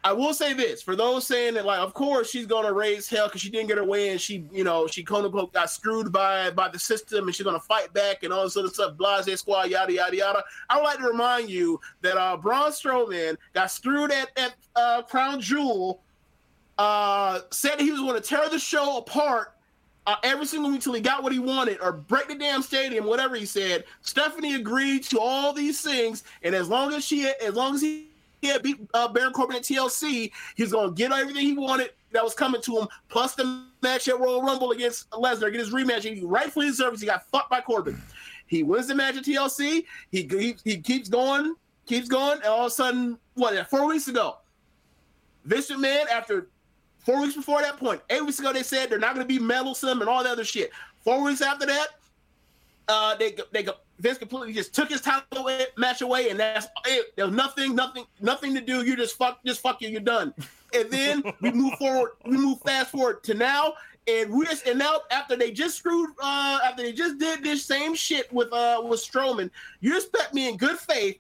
[0.03, 3.09] I will say this for those saying that, like, of course she's going to raise
[3.09, 5.71] hell because she didn't get her way and she, you know, she quote unquote got
[5.71, 8.69] screwed by by the system and she's going to fight back and all this other
[8.69, 10.45] stuff, blase squad, yada yada yada.
[10.69, 15.03] I would like to remind you that uh, Braun Strowman got screwed at at uh,
[15.03, 16.03] Crown Jewel
[16.79, 19.55] uh, said he was going to tear the show apart
[20.07, 23.05] uh, every single week until he got what he wanted or break the damn stadium,
[23.07, 23.85] whatever he said.
[24.03, 28.09] Stephanie agreed to all these things, and as long as she, as long as he,
[28.43, 32.23] had beat uh, Baron Corbin at TLC, he's going to get everything he wanted that
[32.23, 36.03] was coming to him, plus the match at Royal Rumble against Lesnar, get his rematch.
[36.03, 37.01] He rightfully deserves.
[37.01, 38.01] He got fucked by Corbin.
[38.47, 39.87] He wins the match at TLC.
[40.11, 41.55] He he, he keeps going,
[41.87, 43.69] keeps going, and all of a sudden, what?
[43.71, 44.37] Four weeks ago,
[45.45, 46.49] Vince McMahon, after
[47.05, 49.39] Four weeks before that point, eight weeks ago, they said they're not going to be
[49.39, 50.71] meddlesome and all that other shit.
[51.03, 51.89] Four weeks after that,
[52.89, 53.67] uh, they they
[53.99, 57.15] Vince completely just took his title away, match away, and that's it.
[57.17, 58.85] There's nothing, nothing, nothing to do.
[58.85, 59.89] You just fuck, just fuck you.
[59.89, 60.35] You're done.
[60.75, 62.13] And then we move forward.
[62.25, 63.75] We move fast forward to now,
[64.09, 67.65] and we just and now after they just screwed, uh, after they just did this
[67.65, 69.51] same shit with uh with Strowman,
[69.81, 71.19] you expect me in good faith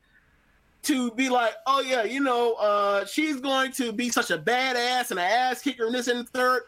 [0.85, 5.11] to be like, oh yeah, you know, uh, she's going to be such a badass
[5.11, 6.63] and an ass kicker and this and the third.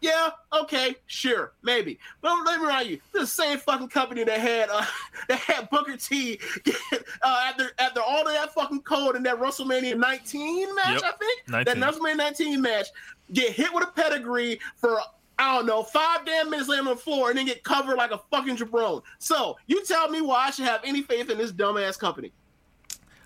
[0.00, 2.00] Yeah, okay, sure, maybe.
[2.20, 4.84] But let me remind you, the same fucking company that had uh,
[5.28, 6.76] that had Booker T get,
[7.22, 11.02] uh, after after all of that fucking code in that WrestleMania 19 match, yep.
[11.04, 11.80] I think 19.
[11.80, 12.88] that WrestleMania 19 match,
[13.32, 14.98] get hit with a pedigree for
[15.38, 18.10] I don't know, five damn minutes laying on the floor and then get covered like
[18.10, 19.02] a fucking jabron.
[19.18, 22.32] So you tell me why I should have any faith in this dumbass company.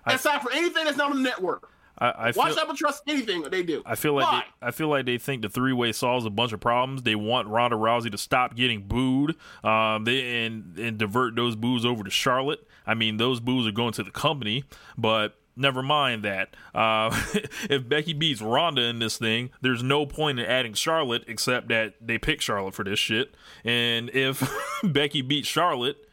[0.06, 1.70] Aside from anything that's not on the network.
[1.98, 3.82] I, I feel, Why should I trust anything that they do?
[3.86, 6.52] I feel like they, I feel like they think the three way solves a bunch
[6.52, 7.02] of problems.
[7.02, 11.84] They want Ronda Rousey to stop getting booed, um, they and and divert those boos
[11.84, 12.66] over to Charlotte.
[12.86, 14.64] I mean, those boos are going to the company,
[14.98, 16.54] but never mind that.
[16.74, 17.18] Uh,
[17.70, 21.94] if Becky beats Ronda in this thing, there's no point in adding Charlotte except that
[22.00, 23.34] they pick Charlotte for this shit.
[23.64, 24.46] And if
[24.84, 26.05] Becky beats Charlotte,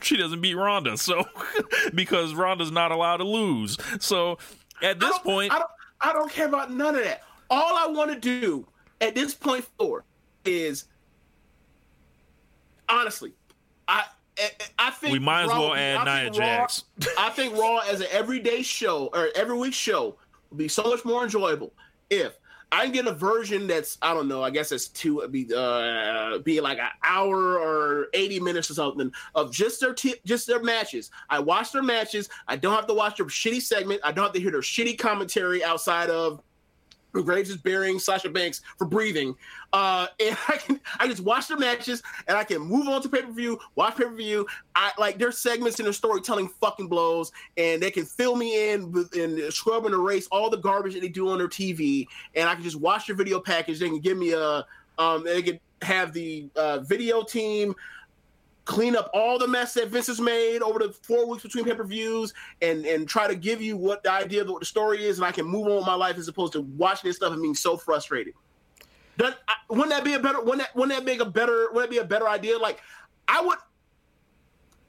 [0.00, 0.96] she doesn't beat Ronda.
[0.96, 1.24] So
[1.94, 3.76] because Ronda's not allowed to lose.
[4.00, 4.38] So
[4.82, 5.70] at this I point, I don't,
[6.00, 7.22] I don't care about none of that.
[7.48, 8.66] All I want to do
[9.00, 10.04] at this point forward
[10.44, 10.84] is
[12.88, 13.32] honestly,
[13.88, 14.04] I
[14.78, 16.84] I think we might as Raw, well add Nia Jax.
[17.18, 20.16] I think Raw as an everyday show or every week show
[20.50, 21.72] would be so much more enjoyable
[22.10, 22.38] if
[22.72, 24.42] I can get a version that's I don't know.
[24.42, 29.12] I guess it's two be uh be like an hour or eighty minutes or something
[29.34, 31.10] of just their t- just their matches.
[31.30, 32.28] I watch their matches.
[32.48, 34.00] I don't have to watch their shitty segment.
[34.02, 36.42] I don't have to hear their shitty commentary outside of
[37.22, 39.36] Graves is burying Sasha Banks for breathing.
[39.72, 43.08] Uh, and I can I just watch their matches and I can move on to
[43.08, 44.46] pay per view, watch pay per view.
[44.74, 48.92] I like their segments and their storytelling fucking blows, and they can fill me in
[48.92, 52.48] with, and scrub and erase all the garbage that they do on their TV, and
[52.48, 53.78] I can just watch their video package.
[53.78, 54.64] They can give me a
[54.98, 57.74] um, they can have the uh, video team
[58.66, 61.74] clean up all the mess that Vince has made over the four weeks between pay
[61.74, 65.06] per views, and and try to give you what the idea of what the story
[65.06, 67.32] is, and I can move on with my life as opposed to watching this stuff
[67.32, 68.34] and being so frustrated.
[69.16, 70.40] That, I, wouldn't that be a better?
[70.40, 71.68] Wouldn't that, wouldn't that make a better?
[71.72, 72.58] Wouldn't that be a better idea?
[72.58, 72.80] Like,
[73.26, 73.58] I would.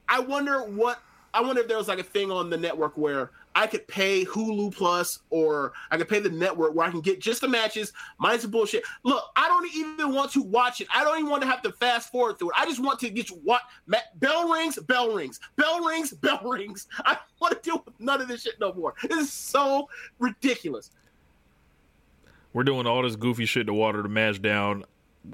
[0.10, 1.00] I wonder what.
[1.34, 4.24] I wonder if there was like a thing on the network where I could pay
[4.24, 7.92] Hulu Plus or I could pay the network where I can get just the matches
[8.20, 8.84] minus the bullshit.
[9.04, 10.88] Look, I don't even want to watch it.
[10.94, 12.56] I don't even want to have to fast forward through it.
[12.56, 13.64] I just want to get you what
[14.20, 16.88] bell rings, bell rings, bell rings, bell rings.
[17.04, 18.94] I don't want to deal with none of this shit no more.
[19.02, 19.90] This is so
[20.20, 20.92] ridiculous.
[22.54, 24.86] We're doing all this goofy shit to water the match down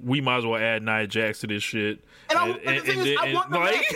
[0.02, 2.04] we might as well add Nia Jax to this shit.
[2.30, 3.52] And, and, and, and, is, and like,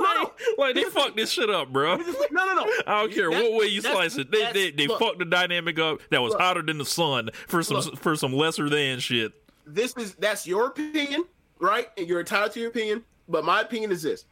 [0.00, 1.96] like, like, they fucked this shit up, bro.
[1.96, 2.72] No, no, no.
[2.86, 4.30] I don't care what way you slice it.
[4.30, 7.30] They they, they look, fucked the dynamic up that was look, hotter than the sun
[7.46, 9.32] for some look, for some lesser than shit.
[9.66, 11.24] This is that's your opinion,
[11.58, 11.88] right?
[11.96, 13.04] And you're entitled to your opinion.
[13.28, 14.24] But my opinion is this: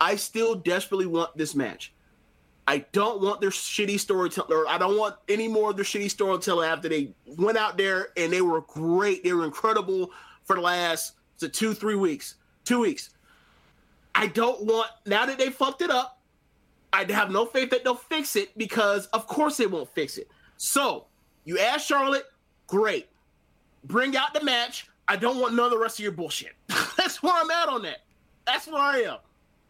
[0.00, 1.92] I still desperately want this match.
[2.66, 6.10] I don't want their shitty storytelling, or I don't want any more of their shitty
[6.10, 9.24] storytelling after they went out there and they were great.
[9.24, 10.10] They were incredible
[10.44, 13.10] for the last so two, three weeks, two weeks.
[14.14, 16.20] I don't want now that they fucked it up.
[16.92, 20.28] I have no faith that they'll fix it because, of course, they won't fix it.
[20.56, 21.06] So
[21.44, 22.26] you ask Charlotte,
[22.66, 23.08] great.
[23.84, 24.86] Bring out the match.
[25.08, 26.52] I don't want none of the rest of your bullshit.
[26.96, 28.02] That's where I'm at on that.
[28.46, 29.16] That's where I am.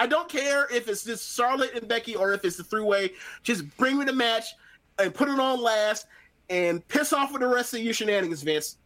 [0.03, 3.13] I don't care if it's just Charlotte and Becky or if it's the three way.
[3.45, 4.47] Just bring me the match
[4.99, 6.09] and put it on last
[6.51, 8.79] and piss off with the rest of your shenanigans, Vince.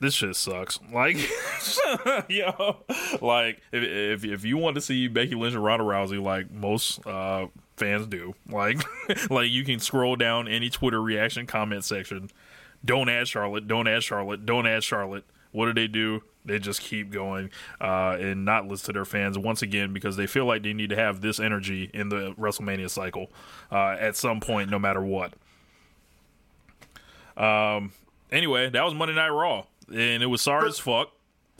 [0.00, 0.78] This shit sucks.
[0.92, 1.16] Like,
[2.28, 2.76] yo,
[3.20, 7.04] like if, if if you want to see Becky Lynch and Ronda Rousey, like most
[7.04, 8.78] uh, fans do, like
[9.30, 12.30] like you can scroll down any Twitter reaction comment section.
[12.84, 13.66] Don't add Charlotte.
[13.66, 14.46] Don't add Charlotte.
[14.46, 15.24] Don't add Charlotte.
[15.50, 16.22] What do they do?
[16.44, 20.26] They just keep going uh, and not listen to their fans once again because they
[20.26, 23.30] feel like they need to have this energy in the WrestleMania cycle
[23.70, 25.34] uh, at some point, no matter what.
[27.36, 27.92] Um.
[28.32, 31.10] Anyway, that was Monday Night Raw, and it was sorry as fuck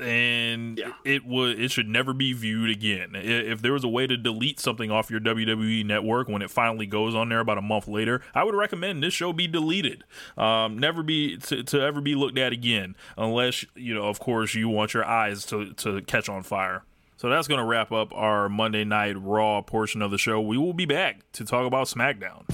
[0.01, 0.93] and yeah.
[1.05, 3.11] it would it should never be viewed again.
[3.15, 6.87] If there was a way to delete something off your WWE network when it finally
[6.87, 10.05] goes on there about a month later, I would recommend this show be deleted.
[10.37, 14.55] Um, never be to, to ever be looked at again, unless you know, of course,
[14.55, 16.85] you want your eyes to to catch on fire.
[17.17, 20.41] So that's going to wrap up our Monday Night Raw portion of the show.
[20.41, 22.49] We will be back to talk about SmackDown.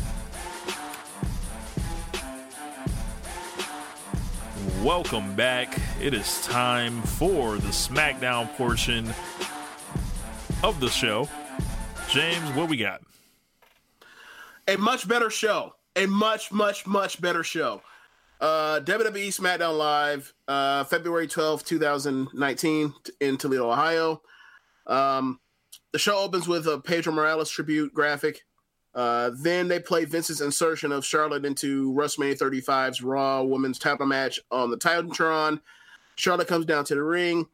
[4.86, 5.76] Welcome back.
[6.00, 9.12] It is time for the SmackDown portion
[10.62, 11.28] of the show.
[12.08, 13.02] James, what we got?
[14.68, 15.74] A much better show.
[15.96, 17.82] A much, much, much better show.
[18.40, 24.22] Uh, WWE SmackDown Live, uh, February 12th, 2019, in Toledo, Ohio.
[24.86, 25.40] Um,
[25.92, 28.45] the show opens with a Pedro Morales tribute graphic.
[28.96, 34.40] Uh, then they play Vince's insertion of Charlotte into WrestleMania 35's Raw Women's Title match
[34.50, 35.60] on the Titantron.
[36.16, 37.46] Charlotte comes down to the ring.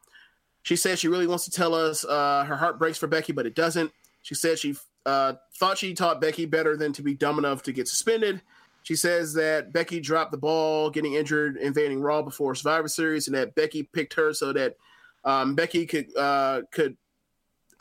[0.62, 3.44] She says she really wants to tell us uh, her heart breaks for Becky, but
[3.44, 3.90] it doesn't.
[4.22, 7.72] She said she uh, thought she taught Becky better than to be dumb enough to
[7.72, 8.40] get suspended.
[8.84, 13.36] She says that Becky dropped the ball, getting injured, invading Raw before Survivor Series, and
[13.36, 14.76] that Becky picked her so that
[15.24, 16.96] um, Becky could uh, could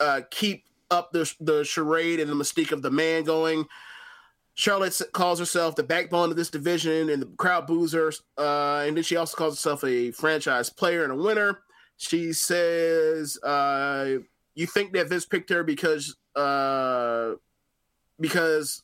[0.00, 3.66] uh, keep up the the charade and the mystique of the man going.
[4.54, 8.12] Charlotte calls herself the backbone of this division, and the crowd boos her.
[8.36, 11.60] Uh, and then she also calls herself a franchise player and a winner.
[11.96, 14.18] She says, uh,
[14.54, 17.32] "You think that Vince picked her because uh,
[18.20, 18.82] because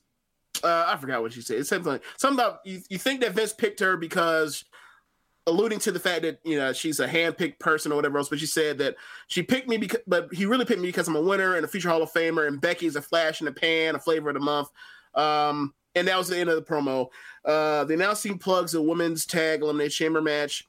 [0.65, 1.59] uh, I forgot what she said.
[1.59, 4.65] It's something like something about you, you think that Vince picked her because
[5.49, 8.29] alluding to the fact that you know she's a handpicked person or whatever else.
[8.29, 8.97] But she said that
[9.27, 11.69] she picked me because, but he really picked me because I'm a winner and a
[11.69, 14.41] future Hall of Famer, and Becky's a flash in the pan, a flavor of the
[14.41, 14.69] month.
[15.15, 17.09] Um, and that was the end of the promo.
[17.45, 20.67] Uh, the announcing plugs a women's tag elimination chamber match.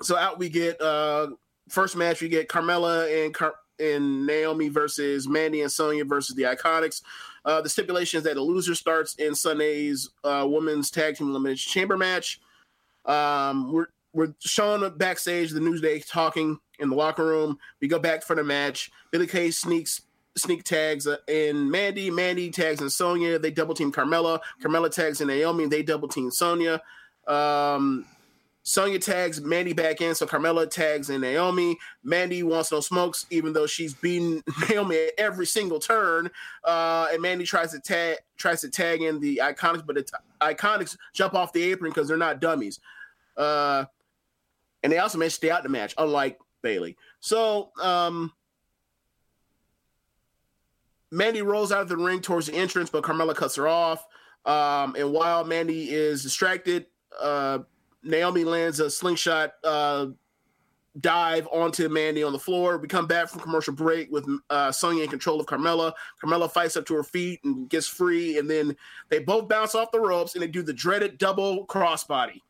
[0.00, 1.30] So out we get uh,
[1.68, 2.22] first match.
[2.22, 7.02] We get Carmella and Car- and Naomi versus Mandy and Sonya versus the Iconics.
[7.44, 11.70] Uh, the stipulation is that the loser starts in Sunday's uh, women's tag team elimination
[11.70, 12.40] chamber match.
[13.08, 17.58] Um, we're we're showing up backstage the New Day talking in the locker room.
[17.80, 18.90] We go back for the match.
[19.10, 20.02] Billy Kay sneaks
[20.36, 22.10] sneak tags uh, in Mandy.
[22.10, 23.38] Mandy tags in Sonya.
[23.38, 24.40] They double team Carmella.
[24.62, 25.66] Carmella tags in Naomi.
[25.66, 26.80] They double team Sonya.
[27.26, 28.06] Um,
[28.62, 31.78] Sonya tags Mandy back in, so Carmella tags in Naomi.
[32.04, 36.30] Mandy wants no smokes, even though she's beaten Naomi at every single turn.
[36.64, 40.12] Uh, and Mandy tries to tag tries to tag in the Iconics, but the t-
[40.40, 42.78] Iconics jump off the apron because they're not dummies.
[43.38, 43.84] Uh,
[44.82, 46.96] and they also managed to stay out the match, unlike Bayley.
[47.20, 48.32] So um,
[51.10, 54.04] Mandy rolls out of the ring towards the entrance, but Carmella cuts her off.
[54.44, 56.86] Um, and while Mandy is distracted,
[57.20, 57.60] uh,
[58.02, 60.06] Naomi lands a slingshot uh,
[61.00, 62.78] dive onto Mandy on the floor.
[62.78, 65.92] We come back from commercial break with uh, Sonya in control of Carmella.
[66.22, 68.76] Carmella fights up to her feet and gets free, and then
[69.08, 72.40] they both bounce off the ropes and they do the dreaded double crossbody.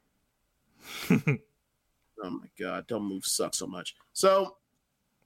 [1.11, 3.95] oh my god, double move sucks so much.
[4.12, 4.57] So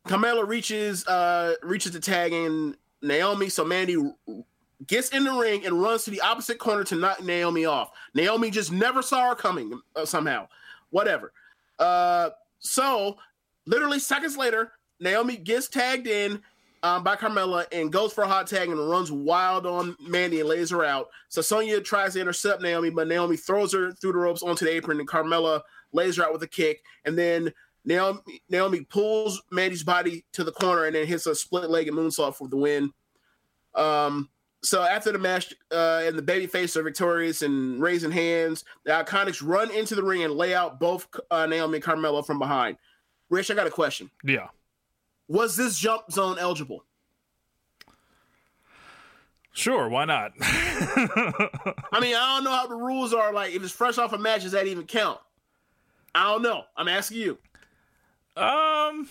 [0.06, 3.96] Carmella reaches uh reaches the tag in Naomi, so Mandy
[4.86, 7.90] gets in the ring and runs to the opposite corner to knock Naomi off.
[8.14, 10.48] Naomi just never saw her coming uh, somehow.
[10.90, 11.32] Whatever.
[11.78, 13.16] Uh, so,
[13.66, 16.42] literally seconds later, Naomi gets tagged in
[16.82, 20.48] um, by Carmella and goes for a hot tag and runs wild on Mandy and
[20.48, 21.08] lays her out.
[21.28, 24.72] So Sonya tries to intercept Naomi, but Naomi throws her through the ropes onto the
[24.72, 25.62] apron and Carmella
[25.92, 26.82] lays her out with a kick.
[27.04, 27.52] And then
[27.84, 31.96] Naomi, Naomi pulls Mandy's body to the corner and then hits a split leg and
[31.96, 32.92] moonsault for the win.
[33.74, 34.28] Um,
[34.64, 39.42] so after the match uh, and the babyface are victorious and raising hands, the Iconics
[39.44, 42.76] run into the ring and lay out both uh, Naomi and Carmella from behind.
[43.28, 44.10] Rich, I got a question.
[44.24, 44.48] Yeah.
[45.32, 46.84] Was this jump zone eligible?
[49.54, 50.32] Sure, why not?
[50.40, 53.32] I mean, I don't know how the rules are.
[53.32, 55.18] Like, if it's fresh off a match, does that even count?
[56.14, 56.64] I don't know.
[56.76, 57.38] I'm asking you.
[58.36, 59.08] Um,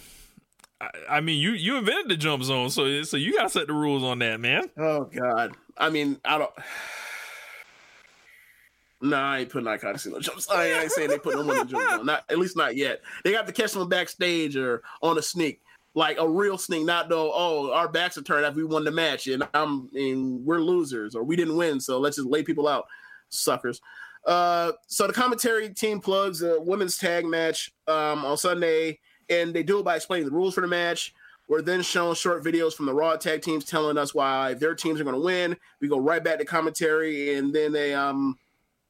[1.09, 3.73] I, mean, you you invented the jump zone, so so you got to set the
[3.73, 4.69] rules on that, man.
[4.77, 6.51] Oh God, I mean, I don't.
[9.03, 10.59] Nah, I ain't putting iconics in the jump zone.
[10.59, 12.05] I ain't saying they put them in the jump zone.
[12.05, 13.01] Not at least not yet.
[13.23, 15.59] They got to catch them backstage or on a sneak,
[15.93, 16.85] like a real sneak.
[16.85, 17.31] Not though.
[17.33, 21.15] Oh, our backs are turned after we won the match, and I'm and we're losers
[21.15, 22.85] or we didn't win, so let's just lay people out,
[23.29, 23.81] suckers.
[24.25, 28.99] Uh, so the commentary team plugs a women's tag match um, on Sunday
[29.31, 31.15] and they do it by explaining the rules for the match.
[31.47, 35.01] We're then shown short videos from the Raw tag teams telling us why their teams
[35.01, 35.57] are going to win.
[35.79, 38.37] We go right back to commentary, and then they um,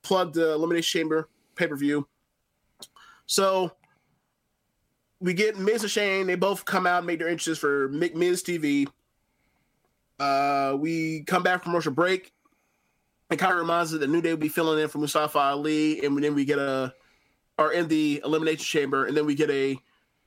[0.03, 2.07] plug the Elimination Chamber pay per view.
[3.25, 3.71] So
[5.21, 6.27] we get Miz and Shane.
[6.27, 8.87] They both come out and make their entrances for Miz TV.
[10.19, 12.33] Uh, we come back from commercial break.
[13.29, 16.03] And kind of reminds us that New Day will be filling in for Mustafa Ali,
[16.03, 16.93] and then we get a,
[17.57, 19.77] are in the Elimination Chamber, and then we get a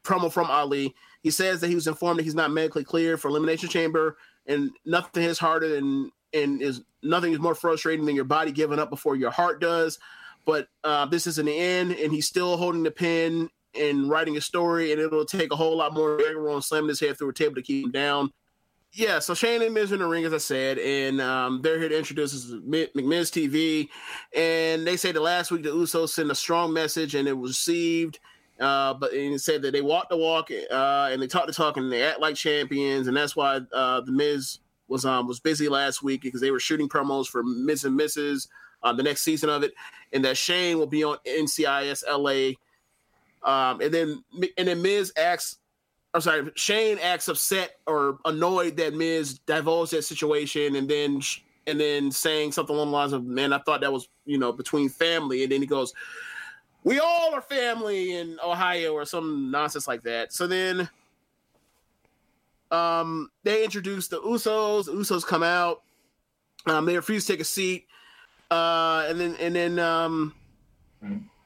[0.05, 0.95] promo from Ali.
[1.23, 4.17] He says that he was informed that he's not medically cleared for elimination chamber,
[4.47, 8.79] and nothing is harder than and is nothing is more frustrating than your body giving
[8.79, 9.99] up before your heart does.
[10.47, 13.49] But uh, this isn't the end, and he's still holding the pen
[13.79, 17.01] and writing a story, and it'll take a whole lot more aggro and slamming his
[17.01, 18.31] head through a table to keep him down.
[18.97, 21.89] Yeah, so Shane and Miz in the ring, as I said, and um, they're here
[21.89, 23.89] to introduce us to McMiz TV.
[24.37, 27.51] And they say that last week the Usos sent a strong message and it was
[27.51, 28.21] received.
[28.61, 31.77] Uh, but and said that they walk the walk uh, and they talk the talk
[31.77, 35.69] and they act like champions, and that's why uh, the Miz was um was busy
[35.69, 38.47] last week because they were shooting promos for Miz and Mrs.
[38.81, 39.73] Uh, the next season of it,
[40.13, 42.55] and that Shane will be on NCIS LA.
[43.45, 44.25] Um, and then
[44.59, 45.57] and then Miz acts.
[46.13, 51.21] I'm sorry, Shane acts upset or annoyed that Miz divulged that situation, and then
[51.67, 54.53] and then saying something along the lines of, "Man, I thought that was you know
[54.53, 55.93] between family," and then he goes
[56.85, 60.33] we all are family in Ohio or some nonsense like that.
[60.33, 60.89] So then
[62.71, 64.85] um, they introduce the Usos.
[64.85, 65.83] The Usos come out.
[66.67, 67.87] Um, they refuse to take a seat.
[68.51, 70.35] Uh, and then and then um,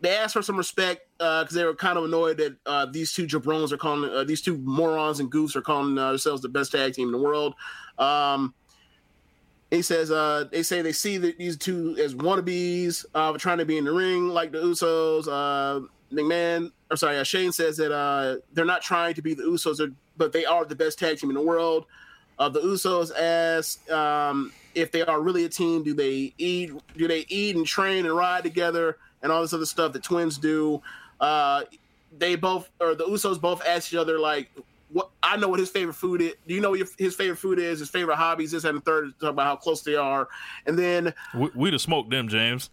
[0.01, 3.13] they ask for some respect because uh, they were kind of annoyed that uh, these
[3.13, 6.49] two jabrones are calling uh, these two morons and goofs are calling uh, themselves the
[6.49, 7.55] best tag team in the world.
[7.99, 8.55] Um,
[9.71, 13.65] he says uh, they say they see that these two as wannabes uh, trying to
[13.65, 15.89] be in the ring like the Usos.
[16.11, 20.47] McMahon, or sorry, Shane says that they're not trying to be the Usos, but they
[20.47, 21.85] are the best tag team in the world.
[22.39, 25.83] The Usos ask um, if they are really a team.
[25.83, 26.71] Do they eat?
[26.97, 30.39] Do they eat and train and ride together and all this other stuff that twins
[30.39, 30.83] do?
[31.21, 31.65] Uh,
[32.17, 34.51] they both, or the Usos both ask each other like,
[34.91, 36.35] what I know what his favorite food is.
[36.47, 37.81] Do you know what his favorite food is?
[37.81, 40.29] His favorite hobbies, this and the third, talk about how close they are,
[40.67, 42.71] and then we, we'd have smoked them, James.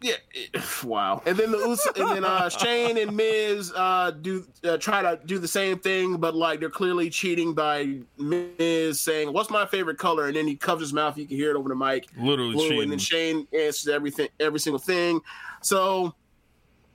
[0.00, 1.22] Yeah, it, wow.
[1.26, 5.38] And then the and then uh, Shane and Miz uh, do uh, try to do
[5.38, 10.26] the same thing, but like they're clearly cheating by Miz saying, "What's my favorite color?"
[10.26, 11.18] And then he covers his mouth.
[11.18, 12.06] You can hear it over the mic.
[12.16, 12.82] Literally blue, cheating.
[12.82, 15.20] And then Shane answers everything, every single thing.
[15.62, 16.14] So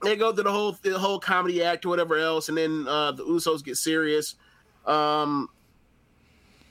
[0.02, 3.12] they go through the whole the whole comedy act or whatever else, and then uh,
[3.12, 4.36] the Usos get serious
[4.86, 5.48] um,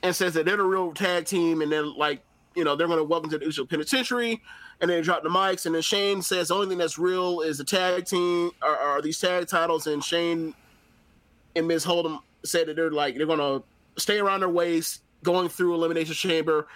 [0.02, 2.22] and says that they're the real tag team, and then like
[2.54, 4.42] you know they're going to welcome to the Uso Penitentiary,
[4.80, 7.40] and then they drop the mics, and then Shane says the only thing that's real
[7.40, 10.54] is the tag team or, or these tag titles, and Shane
[11.56, 13.62] and Miz Hold'em said that they're like they're gonna
[13.96, 16.66] stay around their waist, going through Elimination Chamber.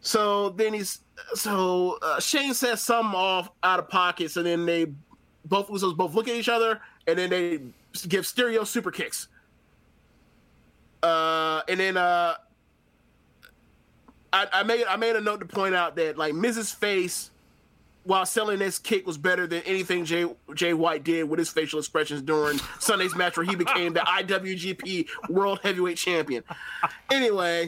[0.00, 1.00] So then he's
[1.34, 4.86] so uh, Shane says something off out of pockets, and then they
[5.44, 7.60] both Usos both look at each other, and then they
[8.08, 9.28] give stereo super kicks.
[11.02, 12.34] Uh, and then uh,
[14.32, 17.30] I, I made I made a note to point out that like Miz's face
[18.04, 21.78] while selling this kick was better than anything Jay Jay White did with his facial
[21.78, 26.42] expressions during Sunday's match where he became the IWGP World Heavyweight Champion.
[27.10, 27.66] Anyway,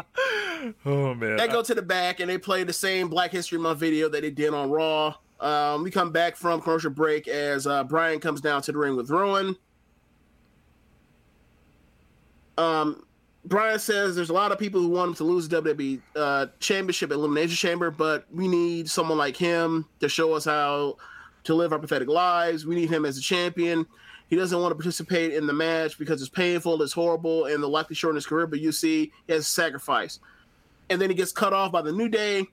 [0.87, 3.81] oh man, they go to the back and they play the same Black History Month
[3.81, 5.15] video that they did on Raw.
[5.41, 8.97] Um, we come back from commercial break as uh, Bryan comes down to the ring
[8.97, 9.57] with Rowan.
[12.59, 13.05] Um,
[13.45, 16.47] Bryan says there's a lot of people who want him to lose the WWE uh,
[16.59, 20.97] Championship Elimination Chamber, but we need someone like him to show us how
[21.45, 22.67] to live our pathetic lives.
[22.67, 23.87] We need him as a champion.
[24.29, 27.69] He doesn't want to participate in the match because it's painful, it's horrible, and the
[27.69, 28.47] likely shorten his career.
[28.47, 30.21] But you see, he has sacrifice,
[30.89, 32.47] and then he gets cut off by the New Day.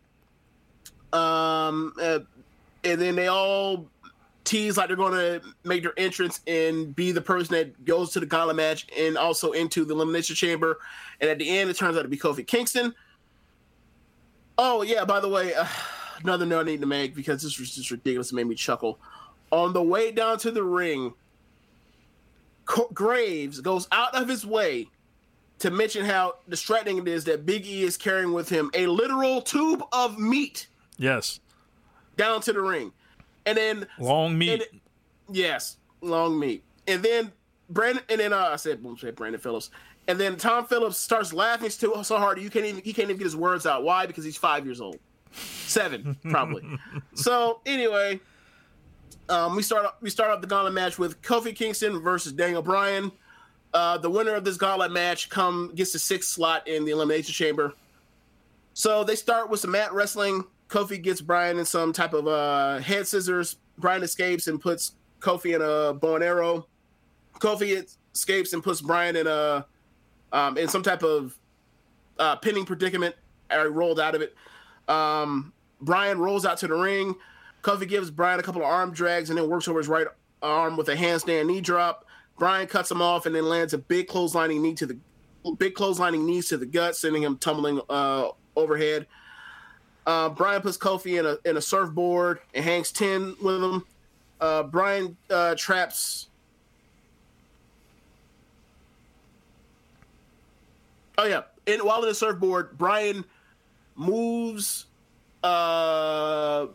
[1.13, 2.19] Um, uh,
[2.83, 3.87] and then they all
[4.47, 8.19] tease like they're going to make their entrance and be the person that goes to
[8.19, 10.79] the gala match and also into the elimination chamber.
[11.19, 12.95] And at the end, it turns out to be Kofi Kingston.
[14.57, 15.67] Oh yeah, by the way, uh,
[16.23, 18.31] another note I need to make because this was just ridiculous.
[18.31, 18.99] It made me chuckle.
[19.51, 21.13] On the way down to the ring,
[22.65, 24.89] Co- Graves goes out of his way
[25.59, 29.41] to mention how distracting it is that Big E is carrying with him a literal
[29.41, 30.67] tube of meat.
[30.97, 31.39] Yes.
[32.15, 32.91] Down to the ring
[33.47, 34.61] and then long meat.
[34.61, 34.73] It,
[35.31, 36.63] yes, long meat.
[36.87, 37.31] And then
[37.69, 39.69] Brandon, and then uh, I said, I said Brandon Phillips,
[40.07, 43.17] and then Tom Phillips starts laughing so, so hard you can't even he can't even
[43.17, 43.83] get his words out.
[43.83, 44.05] Why?
[44.05, 44.99] Because he's five years old,
[45.31, 46.63] seven probably.
[47.15, 48.19] so anyway,
[49.29, 53.11] um, we start we start off the gauntlet match with Kofi Kingston versus Daniel Bryan.
[53.73, 57.33] Uh, the winner of this gauntlet match come gets the sixth slot in the elimination
[57.33, 57.73] chamber.
[58.73, 60.45] So they start with some mat wrestling.
[60.67, 63.57] Kofi gets Bryan in some type of uh, head scissors.
[63.77, 66.67] Bryan escapes and puts Kofi in a bow and arrow.
[67.39, 69.65] Kofi escapes and puts Bryan in a
[70.31, 71.37] um, in some type of
[72.19, 73.15] uh, pinning predicament.
[73.49, 74.35] I rolled out of it.
[74.87, 77.15] Um, Bryan rolls out to the ring.
[77.61, 80.07] Kofi gives Bryan a couple of arm drags and then works over his right
[80.41, 82.05] arm with a handstand knee drop.
[82.37, 84.97] Bryan cuts him off and then lands a big clotheslining knee to the
[85.57, 89.07] big clotheslining knees to the gut, sending him tumbling uh, overhead.
[90.07, 93.85] Uh, Bryan puts Kofi in a in a surfboard and hangs ten with him.
[94.39, 96.29] Uh, Bryan uh, traps.
[101.17, 103.25] Oh yeah, and while in the surfboard, Bryan
[103.97, 104.85] moves
[105.43, 106.67] uh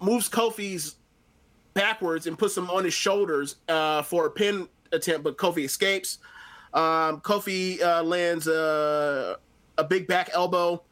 [0.00, 0.96] moves Kofi's
[1.74, 6.18] backwards and puts him on his shoulders uh, for a pin attempt, but Kofi escapes.
[6.72, 9.36] Um, Kofi uh, lands a,
[9.76, 10.82] a big back elbow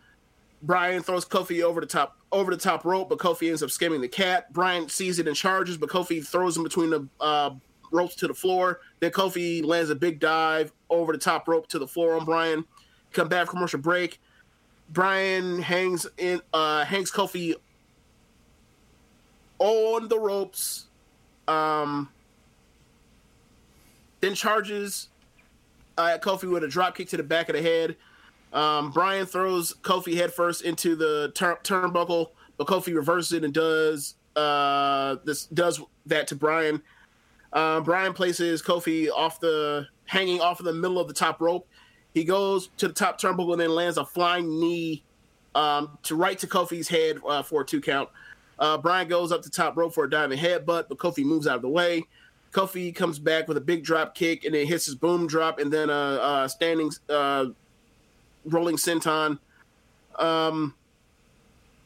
[0.65, 4.01] Bryan throws Kofi over the top over the top rope, but Kofi ends up skimming
[4.01, 4.51] the cat.
[4.53, 7.51] Bryan sees it and charges, but Kofi throws him between the uh,
[7.93, 8.81] ropes to the floor.
[9.01, 12.65] Then Kofi lands a big dive over the top rope to the floor on Bryan.
[13.13, 14.21] Come back commercial break.
[14.89, 17.55] Bryan hangs in uh, hangs Kofi
[19.59, 20.87] on the ropes.
[21.47, 22.09] Um,
[24.21, 25.09] then charges
[25.99, 27.97] uh, Kofi with a drop kick to the back of the head.
[28.55, 34.15] Um, Bryan throws Kofi headfirst into the tur- turnbuckle, but Kofi reverses it and does
[34.37, 36.81] uh, this does that to Bryan.
[37.53, 41.69] Um, Bryan places Kofi off the hanging off of the middle of the top rope.
[42.15, 45.05] He goes to the top turnbuckle and then lands a flying knee
[45.55, 48.09] um, to right to Kofi's head uh, for a two count.
[48.59, 51.57] Uh, Bryan goes up the top rope for a diving headbutt, but Kofi moves out
[51.57, 52.05] of the way.
[52.53, 55.73] Kofi comes back with a big drop kick and then hits his boom drop and
[55.73, 57.47] then a, a standing uh,
[58.45, 59.39] rolling senton.
[60.19, 60.75] Um,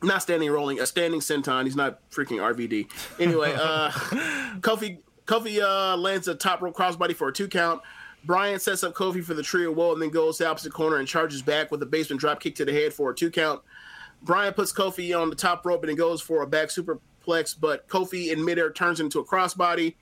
[0.02, 1.64] not standing rolling, a standing senton.
[1.64, 2.88] He's not freaking RVD.
[3.20, 3.90] Anyway, uh,
[4.60, 7.82] Kofi Kofi uh, lands a top rope crossbody for a two count.
[8.24, 10.72] Bryan sets up Kofi for the tree o' woe and then goes to the opposite
[10.72, 13.30] corner and charges back with a basement drop kick to the head for a two
[13.30, 13.62] count.
[14.22, 17.88] Bryan puts Kofi on the top rope and then goes for a back superplex, but
[17.88, 19.94] Kofi in midair turns into a crossbody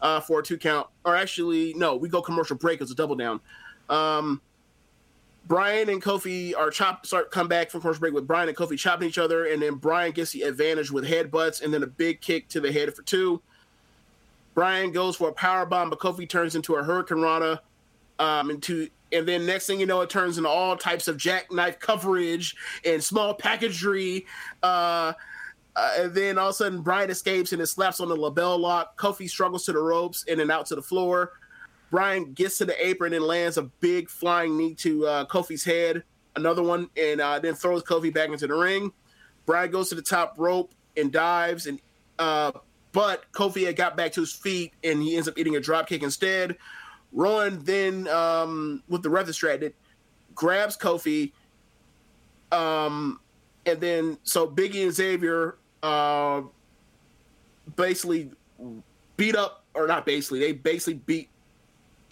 [0.00, 0.88] uh, for a two count.
[1.04, 3.40] Or actually, no, we go commercial break as a double down.
[3.88, 4.40] Um,
[5.46, 8.78] Bryan and Kofi are chop start come back from commercial break with Bryan and Kofi
[8.78, 12.20] chopping each other, and then Bryan gets the advantage with headbutts and then a big
[12.20, 13.42] kick to the head for two.
[14.54, 17.60] Bryan goes for a power bomb, but Kofi turns into a hurricanrana.
[18.18, 21.78] Um, into and then next thing you know, it turns into all types of jackknife
[21.80, 22.54] coverage
[22.84, 24.26] and small packagery.
[24.62, 25.12] Uh,
[25.76, 28.58] uh, and then all of a sudden, Bryan escapes and it slaps on the LeBell
[28.58, 28.98] Lock.
[28.98, 31.32] Kofi struggles to the ropes and then out to the floor.
[31.90, 36.04] Bryan gets to the apron and lands a big flying knee to uh, Kofi's head,
[36.36, 38.92] another one, and uh, then throws Kofi back into the ring.
[39.46, 41.80] Bryan goes to the top rope and dives, and
[42.18, 42.52] uh,
[42.92, 45.88] but Kofi had got back to his feet and he ends up eating a drop
[45.88, 46.56] kick instead.
[47.12, 49.74] Rowan then, um, with the ref distracted,
[50.34, 51.32] grabs Kofi,
[52.52, 53.20] um,
[53.66, 56.42] and then so Biggie and Xavier uh,
[57.74, 58.30] basically
[59.16, 61.28] beat up, or not basically, they basically beat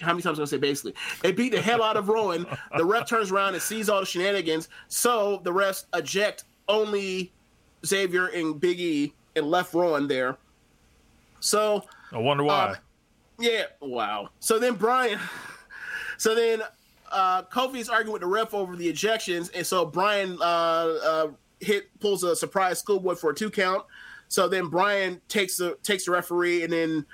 [0.01, 0.95] how many times I'm I say basically?
[1.23, 2.47] They beat the hell out of Rowan.
[2.77, 7.33] The ref turns around and sees all the shenanigans, so the refs eject only
[7.85, 10.37] Xavier and Big E and left Rowan there.
[11.41, 12.55] So I wonder why.
[12.55, 12.75] Uh,
[13.39, 14.31] yeah, wow.
[14.41, 15.19] So then Bryan,
[16.19, 16.63] so then
[17.11, 21.29] uh, Kofi's arguing with the ref over the ejections, and so Bryan uh, uh,
[21.61, 23.85] hit pulls a surprise schoolboy for a two count.
[24.29, 27.07] So then Bryan takes the takes the referee, and then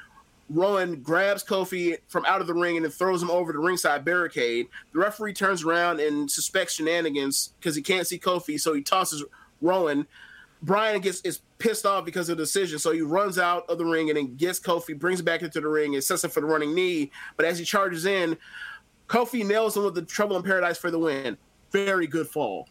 [0.51, 4.05] Rowan grabs Kofi from out of the ring and then throws him over the ringside
[4.05, 4.67] barricade.
[4.93, 9.25] The referee turns around and suspects shenanigans because he can't see Kofi, so he tosses
[9.61, 10.07] Rowan.
[10.63, 13.85] Bryan gets is pissed off because of the decision, so he runs out of the
[13.85, 16.41] ring and then gets Kofi, brings him back into the ring, and sets him for
[16.41, 17.11] the running knee.
[17.37, 18.37] But as he charges in,
[19.09, 21.37] Kofi nails him with the Trouble in Paradise for the win.
[21.71, 22.69] Very good fall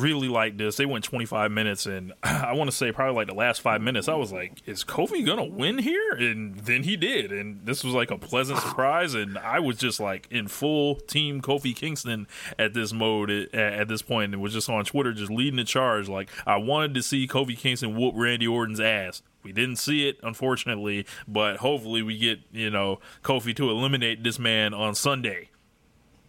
[0.00, 0.76] really like this.
[0.76, 4.08] They went 25 minutes, and I want to say probably like the last five minutes,
[4.08, 6.12] I was like, is Kofi gonna win here?
[6.12, 9.14] And then he did, and this was like a pleasant surprise.
[9.14, 12.26] And I was just like in full team Kofi Kingston
[12.58, 15.64] at this mode at, at this point, and was just on Twitter just leading the
[15.64, 16.08] charge.
[16.08, 19.22] Like I wanted to see Kofi Kingston whoop Randy Orton's ass.
[19.42, 24.38] We didn't see it, unfortunately, but hopefully we get you know Kofi to eliminate this
[24.38, 25.50] man on Sunday.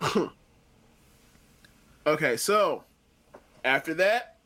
[2.05, 2.83] okay, so
[3.65, 4.37] after that,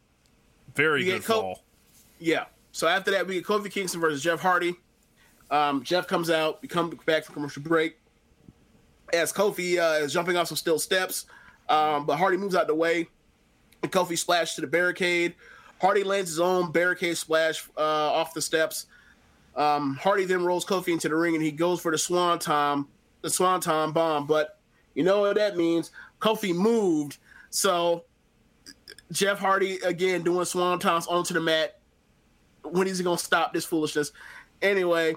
[0.76, 1.64] very good Co- fall.
[2.20, 2.46] Yeah.
[2.72, 4.76] So after that, we get Kofi Kingston versus Jeff Hardy.
[5.52, 7.98] Um, Jeff comes out, we come back from commercial break.
[9.12, 11.26] As Kofi uh, is jumping off some steel steps,
[11.68, 13.08] um, but Hardy moves out the way,
[13.82, 15.34] and Kofi splashes to the barricade.
[15.82, 18.86] Hardy lands his own barricade splash uh, off the steps.
[19.56, 22.86] Um, Hardy then rolls Kofi into the ring, and he goes for the Swanton,
[23.22, 24.28] the Swanton bomb.
[24.28, 24.60] But
[24.94, 25.92] you know what that means?
[26.22, 27.18] Kofi moved,
[27.50, 28.04] so
[29.12, 31.80] Jeff Hardy again doing swantons onto the mat.
[32.64, 34.12] When is he gonna stop this foolishness?
[34.62, 35.16] Anyway,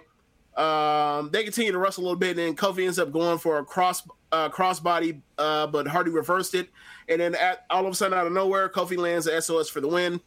[0.56, 3.58] um, they continue to wrestle a little bit, and then Kofi ends up going for
[3.58, 6.68] a cross uh, crossbody, uh, but Hardy reversed it,
[7.08, 9.80] and then at, all of a sudden out of nowhere, Kofi lands the SOS for
[9.80, 10.20] the win.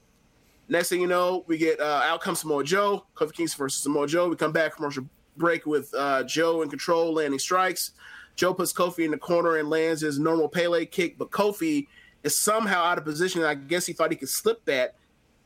[0.68, 4.08] Next thing you know, we get uh, out comes Samoa Joe, Kofi Kingston versus Samoa
[4.08, 4.30] Joe.
[4.30, 5.06] We come back commercial
[5.38, 7.92] break with uh, Joe in control, landing strikes.
[8.36, 11.88] Joe puts Kofi in the corner and lands his normal Pele kick, but Kofi
[12.26, 13.44] is somehow out of position.
[13.44, 14.96] I guess he thought he could slip that,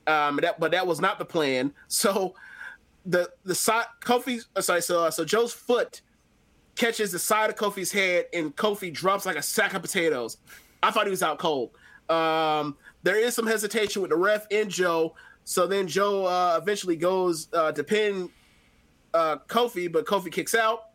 [0.07, 1.73] um, that but that was not the plan.
[1.87, 2.33] So
[3.05, 6.01] the the side Kofi, uh, sorry, so uh, so Joe's foot
[6.75, 10.37] catches the side of Kofi's head, and Kofi drops like a sack of potatoes.
[10.81, 11.71] I thought he was out cold.
[12.09, 15.15] Um, there is some hesitation with the ref and Joe.
[15.43, 18.29] So then Joe uh, eventually goes uh, to pin
[19.13, 20.85] uh, Kofi, but Kofi kicks out.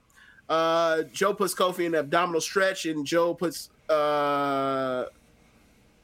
[0.48, 3.70] Uh, Joe puts Kofi in the abdominal stretch, and Joe puts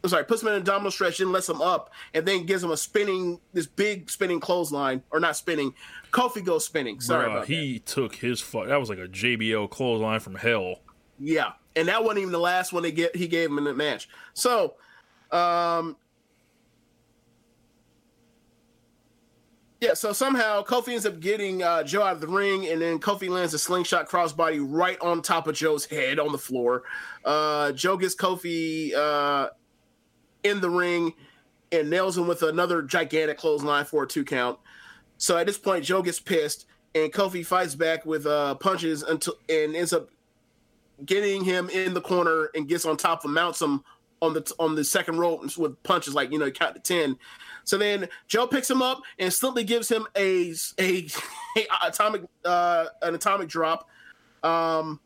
[0.02, 2.62] uh, sorry, puts him in a abdominal stretch and lets him up, and then gives
[2.62, 5.74] him a spinning, this big spinning clothesline, or not spinning.
[6.10, 7.00] Kofi goes spinning.
[7.00, 7.86] Sorry Bruh, about he that.
[7.86, 8.68] took his fuck.
[8.68, 10.76] That was like a JBL clothesline from hell.
[11.18, 13.14] Yeah, and that wasn't even the last one they get.
[13.14, 14.08] He gave him in the match.
[14.32, 14.74] So,
[15.30, 15.96] um,
[19.80, 19.94] yeah.
[19.94, 23.28] So somehow Kofi ends up getting uh, Joe out of the ring, and then Kofi
[23.28, 26.84] lands a slingshot crossbody right on top of Joe's head on the floor.
[27.24, 28.94] Uh, Joe gets Kofi.
[28.94, 29.50] Uh,
[30.42, 31.14] in the ring
[31.72, 34.58] and nails him with another gigantic clothesline for a two count.
[35.18, 39.34] So at this point, Joe gets pissed and Kofi fights back with uh, punches until
[39.48, 40.08] and ends up
[41.04, 43.82] getting him in the corner and gets on top of mounts him
[44.22, 47.16] on the on the second rope with punches like you know count to ten.
[47.64, 51.06] So then Joe picks him up and simply gives him a a,
[51.56, 53.88] a atomic uh, an atomic drop.
[54.42, 55.00] Um,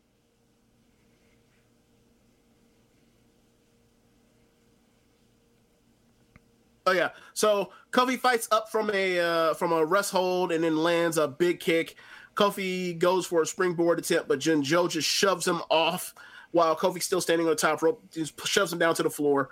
[6.85, 7.09] Oh yeah.
[7.33, 11.27] So Kofi fights up from a uh, from a rest hold and then lands a
[11.27, 11.95] big kick.
[12.35, 16.13] Kofi goes for a springboard attempt, but Jin Joe just shoves him off
[16.51, 18.03] while Kofi's still standing on the top rope.
[18.11, 19.49] Just shoves him down to the floor.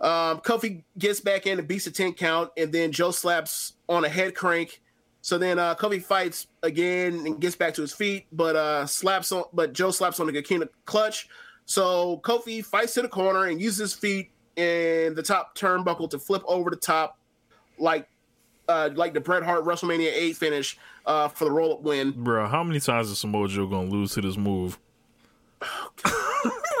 [0.00, 4.04] Um, Kofi gets back in and beats a 10 count, and then Joe slaps on
[4.04, 4.80] a head crank.
[5.22, 9.32] So then uh, Kofi fights again and gets back to his feet, but uh, slaps
[9.32, 11.28] on, but Joe slaps on the Coquina clutch.
[11.64, 16.18] So Kofi fights to the corner and uses his feet and the top turnbuckle to
[16.18, 17.18] flip over the top
[17.78, 18.08] like
[18.68, 22.12] uh, like the Bret Hart WrestleMania eight finish uh, for the roll up win.
[22.12, 24.78] Bro, how many times is Samoa Joe gonna lose to this move?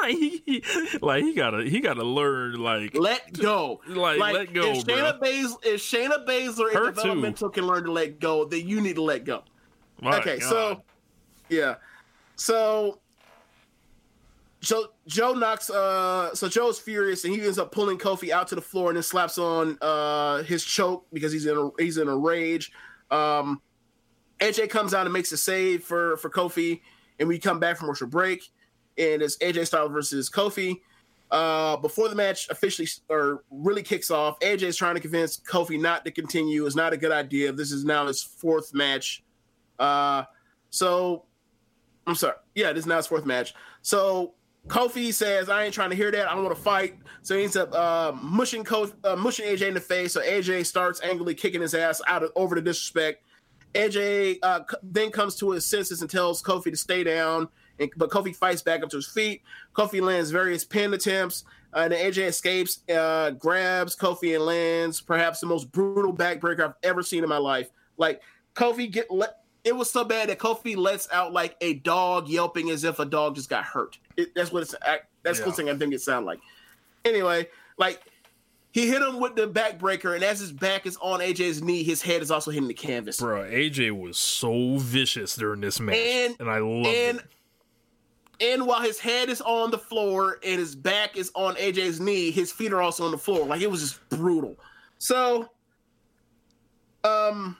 [0.02, 0.64] like, he,
[1.00, 5.56] like he gotta he gotta learn like let go like, let go if Shayna, Bas-
[5.62, 9.02] if Shayna Baszler in Her developmental can learn to let go then you need to
[9.02, 9.42] let go
[10.00, 10.48] My okay God.
[10.48, 10.82] so
[11.48, 11.76] yeah
[12.36, 12.98] so
[14.64, 18.54] Joe Joe knocks uh so Joe's furious and he ends up pulling Kofi out to
[18.54, 22.08] the floor and then slaps on uh his choke because he's in a he's in
[22.08, 22.72] a rage
[23.10, 23.60] um
[24.40, 26.80] AJ comes out and makes a save for for Kofi
[27.18, 28.42] and we come back from commercial break
[28.96, 30.80] and it's AJ Styles versus Kofi
[31.30, 35.80] uh, before the match officially or really kicks off, AJ is trying to convince Kofi
[35.80, 36.64] not to continue.
[36.64, 37.50] It's not a good idea.
[37.50, 39.24] This is now his fourth match.
[39.78, 40.22] Uh,
[40.70, 41.24] so
[42.06, 42.36] I'm sorry.
[42.54, 43.52] Yeah, this is now his fourth match.
[43.82, 44.34] So
[44.68, 46.28] Kofi says, "I ain't trying to hear that.
[46.28, 49.68] I don't want to fight." So he ends up uh, mushing Kofi, uh, mushing AJ
[49.68, 50.12] in the face.
[50.12, 53.24] So AJ starts angrily kicking his ass out of over the disrespect.
[53.74, 57.48] AJ uh, then comes to his senses and tells Kofi to stay down.
[57.78, 59.42] And, but Kofi fights back up to his feet.
[59.74, 61.44] Kofi lands various pin attempts.
[61.74, 66.74] Uh, and AJ escapes, uh, grabs Kofi and lands perhaps the most brutal backbreaker I've
[66.84, 67.70] ever seen in my life.
[67.96, 68.22] Like
[68.54, 69.40] Kofi get let.
[69.64, 73.04] It was so bad that Kofi lets out like a dog yelping as if a
[73.04, 73.98] dog just got hurt.
[74.16, 74.74] It, that's what it's.
[74.82, 75.46] I- That's Yeah.
[75.46, 76.40] the thing I think it sounded like.
[77.04, 78.02] Anyway, like
[78.72, 82.02] he hit him with the backbreaker, and as his back is on AJ's knee, his
[82.02, 83.18] head is also hitting the canvas.
[83.20, 87.24] Bro, AJ was so vicious during this match, And- and, I love and it.
[88.52, 92.30] and while his head is on the floor and his back is on AJ's knee,
[92.30, 93.46] his feet are also on the floor.
[93.46, 94.56] Like it was just brutal.
[94.98, 95.48] So,
[97.02, 97.56] um,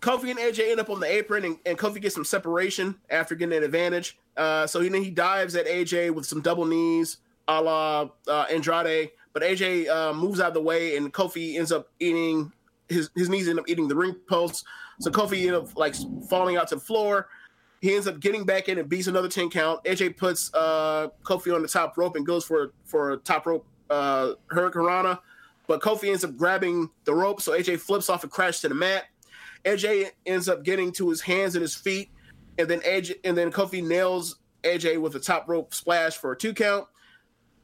[0.00, 3.34] Kofi and AJ end up on the apron, and, and Kofi gets some separation after
[3.34, 4.18] getting an advantage.
[4.36, 8.46] Uh, so he then he dives at AJ with some double knees, a la uh,
[8.50, 9.10] Andrade.
[9.32, 12.52] But AJ uh, moves out of the way, and Kofi ends up eating
[12.88, 14.64] his his knees end up eating the ring posts.
[15.00, 15.94] So Kofi ends up like
[16.28, 17.28] falling out to the floor.
[17.80, 19.84] He ends up getting back in and beats another 10 count.
[19.84, 23.66] AJ puts uh, Kofi on the top rope and goes for for a top rope
[23.90, 25.18] uh, Hurricanrana.
[25.66, 28.74] But Kofi ends up grabbing the rope, so AJ flips off and crashes to the
[28.74, 29.04] mat.
[29.64, 32.10] AJ ends up getting to his hands and his feet,
[32.58, 36.36] and then AJ and then Kofi nails AJ with a top rope splash for a
[36.36, 36.86] two count.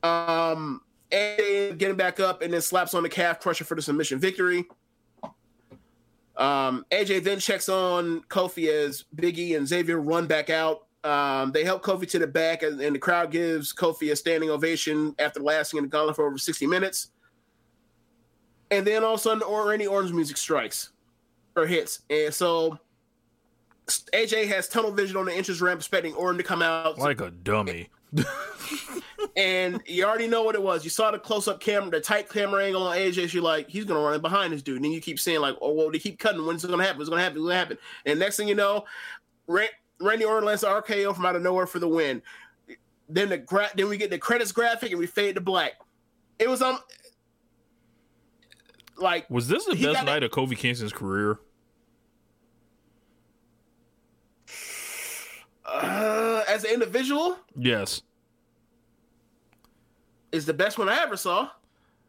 [0.03, 4.19] Um, AJ getting back up and then slaps on the calf crusher for the submission
[4.19, 4.65] victory.
[6.37, 10.87] Um, AJ then checks on Kofi as Biggie and Xavier run back out.
[11.05, 14.51] Um, they help Kofi to the back, and, and the crowd gives Kofi a standing
[14.51, 17.09] ovation after lasting in the gauntlet for over 60 minutes.
[18.71, 20.91] And then all of a sudden, or Randy Orton's music strikes
[21.57, 22.79] or hits, and so
[23.99, 26.99] AJ has tunnel vision on the entrance ramp, expecting Orton to come out.
[26.99, 27.89] Like a dummy.
[29.37, 30.85] and you already know what it was.
[30.85, 33.31] You saw the close up camera, the tight camera angle on AJ.
[33.31, 34.77] So you're like, he's gonna run in behind this dude.
[34.77, 36.45] And then you keep saying like, oh well, they keep cutting.
[36.45, 37.01] When's it gonna happen?
[37.01, 37.39] It's gonna happen.
[37.39, 37.79] It's gonna happen.
[38.07, 38.85] And next thing you know,
[39.47, 39.67] Ra-
[40.01, 42.23] Randy Orton lands RKO from out of nowhere for the win.
[43.09, 45.73] Then the gra- then we get the credits graphic and we fade to black.
[46.39, 46.79] It was um
[48.97, 51.39] like Was this the best night of Kofi Kingston's career?
[55.73, 58.03] Uh, as an individual Yes.
[60.33, 61.51] is the best one I ever saw.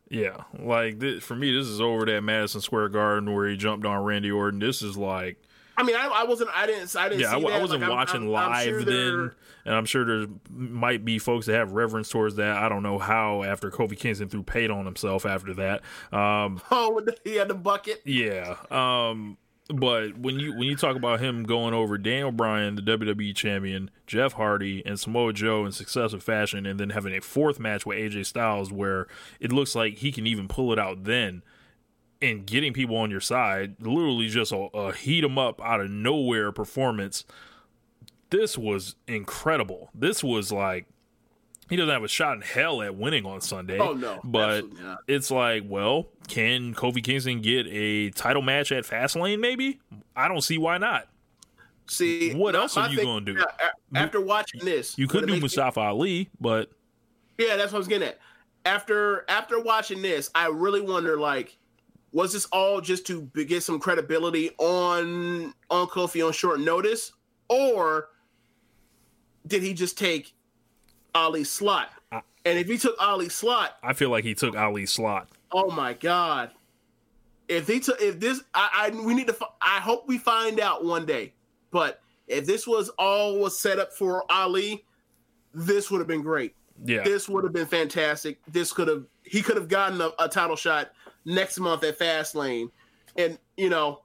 [0.10, 0.44] Yeah.
[0.60, 4.04] Like this, for me, this is over that Madison Square Garden where he jumped on
[4.04, 4.60] Randy Orton.
[4.60, 5.42] This is like
[5.78, 7.22] I mean, I, I wasn't, I didn't, I didn't.
[7.22, 7.62] yeah, I, I that.
[7.62, 9.32] wasn't Like, watching I'm- I'm live sure they're- then,
[9.66, 12.58] and I'm sure there might be folks that have reverence towards that.
[12.58, 15.82] I don't know how after Kofi Kingston threw paint on himself after that.
[16.12, 18.02] Um, Oh, he had the bucket.
[18.06, 18.58] yeah.
[18.70, 19.38] Um,
[19.70, 23.90] but when you when you talk about him going over Daniel Bryan, the WWE champion,
[24.08, 27.98] Jeff Hardy, and Samoa Joe in successive fashion, and then having a fourth match with
[27.98, 29.08] AJ Styles where
[29.40, 31.44] it looks like he can even pull it out then,
[32.22, 35.90] and getting people on your side, literally just a, a heat 'em up out of
[35.90, 37.24] nowhere performance.
[38.30, 39.90] This was incredible.
[39.94, 40.88] This was like
[41.72, 43.80] he doesn't have a shot in hell at winning on Sunday.
[43.80, 44.20] Oh, no.
[44.24, 44.66] but
[45.08, 49.40] it's like, well, can Kofi Kingston get a title match at Fastlane?
[49.40, 49.80] Maybe
[50.16, 51.08] I don't see why not.
[51.88, 53.44] See, What else are you thing- gonna do?
[53.96, 56.70] After watching this, You could do me- Mustafa Ali, but
[57.38, 58.20] Yeah, that's what I was getting at.
[58.66, 61.58] After after watching this, I really wonder like,
[62.12, 67.14] was this all just to get some credibility on on Kofi on short notice,
[67.50, 68.10] or
[69.48, 70.34] did he just take
[71.16, 71.90] Ali's slot?
[72.12, 75.28] and if he took Ali's slot, I feel like he took Ali's slot.
[75.52, 76.52] oh my god!
[77.48, 79.38] If he took if this, I, I we need to.
[79.62, 81.34] I hope we find out one day.
[81.72, 84.86] But if this was all was set up for Ali,
[85.54, 86.56] this would have been great.
[86.84, 88.40] Yeah, This would have been fantastic.
[88.48, 90.92] This could have he could have gotten a, a title shot
[91.26, 92.72] next month at Fastlane,
[93.16, 94.02] and you know,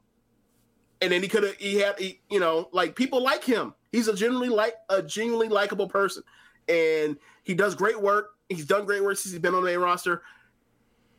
[1.00, 3.72] and then he could have he had he, you know like people like him.
[3.92, 6.22] He's a genuinely like a genuinely likable person,
[6.68, 8.30] and he does great work.
[8.48, 10.22] He's done great work since he's been on the main roster.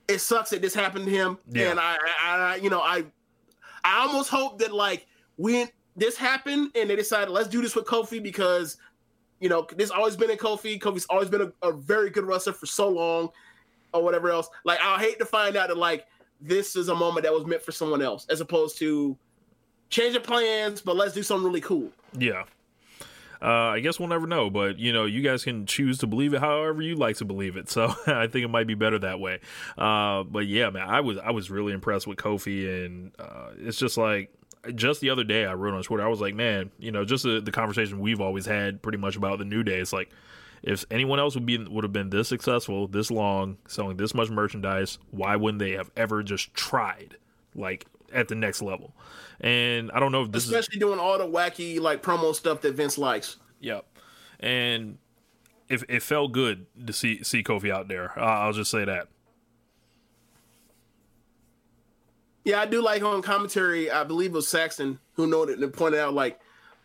[0.08, 1.72] It sucks that this happened to him, yeah.
[1.72, 3.04] and I, I, I, you know, I,
[3.84, 5.06] I almost hope that like
[5.36, 8.78] when this happened and they decided let's do this with Kofi because,
[9.40, 10.80] you know, this always been in Kofi.
[10.80, 13.30] Kofi's always been a, a very good wrestler for so long,
[13.94, 14.50] or whatever else.
[14.64, 16.06] Like I hate to find out that like
[16.40, 19.18] this is a moment that was meant for someone else, as opposed to
[19.90, 21.90] changing plans, but let's do something really cool.
[22.18, 22.44] Yeah.
[23.42, 26.34] Uh, I guess we'll never know, but you know, you guys can choose to believe
[26.34, 27.68] it however you like to believe it.
[27.78, 29.40] So I think it might be better that way.
[29.78, 33.78] Uh, but yeah, man, I was I was really impressed with Kofi, and uh, it's
[33.78, 34.32] just like
[34.74, 37.24] just the other day I wrote on Twitter, I was like, man, you know, just
[37.24, 39.78] the, the conversation we've always had pretty much about the new day.
[39.78, 40.10] It's like
[40.64, 44.30] if anyone else would be would have been this successful, this long, selling this much
[44.30, 47.18] merchandise, why wouldn't they have ever just tried
[47.56, 48.94] like at the next level?
[49.40, 52.62] And I don't know if this especially is, doing all the wacky like promo stuff
[52.62, 53.38] that Vince likes.
[53.60, 53.86] Yep.
[54.40, 54.98] And
[55.70, 59.08] if it felt good to see see Kofi out there, uh, I'll just say that.
[62.44, 63.92] Yeah, I do like on commentary.
[63.92, 66.40] I believe it was Saxton who noted and pointed out like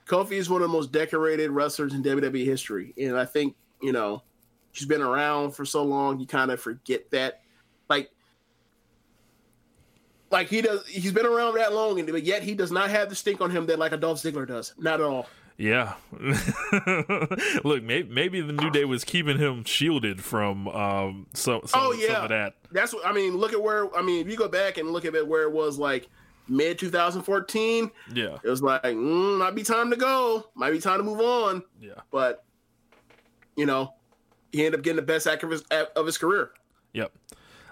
[0.06, 3.92] Kofi is one of the most decorated wrestlers in WWE history, and I think you
[3.92, 4.22] know
[4.72, 7.41] she's been around for so long, you kind of forget that.
[10.32, 13.10] Like he does, he's been around that long, and but yet he does not have
[13.10, 14.72] the stink on him that like a Dolph Ziggler does.
[14.78, 15.26] Not at all.
[15.58, 15.94] Yeah.
[17.64, 21.92] Look, maybe, maybe the New Day was keeping him shielded from um some, some, oh,
[21.92, 22.14] yeah.
[22.14, 22.54] some of that.
[22.72, 23.36] That's what I mean.
[23.36, 24.24] Look at where I mean.
[24.24, 26.08] If you go back and look at it, where it was like
[26.48, 27.90] mid 2014.
[28.14, 30.46] Yeah, it was like mm, might be time to go.
[30.54, 31.62] Might be time to move on.
[31.78, 32.44] Yeah, but
[33.54, 33.92] you know,
[34.50, 36.52] he ended up getting the best act of his, of his career.
[36.94, 37.12] Yep.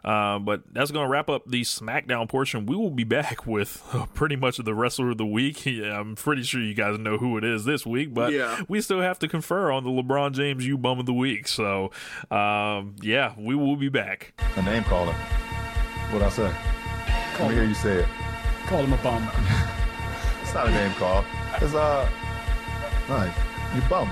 [0.05, 2.67] Uh, but that's going to wrap up the SmackDown portion.
[2.67, 5.65] We will be back with uh, pretty much the wrestler of the week.
[5.71, 8.61] Yeah, I'm pretty sure you guys know who it is this week, but yeah.
[8.69, 11.47] we still have to confer on the LeBron James U Bum of the Week.
[11.47, 11.91] So,
[12.31, 14.33] um, yeah, we will be back.
[14.57, 15.13] A name caller.
[16.11, 16.53] What I say?
[17.35, 18.09] Call Let me hear you say it.
[18.67, 19.23] Call him a bum.
[20.43, 21.25] it's not a name call.
[21.61, 22.11] It's uh,
[23.09, 23.33] like
[23.75, 24.11] you bum.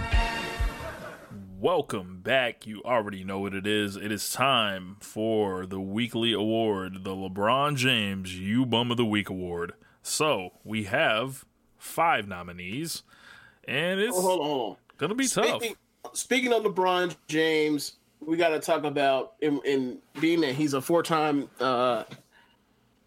[1.60, 2.68] Welcome back.
[2.68, 3.96] You already know what it is.
[3.96, 9.28] It is time for the weekly award, the LeBron James U Bum of the Week
[9.28, 9.72] award.
[10.00, 11.44] So we have
[11.76, 13.02] five nominees,
[13.66, 14.76] and it's oh, hold on, hold on.
[14.98, 15.74] gonna be speaking,
[16.04, 16.16] tough.
[16.16, 20.80] Speaking of LeBron James, we got to talk about in, in, being that he's a
[20.80, 22.04] four-time uh,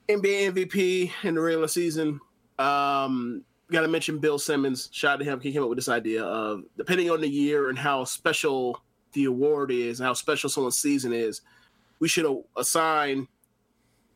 [0.09, 2.19] NBA MVP in the regular season.
[2.59, 4.89] Um, got to mention Bill Simmons.
[4.91, 5.39] Shout out to him.
[5.39, 8.81] He came up with this idea of depending on the year and how special
[9.13, 11.41] the award is and how special someone's season is,
[11.99, 13.27] we should assign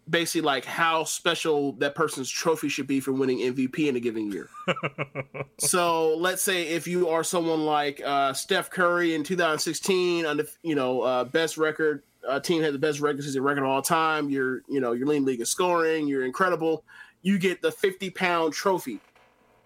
[0.10, 4.32] basically like how special that person's trophy should be for winning MVP in a given
[4.32, 4.50] year.
[5.58, 10.50] so let's say if you are someone like uh, Steph Curry in 2016, on the
[10.64, 13.82] you know uh, best record uh, team had the best regular season record of all
[13.82, 14.30] time.
[14.30, 16.08] You're you know you're leading league in scoring.
[16.08, 16.84] You're incredible.
[17.22, 19.00] You get the 50 pound trophy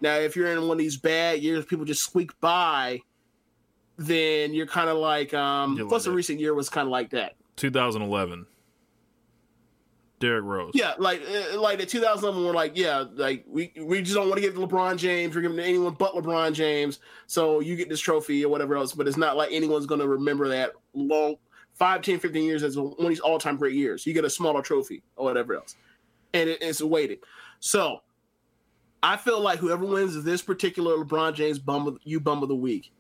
[0.02, 3.02] now, if you're in one of these bad years, people just squeak by,
[3.98, 7.36] then you're kind of like, um, plus the recent year was kind of like that.
[7.58, 8.46] 2011.
[10.20, 10.72] Derrick Rose.
[10.74, 14.36] Yeah, like uh, like the 2011, we're like, yeah, like we we just don't want
[14.36, 15.34] to give LeBron James.
[15.34, 17.00] We're giving to anyone but LeBron James.
[17.28, 18.94] So you get this trophy or whatever else.
[18.94, 21.36] But it's not like anyone's going to remember that long
[21.76, 24.06] 5, 10, 15 years as one of these all time great years.
[24.06, 25.76] You get a smaller trophy or whatever else,
[26.34, 27.20] and it, it's weighted.
[27.62, 28.02] So
[29.02, 32.92] I feel like whoever wins this particular LeBron James bum you bum of the week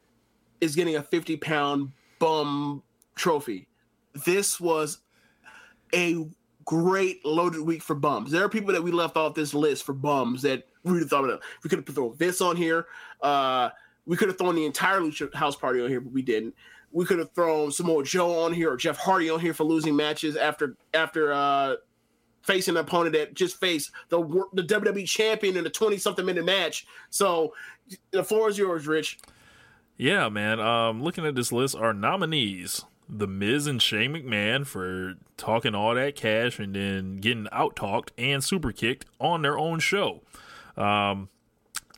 [0.61, 2.83] is getting a 50 pound bum
[3.15, 3.67] trophy.
[4.25, 4.99] This was
[5.93, 6.25] a
[6.65, 8.31] great loaded week for bums.
[8.31, 11.41] There are people that we left off this list for bums that thought.
[11.63, 12.85] We could have thrown this on here.
[13.21, 13.69] Uh,
[14.05, 16.55] we could have thrown the entire Lucha House Party on here, but we didn't.
[16.91, 19.95] We could have thrown Samoa Joe on here or Jeff Hardy on here for losing
[19.95, 21.75] matches after after uh,
[22.41, 24.19] facing an opponent that just faced the
[24.53, 26.87] the WWE champion in a 20 something minute match.
[27.09, 27.53] So
[28.11, 29.19] the floor is yours, Rich.
[29.97, 30.59] Yeah, man.
[30.59, 35.95] Um, looking at this list, our nominees: The Miz and Shane McMahon for talking all
[35.95, 40.21] that cash and then getting out talked and super kicked on their own show.
[40.77, 41.29] Um,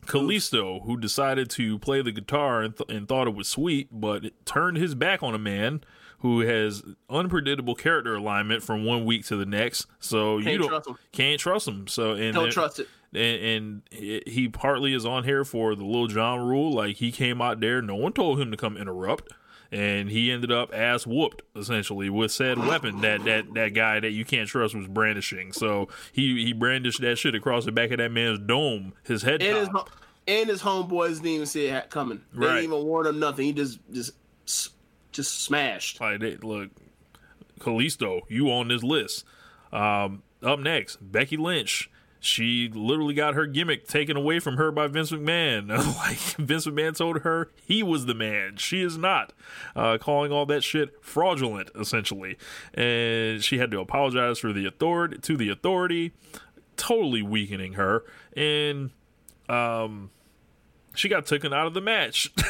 [0.06, 4.26] Kalisto, who decided to play the guitar and, th- and thought it was sweet, but
[4.46, 5.84] turned his back on a man
[6.22, 9.88] who has unpredictable character alignment from one week to the next.
[10.00, 11.88] So can't you don't trust can't trust him.
[11.88, 12.88] So and don't trust it.
[13.14, 16.74] And, and he partly is on here for the little John rule.
[16.74, 19.32] Like he came out there, no one told him to come interrupt.
[19.72, 24.12] and he ended up ass whooped essentially with said weapon that that that guy that
[24.12, 25.54] you can't trust was brandishing.
[25.54, 29.42] So he he brandished that shit across the back of that man's dome, his head.
[29.42, 29.70] And his,
[30.28, 32.22] and his homeboys didn't even see it coming.
[32.34, 32.56] They right.
[32.56, 33.46] didn't even warn him nothing.
[33.46, 34.14] He just just
[35.12, 36.00] just smashed.
[36.00, 36.70] Like look,
[37.60, 39.26] Kalisto, you on this list.
[39.72, 41.90] Um, up next, Becky Lynch
[42.24, 45.70] she literally got her gimmick taken away from her by Vince McMahon.
[45.98, 48.58] like Vince McMahon told her he was the man.
[48.58, 49.34] She is not.
[49.76, 52.38] Uh, calling all that shit fraudulent, essentially.
[52.76, 56.14] And she had to apologize for the authority to the authority,
[56.78, 58.04] totally weakening her.
[58.38, 58.92] And
[59.50, 60.12] um,
[60.94, 62.32] she got taken out of the match.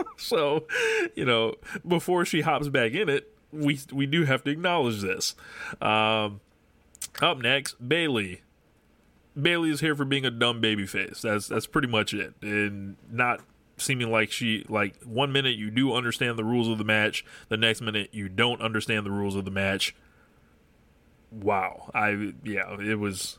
[0.16, 0.66] so,
[1.14, 1.54] you know,
[1.86, 5.34] before she hops back in it, we we do have to acknowledge this.
[5.80, 6.40] Um,
[7.20, 8.42] up next, Bayley.
[9.40, 11.22] Bayley is here for being a dumb baby face.
[11.22, 12.34] That's that's pretty much it.
[12.42, 13.40] And not
[13.76, 17.56] seeming like she like one minute you do understand the rules of the match, the
[17.56, 19.94] next minute you don't understand the rules of the match.
[21.30, 21.90] Wow.
[21.94, 23.38] I yeah, it was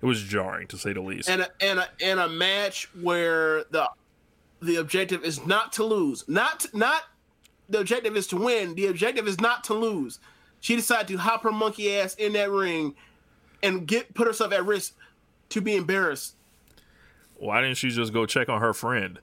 [0.00, 1.28] it was jarring to say the least.
[1.28, 3.88] And a, and a, and a match where the
[4.64, 6.24] the objective is not to lose.
[6.28, 7.02] Not not
[7.68, 8.74] the objective is to win.
[8.74, 10.18] The objective is not to lose.
[10.60, 12.94] She decided to hop her monkey ass in that ring
[13.62, 14.94] and get put herself at risk
[15.50, 16.36] to be embarrassed.
[17.36, 19.18] Why didn't she just go check on her friend?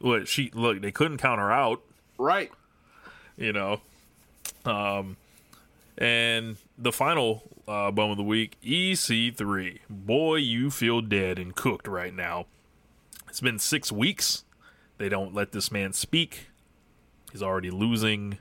[0.00, 1.82] Look, she look, they couldn't count her out.
[2.18, 2.50] Right.
[3.36, 3.80] You know.
[4.64, 5.16] Um
[5.96, 9.80] and the final uh, bum of the week, EC3.
[9.90, 12.46] Boy, you feel dead and cooked right now.
[13.28, 14.44] It's been six weeks.
[14.98, 16.48] They don't let this man speak.
[17.32, 18.38] He's already losing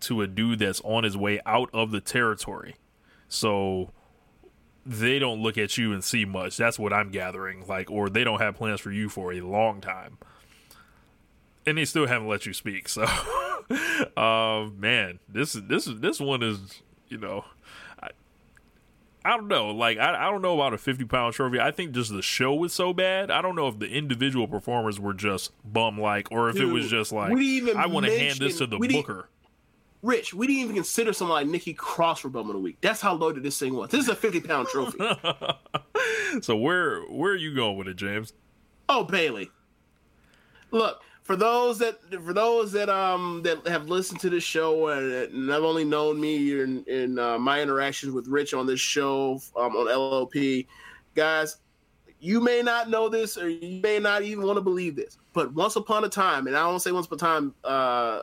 [0.00, 2.76] to a dude that's on his way out of the territory.
[3.28, 3.90] So
[4.86, 6.56] they don't look at you and see much.
[6.56, 7.66] That's what I'm gathering.
[7.66, 10.18] Like, or they don't have plans for you for a long time,
[11.66, 12.88] and they still haven't let you speak.
[12.88, 13.04] So,
[14.16, 17.44] uh, man, this is this is this one is you know.
[19.24, 19.68] I, don't know.
[19.68, 21.60] Like I, I don't know about a fifty pound trophy.
[21.60, 23.30] I think just the show was so bad.
[23.30, 26.72] I don't know if the individual performers were just bum like, or if Dude, it
[26.72, 27.76] was just like we even.
[27.76, 29.28] I want to hand this to the booker.
[30.04, 32.76] Rich, we didn't even consider someone like Nikki Cross for Bum of the Week.
[32.82, 33.88] That's how loaded this thing was.
[33.88, 34.98] This is a 50 pound trophy.
[36.42, 38.34] so where where are you going with it, James?
[38.86, 39.50] Oh, Bayley.
[40.70, 45.50] Look, for those that for those that um that have listened to this show and,
[45.50, 49.74] have only known me in, in uh, my interactions with Rich on this show um,
[49.74, 50.34] on LOP,
[51.14, 51.56] guys,
[52.20, 55.52] you may not know this or you may not even want to believe this, but
[55.54, 58.22] once upon a time, and I don't say once upon a time, uh,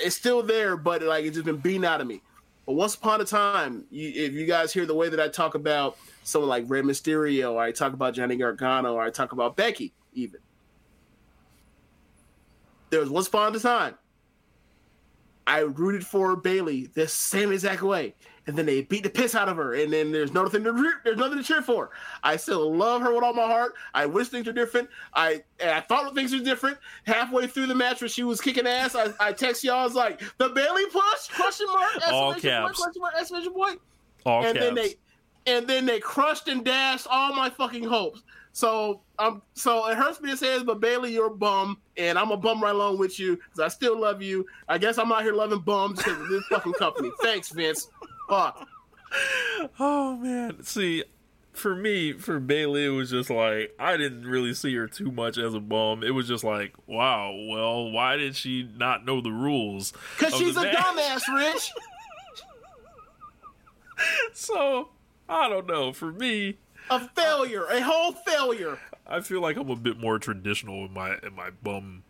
[0.00, 2.22] it's still there, but like it's just been beaten out of me.
[2.66, 5.54] But once upon a time, you, if you guys hear the way that I talk
[5.54, 9.54] about someone like Rey Mysterio, or I talk about Johnny Gargano, or I talk about
[9.54, 10.40] Becky, even
[12.90, 13.94] there was once upon a time
[15.46, 18.14] I rooted for Bayley the same exact way
[18.46, 21.16] and then they beat the piss out of her, and then there's nothing to there's
[21.16, 21.90] nothing to cheer for.
[22.22, 23.74] I still love her with all my heart.
[23.92, 24.88] I wish things were different.
[25.14, 26.78] I I thought things were different.
[27.04, 29.94] Halfway through the match when she was kicking ass, I, I text y'all I was
[29.94, 33.80] like the Bayley push question mark all caps point, question mark exclamation point.
[34.24, 34.64] All and caps.
[34.64, 34.94] then they
[35.46, 38.22] and then they crushed and dashed all my fucking hopes.
[38.56, 42.18] So um, so it hurts me to say this, but Bayley, you're a bum, and
[42.18, 44.46] I'm a bum right along with you because I still love you.
[44.66, 47.10] I guess I'm out here loving bums because of this fucking company.
[47.20, 47.90] Thanks, Vince
[48.30, 48.66] fuck.
[49.78, 51.04] Oh man, see,
[51.52, 55.36] for me, for Bayley, it was just like I didn't really see her too much
[55.36, 56.02] as a bum.
[56.02, 59.92] It was just like, wow, well, why did she not know the rules?
[60.18, 60.76] Because she's a match?
[60.76, 61.72] dumbass, Rich.
[64.32, 64.88] so
[65.28, 65.92] I don't know.
[65.92, 66.56] For me,
[66.90, 68.78] a failure, a whole failure.
[69.06, 72.04] I feel like I'm a bit more traditional in my in my bum.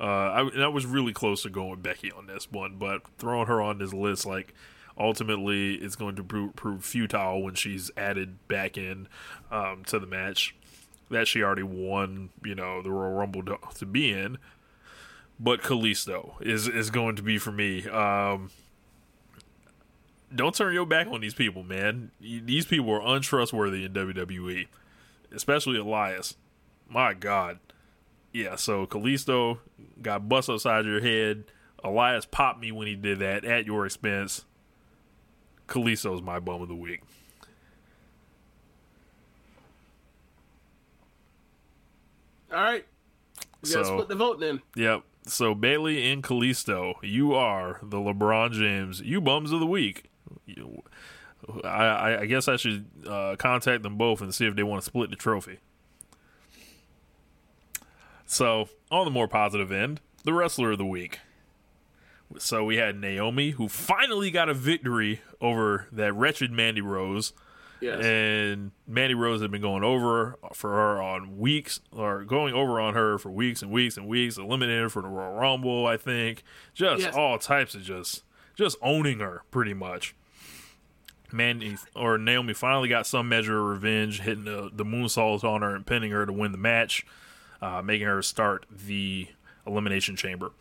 [0.00, 3.02] Uh, I, and I was really close to going with Becky on this one, but
[3.18, 4.52] throwing her on this list, like
[4.98, 9.06] ultimately it's going to prove, prove futile when she's added back in
[9.50, 10.56] um, to the match
[11.10, 14.38] that she already won, you know, the Royal Rumble to, to be in.
[15.38, 17.88] But Kalisto is is going to be for me.
[17.88, 18.50] Um,
[20.34, 22.10] don't turn your back on these people, man.
[22.20, 24.66] These people are untrustworthy in WWE,
[25.34, 26.36] especially Elias.
[26.88, 27.58] My God.
[28.32, 29.58] Yeah, so Kalisto
[30.00, 31.44] got bust upside your head.
[31.84, 34.44] Elias popped me when he did that at your expense.
[35.68, 37.02] Kalisto is my bum of the week.
[42.52, 42.84] All right.
[43.62, 44.60] We so, gotta split the vote then.
[44.76, 45.02] Yep.
[45.26, 50.10] So Bayley and Kalisto, you are the LeBron James you bums of the week.
[50.46, 50.82] You,
[51.64, 54.86] I, I, guess I should uh, contact them both and see if they want to
[54.86, 55.58] split the trophy.
[58.26, 61.18] So, on the more positive end, the wrestler of the week.
[62.38, 67.32] So we had Naomi, who finally got a victory over that wretched Mandy Rose.
[67.80, 68.04] Yes.
[68.04, 72.94] And Mandy Rose had been going over for her on weeks, or going over on
[72.94, 76.44] her for weeks and weeks and weeks, eliminated her for the Royal Rumble, I think.
[76.72, 77.14] Just Yes.
[77.14, 78.22] all types of just,
[78.54, 80.14] just owning her pretty much.
[81.32, 85.74] Mandy or Naomi finally got some measure of revenge, hitting the, the moonsault on her
[85.74, 87.06] and pinning her to win the match,
[87.60, 89.28] uh, making her start the
[89.66, 90.52] Elimination Chamber.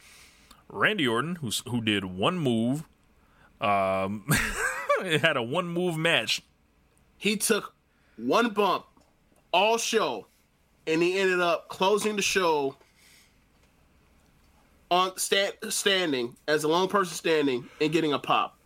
[0.70, 2.84] Randy Orton, who's, who did one move,
[3.60, 4.26] um,
[5.04, 6.42] it had a one move match.
[7.18, 7.74] he took
[8.18, 8.86] one bump
[9.54, 10.28] all show
[10.88, 12.76] and he ended up closing the show
[14.90, 18.58] on stand, standing as a lone person standing and getting a pop.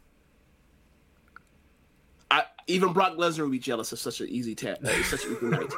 [2.68, 4.80] Even Brock Lesnar would be jealous of such an easy tap.
[5.04, 5.72] Such an easy night.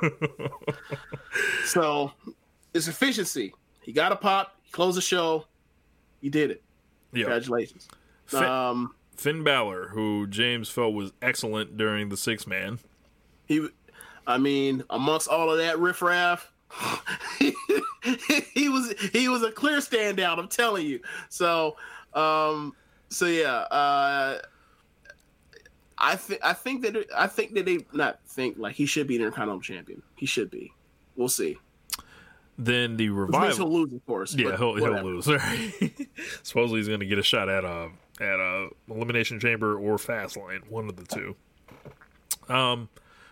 [1.65, 2.11] so
[2.73, 3.53] it's efficiency.
[3.81, 4.55] He got a pop.
[4.63, 5.45] He closed the show.
[6.21, 6.61] He did it.
[7.13, 7.23] Yeah.
[7.23, 7.87] Congratulations.
[8.25, 12.79] Fin, Um, Finn Balor, who James felt was excellent during the six man.
[13.45, 13.67] He,
[14.25, 16.51] I mean, amongst all of that riffraff,
[17.39, 20.37] he was he was a clear standout.
[20.37, 20.99] I'm telling you.
[21.29, 21.77] So,
[22.13, 22.73] um,
[23.09, 24.39] so yeah, uh,
[25.97, 29.07] I think I think that it- I think that they not think like he should
[29.07, 30.03] be an Intercontinental Champion.
[30.15, 30.73] He should be.
[31.15, 31.57] We'll see.
[32.59, 33.55] Then the revival.
[33.69, 34.33] he'll lose, of course.
[34.35, 35.27] Yeah, he'll, he'll lose.
[35.27, 36.07] Right?
[36.43, 40.35] Supposedly he's going to get a shot at a at a elimination chamber or fast
[40.35, 41.35] Fastlane, one of the two.
[42.51, 42.89] Um,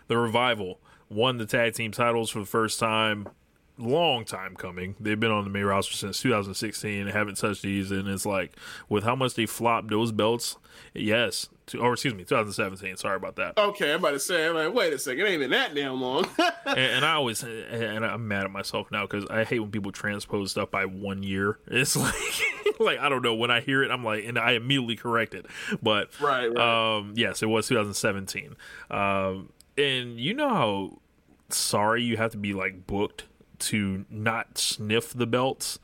[0.08, 0.78] the revival
[1.08, 3.28] won the tag team titles for the first time.
[3.78, 4.96] Long time coming.
[4.98, 7.90] They've been on the main roster since 2016 and haven't touched these.
[7.90, 8.56] And it's like
[8.88, 10.56] with how much they flopped those belts.
[10.94, 12.96] Yes, to, or excuse me, 2017.
[12.96, 13.58] Sorry about that.
[13.58, 16.00] Okay, I'm about to say, I'm like, wait a second, it ain't been that damn
[16.00, 16.26] long.
[16.66, 19.92] and, and I always and I'm mad at myself now because I hate when people
[19.92, 21.58] transpose stuff by one year.
[21.66, 22.14] It's like
[22.80, 25.44] like I don't know when I hear it, I'm like, and I immediately correct it.
[25.82, 26.96] But Right, right.
[26.96, 28.56] um, yes, it was 2017.
[28.90, 30.98] Um, and you know how
[31.50, 33.24] sorry you have to be like booked
[33.60, 35.78] to not sniff the belts.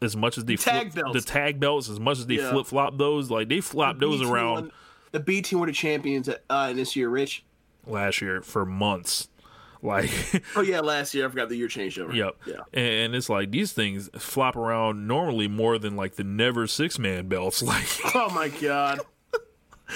[0.00, 1.24] As much as they Tag flip, belts.
[1.24, 2.50] the tag belts, as much as they Yeah.
[2.50, 4.72] flip flop those, like they flop those B around won-
[5.12, 7.44] the B team were the champions uh, in this year, Rich.
[7.86, 9.28] last year for months.
[9.84, 10.10] Like
[10.54, 12.14] Oh yeah, last year I forgot the year changed over.
[12.14, 12.36] Yep.
[12.46, 12.60] Yeah.
[12.72, 17.26] And it's like these things flop around normally more than like the never six man
[17.26, 17.62] belts.
[17.64, 17.84] Like
[18.14, 19.00] Oh my god.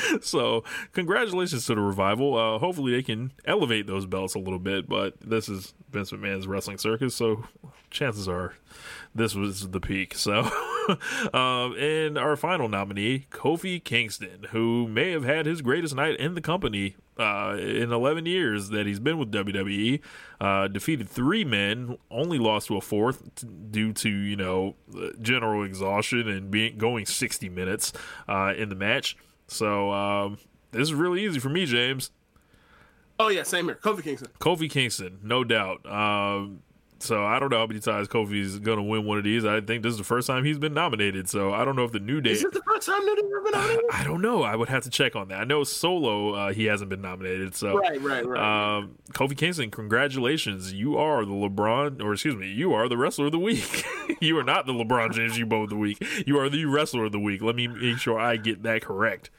[0.20, 2.36] so, congratulations to the revival.
[2.36, 4.88] Uh, hopefully, they can elevate those belts a little bit.
[4.88, 7.44] But this is Vince McMahon's wrestling circus, so
[7.90, 8.54] chances are
[9.14, 10.14] this was the peak.
[10.14, 10.40] So,
[11.32, 16.34] um, and our final nominee, Kofi Kingston, who may have had his greatest night in
[16.34, 20.00] the company uh, in 11 years that he's been with WWE,
[20.40, 24.74] uh, defeated three men, only lost to a fourth t- due to you know
[25.20, 27.92] general exhaustion and being going 60 minutes
[28.28, 29.16] uh, in the match.
[29.48, 30.38] So um,
[30.72, 32.10] this is really easy for me, James.
[33.18, 33.76] Oh yeah, same here.
[33.76, 34.28] Kofi Kingston.
[34.38, 35.86] Kofi Kingston, no doubt.
[35.86, 36.62] Um,
[36.98, 39.44] so I don't know how many times Kofi's gonna win one of these.
[39.44, 41.28] I think this is the first time he's been nominated.
[41.28, 42.30] So I don't know if the New Day.
[42.32, 43.84] Is this the first time New Day ever been nominated?
[43.92, 44.42] I don't know.
[44.42, 45.40] I would have to check on that.
[45.40, 47.54] I know solo uh, he hasn't been nominated.
[47.54, 48.78] So Right, right, right.
[48.78, 50.72] um, Kofi Kingston, congratulations!
[50.72, 53.84] You are the LeBron, or excuse me, you are the wrestler of the week.
[54.20, 56.02] you are not the LeBron James you of the week.
[56.26, 57.42] You are the wrestler of the week.
[57.42, 59.30] Let me make sure I get that correct.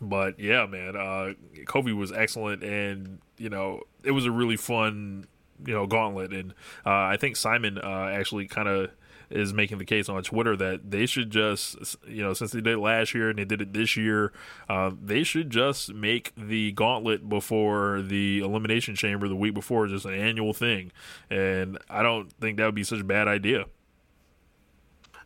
[0.00, 1.32] But yeah, man, uh,
[1.64, 5.26] Kofi was excellent, and you know it was a really fun,
[5.64, 6.32] you know, gauntlet.
[6.32, 6.52] And
[6.84, 8.90] uh, I think Simon uh, actually kind of
[9.30, 12.74] is making the case on Twitter that they should just, you know, since they did
[12.74, 14.32] it last year and they did it this year,
[14.68, 20.04] uh, they should just make the gauntlet before the elimination chamber the week before just
[20.04, 20.92] an annual thing.
[21.30, 23.66] And I don't think that would be such a bad idea.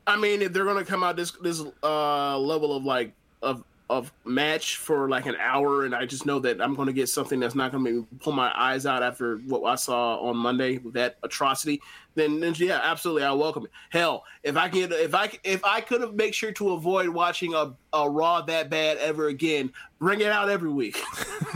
[0.07, 3.13] I mean, if they're gonna come out this this uh level of like
[3.43, 7.09] of of match for like an hour, and I just know that I'm gonna get
[7.09, 10.95] something that's not gonna pull my eyes out after what I saw on Monday with
[10.95, 11.83] that atrocity,
[12.15, 13.71] then, then yeah, absolutely, I welcome it.
[13.91, 17.55] Hell, if I can, if I if I could have make sure to avoid watching
[17.55, 20.97] a a Raw that bad ever again, bring it out every week.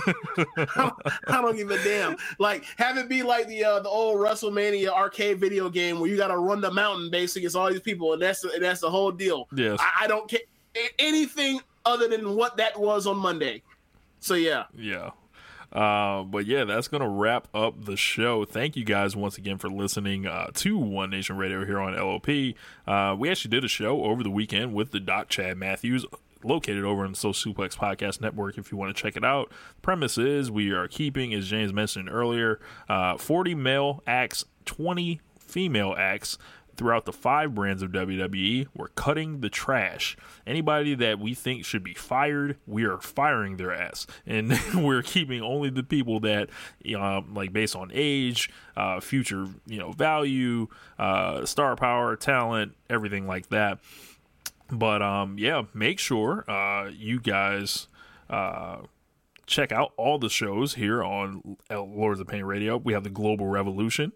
[0.06, 0.14] I,
[0.76, 0.94] don't,
[1.28, 2.16] I don't give a damn.
[2.40, 6.16] Like have it be like the uh, the old WrestleMania arcade video game where you
[6.16, 8.80] got to run the mountain basically against all these people, and that's the, and that's
[8.80, 9.46] the whole deal.
[9.54, 9.78] Yes.
[9.80, 10.40] I, I don't care
[10.98, 13.62] anything other than what that was on Monday.
[14.20, 15.10] So yeah, Yeah.
[15.72, 18.44] Uh, but yeah, that's going to wrap up the show.
[18.44, 22.28] Thank you guys once again for listening uh, to One Nation Radio here on LOP.
[22.86, 26.06] Uh, we actually did a show over the weekend with the Doc Chad Matthews,
[26.44, 29.50] located over on the Social Suplex Podcast Network if you want to check it out.
[29.82, 35.94] Premise is we are keeping, as James mentioned earlier, uh, 40 male acts, 20 female
[35.98, 36.38] acts
[36.76, 40.16] throughout the five brands of WWE, we're cutting the trash.
[40.46, 45.42] Anybody that we think should be fired, we are firing their ass, and we're keeping
[45.42, 46.50] only the people that,
[46.98, 50.68] um, like based on age, uh, future, you know, value,
[50.98, 53.78] uh, star power, talent, everything like that.
[54.70, 57.88] But um, yeah, make sure uh, you guys
[58.30, 58.78] uh,
[59.46, 62.76] check out all the shows here on Lords of Pain Radio.
[62.76, 64.12] We have the Global Revolution,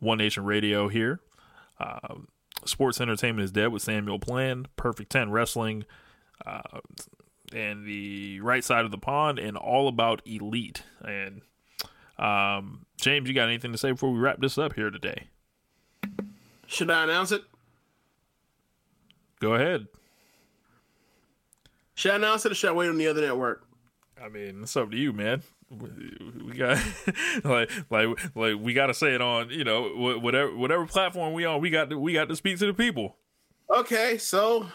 [0.00, 1.20] One Nation Radio here.
[1.84, 2.14] Uh,
[2.64, 5.84] Sports Entertainment is Dead with Samuel Plan, Perfect 10 Wrestling,
[6.46, 6.80] uh,
[7.52, 10.82] and the right side of the pond, and All About Elite.
[11.06, 11.42] And
[12.18, 15.24] um, James, you got anything to say before we wrap this up here today?
[16.66, 17.42] Should I announce it?
[19.40, 19.86] Go ahead.
[21.94, 23.66] Should I announce it or should I wait on the other network?
[24.20, 25.42] I mean, it's up to you, man.
[25.82, 26.82] We got
[27.44, 29.88] like like like we got to say it on you know
[30.18, 31.60] whatever whatever platform we on.
[31.60, 33.16] We got to, we got to speak to the people.
[33.70, 34.66] Okay, so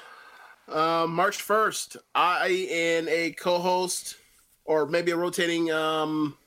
[0.67, 4.17] uh, March first, I and a co-host
[4.65, 6.37] or maybe a rotating um,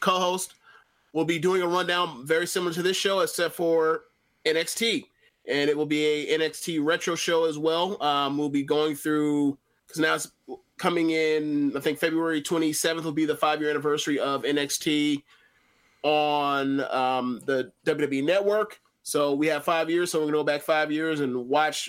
[0.00, 0.54] co-host
[1.12, 4.04] will be doing a rundown very similar to this show, except for
[4.46, 5.04] NXT,
[5.46, 8.02] and it will be a NXT retro show as well.
[8.02, 10.32] Um, we'll be going through because now it's
[10.82, 15.22] coming in, I think February 27th will be the five year anniversary of NXT
[16.02, 18.80] on um, the WWE Network.
[19.04, 20.10] So we have five years.
[20.10, 21.88] So we're going to go back five years and watch,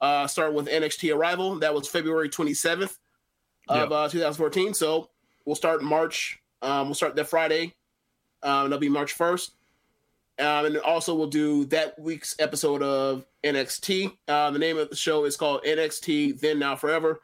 [0.00, 1.58] uh, start with NXT Arrival.
[1.58, 2.96] That was February 27th
[3.68, 3.90] of yep.
[3.90, 4.72] uh, 2014.
[4.74, 5.10] So
[5.44, 6.40] we'll start in March.
[6.62, 7.74] Um, we'll start that Friday.
[8.44, 9.50] Um, that'll be March 1st.
[10.38, 14.16] Um, and also we'll do that week's episode of NXT.
[14.28, 17.20] Uh, the name of the show is called NXT Then Now Forever.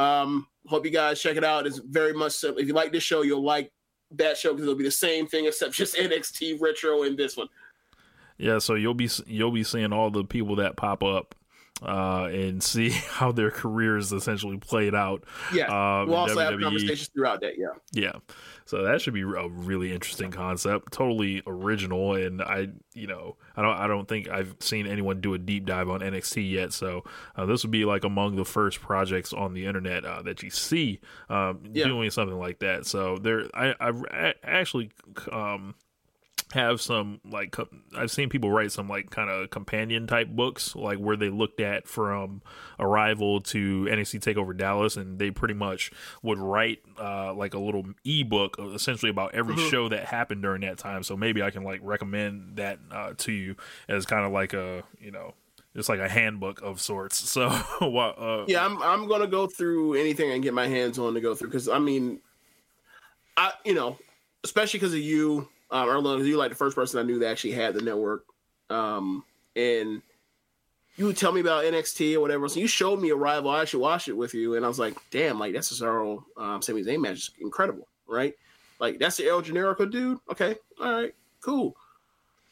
[0.00, 1.66] Um, hope you guys check it out.
[1.66, 2.56] It's very much so.
[2.56, 3.70] if you like this show, you'll like
[4.12, 7.48] that show because it'll be the same thing except just NXT retro in this one.
[8.38, 11.34] Yeah, so you'll be you'll be seeing all the people that pop up
[11.82, 15.24] uh, and see how their careers essentially played out.
[15.52, 16.50] Yeah, um, we'll also WWE.
[16.50, 17.58] have conversations throughout that.
[17.58, 18.12] Yeah, yeah.
[18.70, 23.62] So that should be a really interesting concept, totally original, and I, you know, I
[23.62, 26.72] don't, I don't think I've seen anyone do a deep dive on NXT yet.
[26.72, 27.02] So
[27.34, 30.50] uh, this would be like among the first projects on the internet uh, that you
[30.50, 31.86] see um, yeah.
[31.86, 32.86] doing something like that.
[32.86, 34.92] So there, I, I actually
[35.32, 35.74] um,
[36.52, 37.56] have some like
[37.96, 41.60] I've seen people write some like kind of companion type books like where they looked
[41.60, 42.42] at from
[42.78, 47.84] Arrival to NXT Takeover Dallas and they pretty much would write uh, like a little
[48.04, 49.68] ebook essentially about every mm-hmm.
[49.68, 51.02] show that happened during that time.
[51.02, 53.54] So maybe I can like recommend that uh, to you
[53.88, 55.34] as kind of like a you know
[55.76, 57.20] it's like a handbook of sorts.
[57.30, 61.14] So uh, yeah, I'm I'm gonna go through anything I can get my hands on
[61.14, 62.20] to go through because I mean,
[63.36, 63.96] I you know
[64.42, 67.52] especially because of you um, Erlen, you like the first person I knew that actually
[67.52, 68.24] had the network.
[68.68, 69.24] Um,
[69.54, 70.02] and
[70.96, 72.48] you would tell me about NXT or whatever.
[72.48, 73.50] So you showed me Arrival.
[73.50, 76.62] I actually watched it with you, and I was like, damn, like that's Cesaro um,
[76.62, 78.34] Sami Zayn match is incredible, right?
[78.78, 80.18] Like that's the El Generico dude.
[80.30, 81.76] Okay, all right, cool.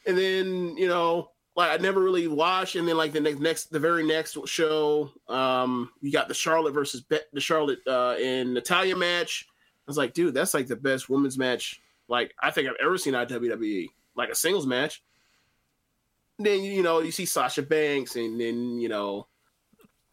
[0.06, 2.76] And then you know, like I never really watched.
[2.76, 6.72] And then like the next, next, the very next show, um, you got the Charlotte
[6.72, 9.46] versus Be- the Charlotte uh, and Natalya match.
[9.50, 12.98] I was like, dude, that's like the best women's match like I think I've ever
[12.98, 15.02] seen at WWE, like a singles match.
[16.38, 19.26] Then you know you see Sasha Banks, and then you know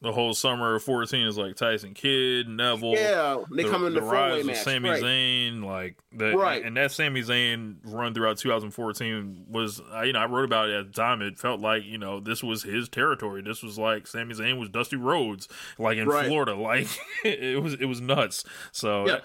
[0.05, 2.93] the whole summer of 14 is like Tyson Kidd, Neville.
[2.93, 4.57] Yeah, they the, come in the, the rise of match.
[4.57, 5.01] Sami right.
[5.01, 6.63] Zayn, like that, right.
[6.63, 10.75] And that Sami Zayn run throughout 2014 was, uh, you know, I wrote about it
[10.75, 11.23] at the time.
[11.23, 13.41] It felt like, you know, this was his territory.
[13.41, 15.47] This was like Sami Zayn was Dusty Rhodes,
[15.79, 16.27] like in right.
[16.27, 16.55] Florida.
[16.65, 16.87] Like
[17.23, 18.43] it was, it was nuts.
[18.71, 19.07] So.
[19.07, 19.19] Yeah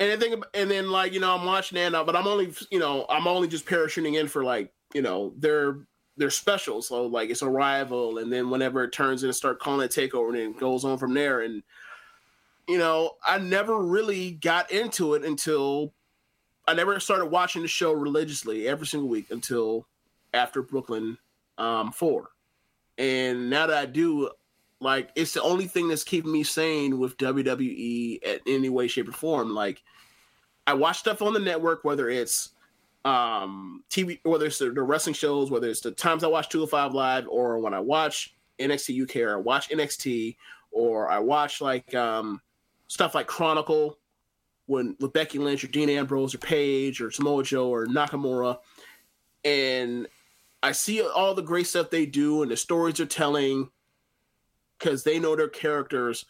[0.00, 2.78] and then think, and then like you know I'm watching that, but I'm only you
[2.78, 5.78] know I'm only just parachuting in for like you know their
[6.16, 6.82] their special.
[6.82, 10.54] So like it's Arrival, and then whenever it turns in, start calling it Takeover, and
[10.54, 11.40] it goes on from there.
[11.40, 11.62] And
[12.68, 15.92] you know I never really got into it until
[16.66, 19.86] I never started watching the show religiously every single week until
[20.34, 21.18] after Brooklyn
[21.56, 22.28] um, Four.
[22.98, 24.30] And now that I do,
[24.80, 29.08] like it's the only thing that's keeping me sane with WWE at any way, shape,
[29.08, 29.54] or form.
[29.54, 29.82] Like
[30.66, 32.50] I watch stuff on the network, whether it's
[33.04, 36.94] um TV, whether it's the, the wrestling shows, whether it's the times I watch 205
[36.94, 40.36] Live, or when I watch NXT UK, or I watch NXT,
[40.70, 42.40] or I watch like um
[42.86, 43.98] stuff like Chronicle
[44.66, 48.58] when with Becky Lynch or Dean Ambrose or Paige or Samoa Joe or Nakamura,
[49.44, 50.06] and
[50.62, 53.70] I see all the great stuff they do and the stories they're telling
[54.78, 56.24] because they know their characters.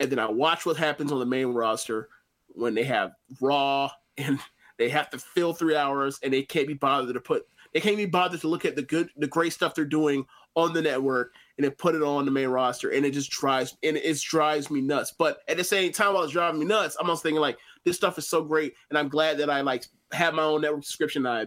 [0.00, 2.08] And then I watch what happens on the main roster
[2.48, 4.38] when they have Raw and
[4.78, 7.96] they have to fill three hours and they can't be bothered to put they can't
[7.96, 10.24] be bothered to look at the good, the great stuff they're doing
[10.54, 13.76] on the network and then put it on the main roster, and it just drives
[13.82, 15.12] and it drives me nuts.
[15.16, 17.96] But at the same time, while it's driving me nuts, I'm also thinking like this
[17.96, 21.26] stuff is so great, and I'm glad that I like have my own network subscription.
[21.26, 21.46] I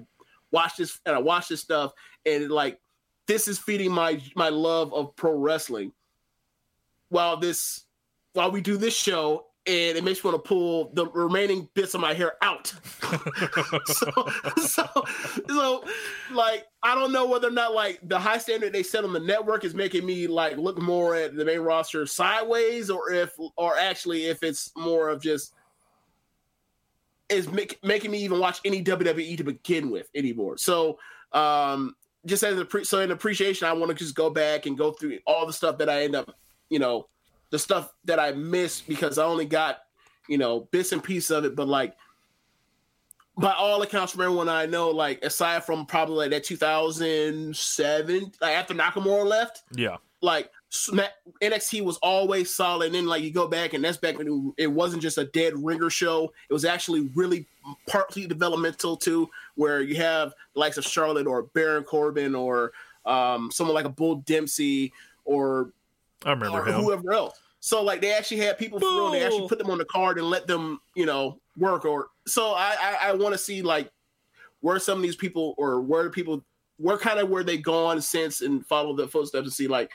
[0.52, 1.94] watch this and I watch this stuff,
[2.26, 2.80] and like
[3.28, 5.92] this is feeding my my love of pro wrestling.
[7.12, 7.86] While this,
[8.34, 11.94] while we do this show, and it makes me want to pull the remaining bits
[11.94, 12.74] of my hair out.
[13.86, 14.12] so,
[14.58, 15.06] so,
[15.48, 15.84] so,
[16.32, 19.20] like, I don't know whether or not like the high standard they set on the
[19.20, 23.78] network is making me like look more at the main roster sideways, or if, or
[23.78, 25.54] actually if it's more of just
[27.30, 30.58] is make, making me even watch any WWE to begin with anymore.
[30.58, 31.00] So,
[31.34, 34.78] um, just as a pre- so in appreciation, I want to just go back and
[34.78, 36.36] go through all the stuff that I end up,
[36.72, 37.08] you know,
[37.52, 39.80] the stuff that I missed because I only got,
[40.28, 41.56] you know, bits and pieces of it.
[41.56, 41.96] But like,
[43.38, 48.56] by all accounts, from everyone I know, like aside from probably like that 2007, like
[48.56, 52.88] after Nakamura left, yeah, like NXT was always solid.
[52.88, 55.54] And then like you go back, and that's back when it wasn't just a dead
[55.58, 56.32] ringer show.
[56.50, 57.48] It was actually really
[57.88, 62.72] partly developmental too, where you have the likes of Charlotte or Baron Corbin or
[63.06, 64.94] um, someone like a Bull Dempsey
[65.26, 65.74] or
[66.26, 66.82] I remember or him.
[66.82, 67.40] whoever else.
[67.60, 69.12] So like they actually had people for real.
[69.12, 71.86] They actually put them on the card and let them, you know, work.
[71.86, 73.92] Or so I I, I want to see like
[74.62, 76.44] where some of these people or where people
[76.78, 79.92] where kind of where they gone since and follow the footsteps and see like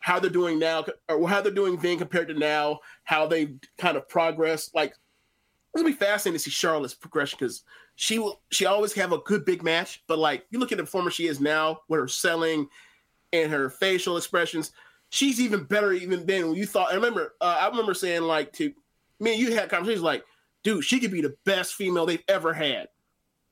[0.00, 3.96] how they're doing now or how they're doing then compared to now, how they kind
[3.96, 4.70] of progress.
[4.74, 7.62] Like it's gonna be fascinating to see Charlotte's progression because
[7.94, 10.84] she will she always have a good big match, but like you look at the
[10.84, 12.68] performer she is now with her selling
[13.32, 14.72] and her facial expressions
[15.14, 16.90] she's even better even than when you thought.
[16.90, 18.72] I remember, uh, I remember saying like to
[19.20, 20.24] me and you had conversations like,
[20.64, 22.88] dude, she could be the best female they've ever had.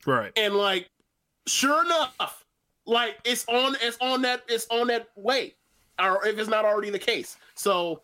[0.05, 0.33] Right.
[0.37, 0.91] And like,
[1.47, 2.45] sure enough,
[2.85, 5.55] like it's on, it's on that, it's on that way,
[6.01, 7.37] or if it's not already the case.
[7.55, 8.03] So,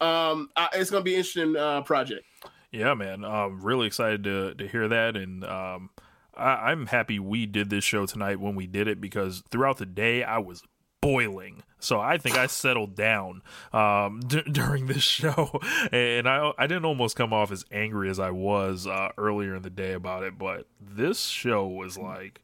[0.00, 2.26] um, I, it's gonna be an interesting uh, project.
[2.72, 3.24] Yeah, man.
[3.24, 5.90] I'm really excited to to hear that, and um,
[6.36, 9.86] I, I'm happy we did this show tonight when we did it because throughout the
[9.86, 10.62] day I was
[11.00, 11.62] boiling.
[11.78, 13.42] So I think I settled down
[13.72, 15.60] um, d- during this show,
[15.92, 19.62] and I I didn't almost come off as angry as I was uh, earlier in
[19.62, 20.38] the day about it.
[20.38, 22.40] But this show was like,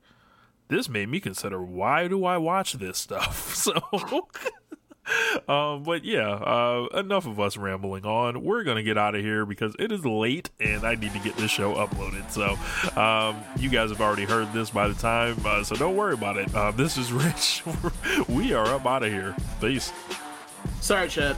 [0.69, 3.55] this made me consider why do I watch this stuff?
[3.63, 3.73] So
[5.49, 8.43] um, but yeah, uh, enough of us rambling on.
[8.43, 11.37] We're gonna get out of here because it is late and I need to get
[11.37, 12.31] this show uploaded.
[12.31, 12.57] So,
[13.01, 16.37] um, you guys have already heard this by the time, uh, so don't worry about
[16.37, 16.55] it.
[16.55, 17.63] Uh, this is Rich.
[18.29, 19.35] we are up out of here.
[19.61, 19.93] Peace.
[20.81, 21.37] Sorry, Chad.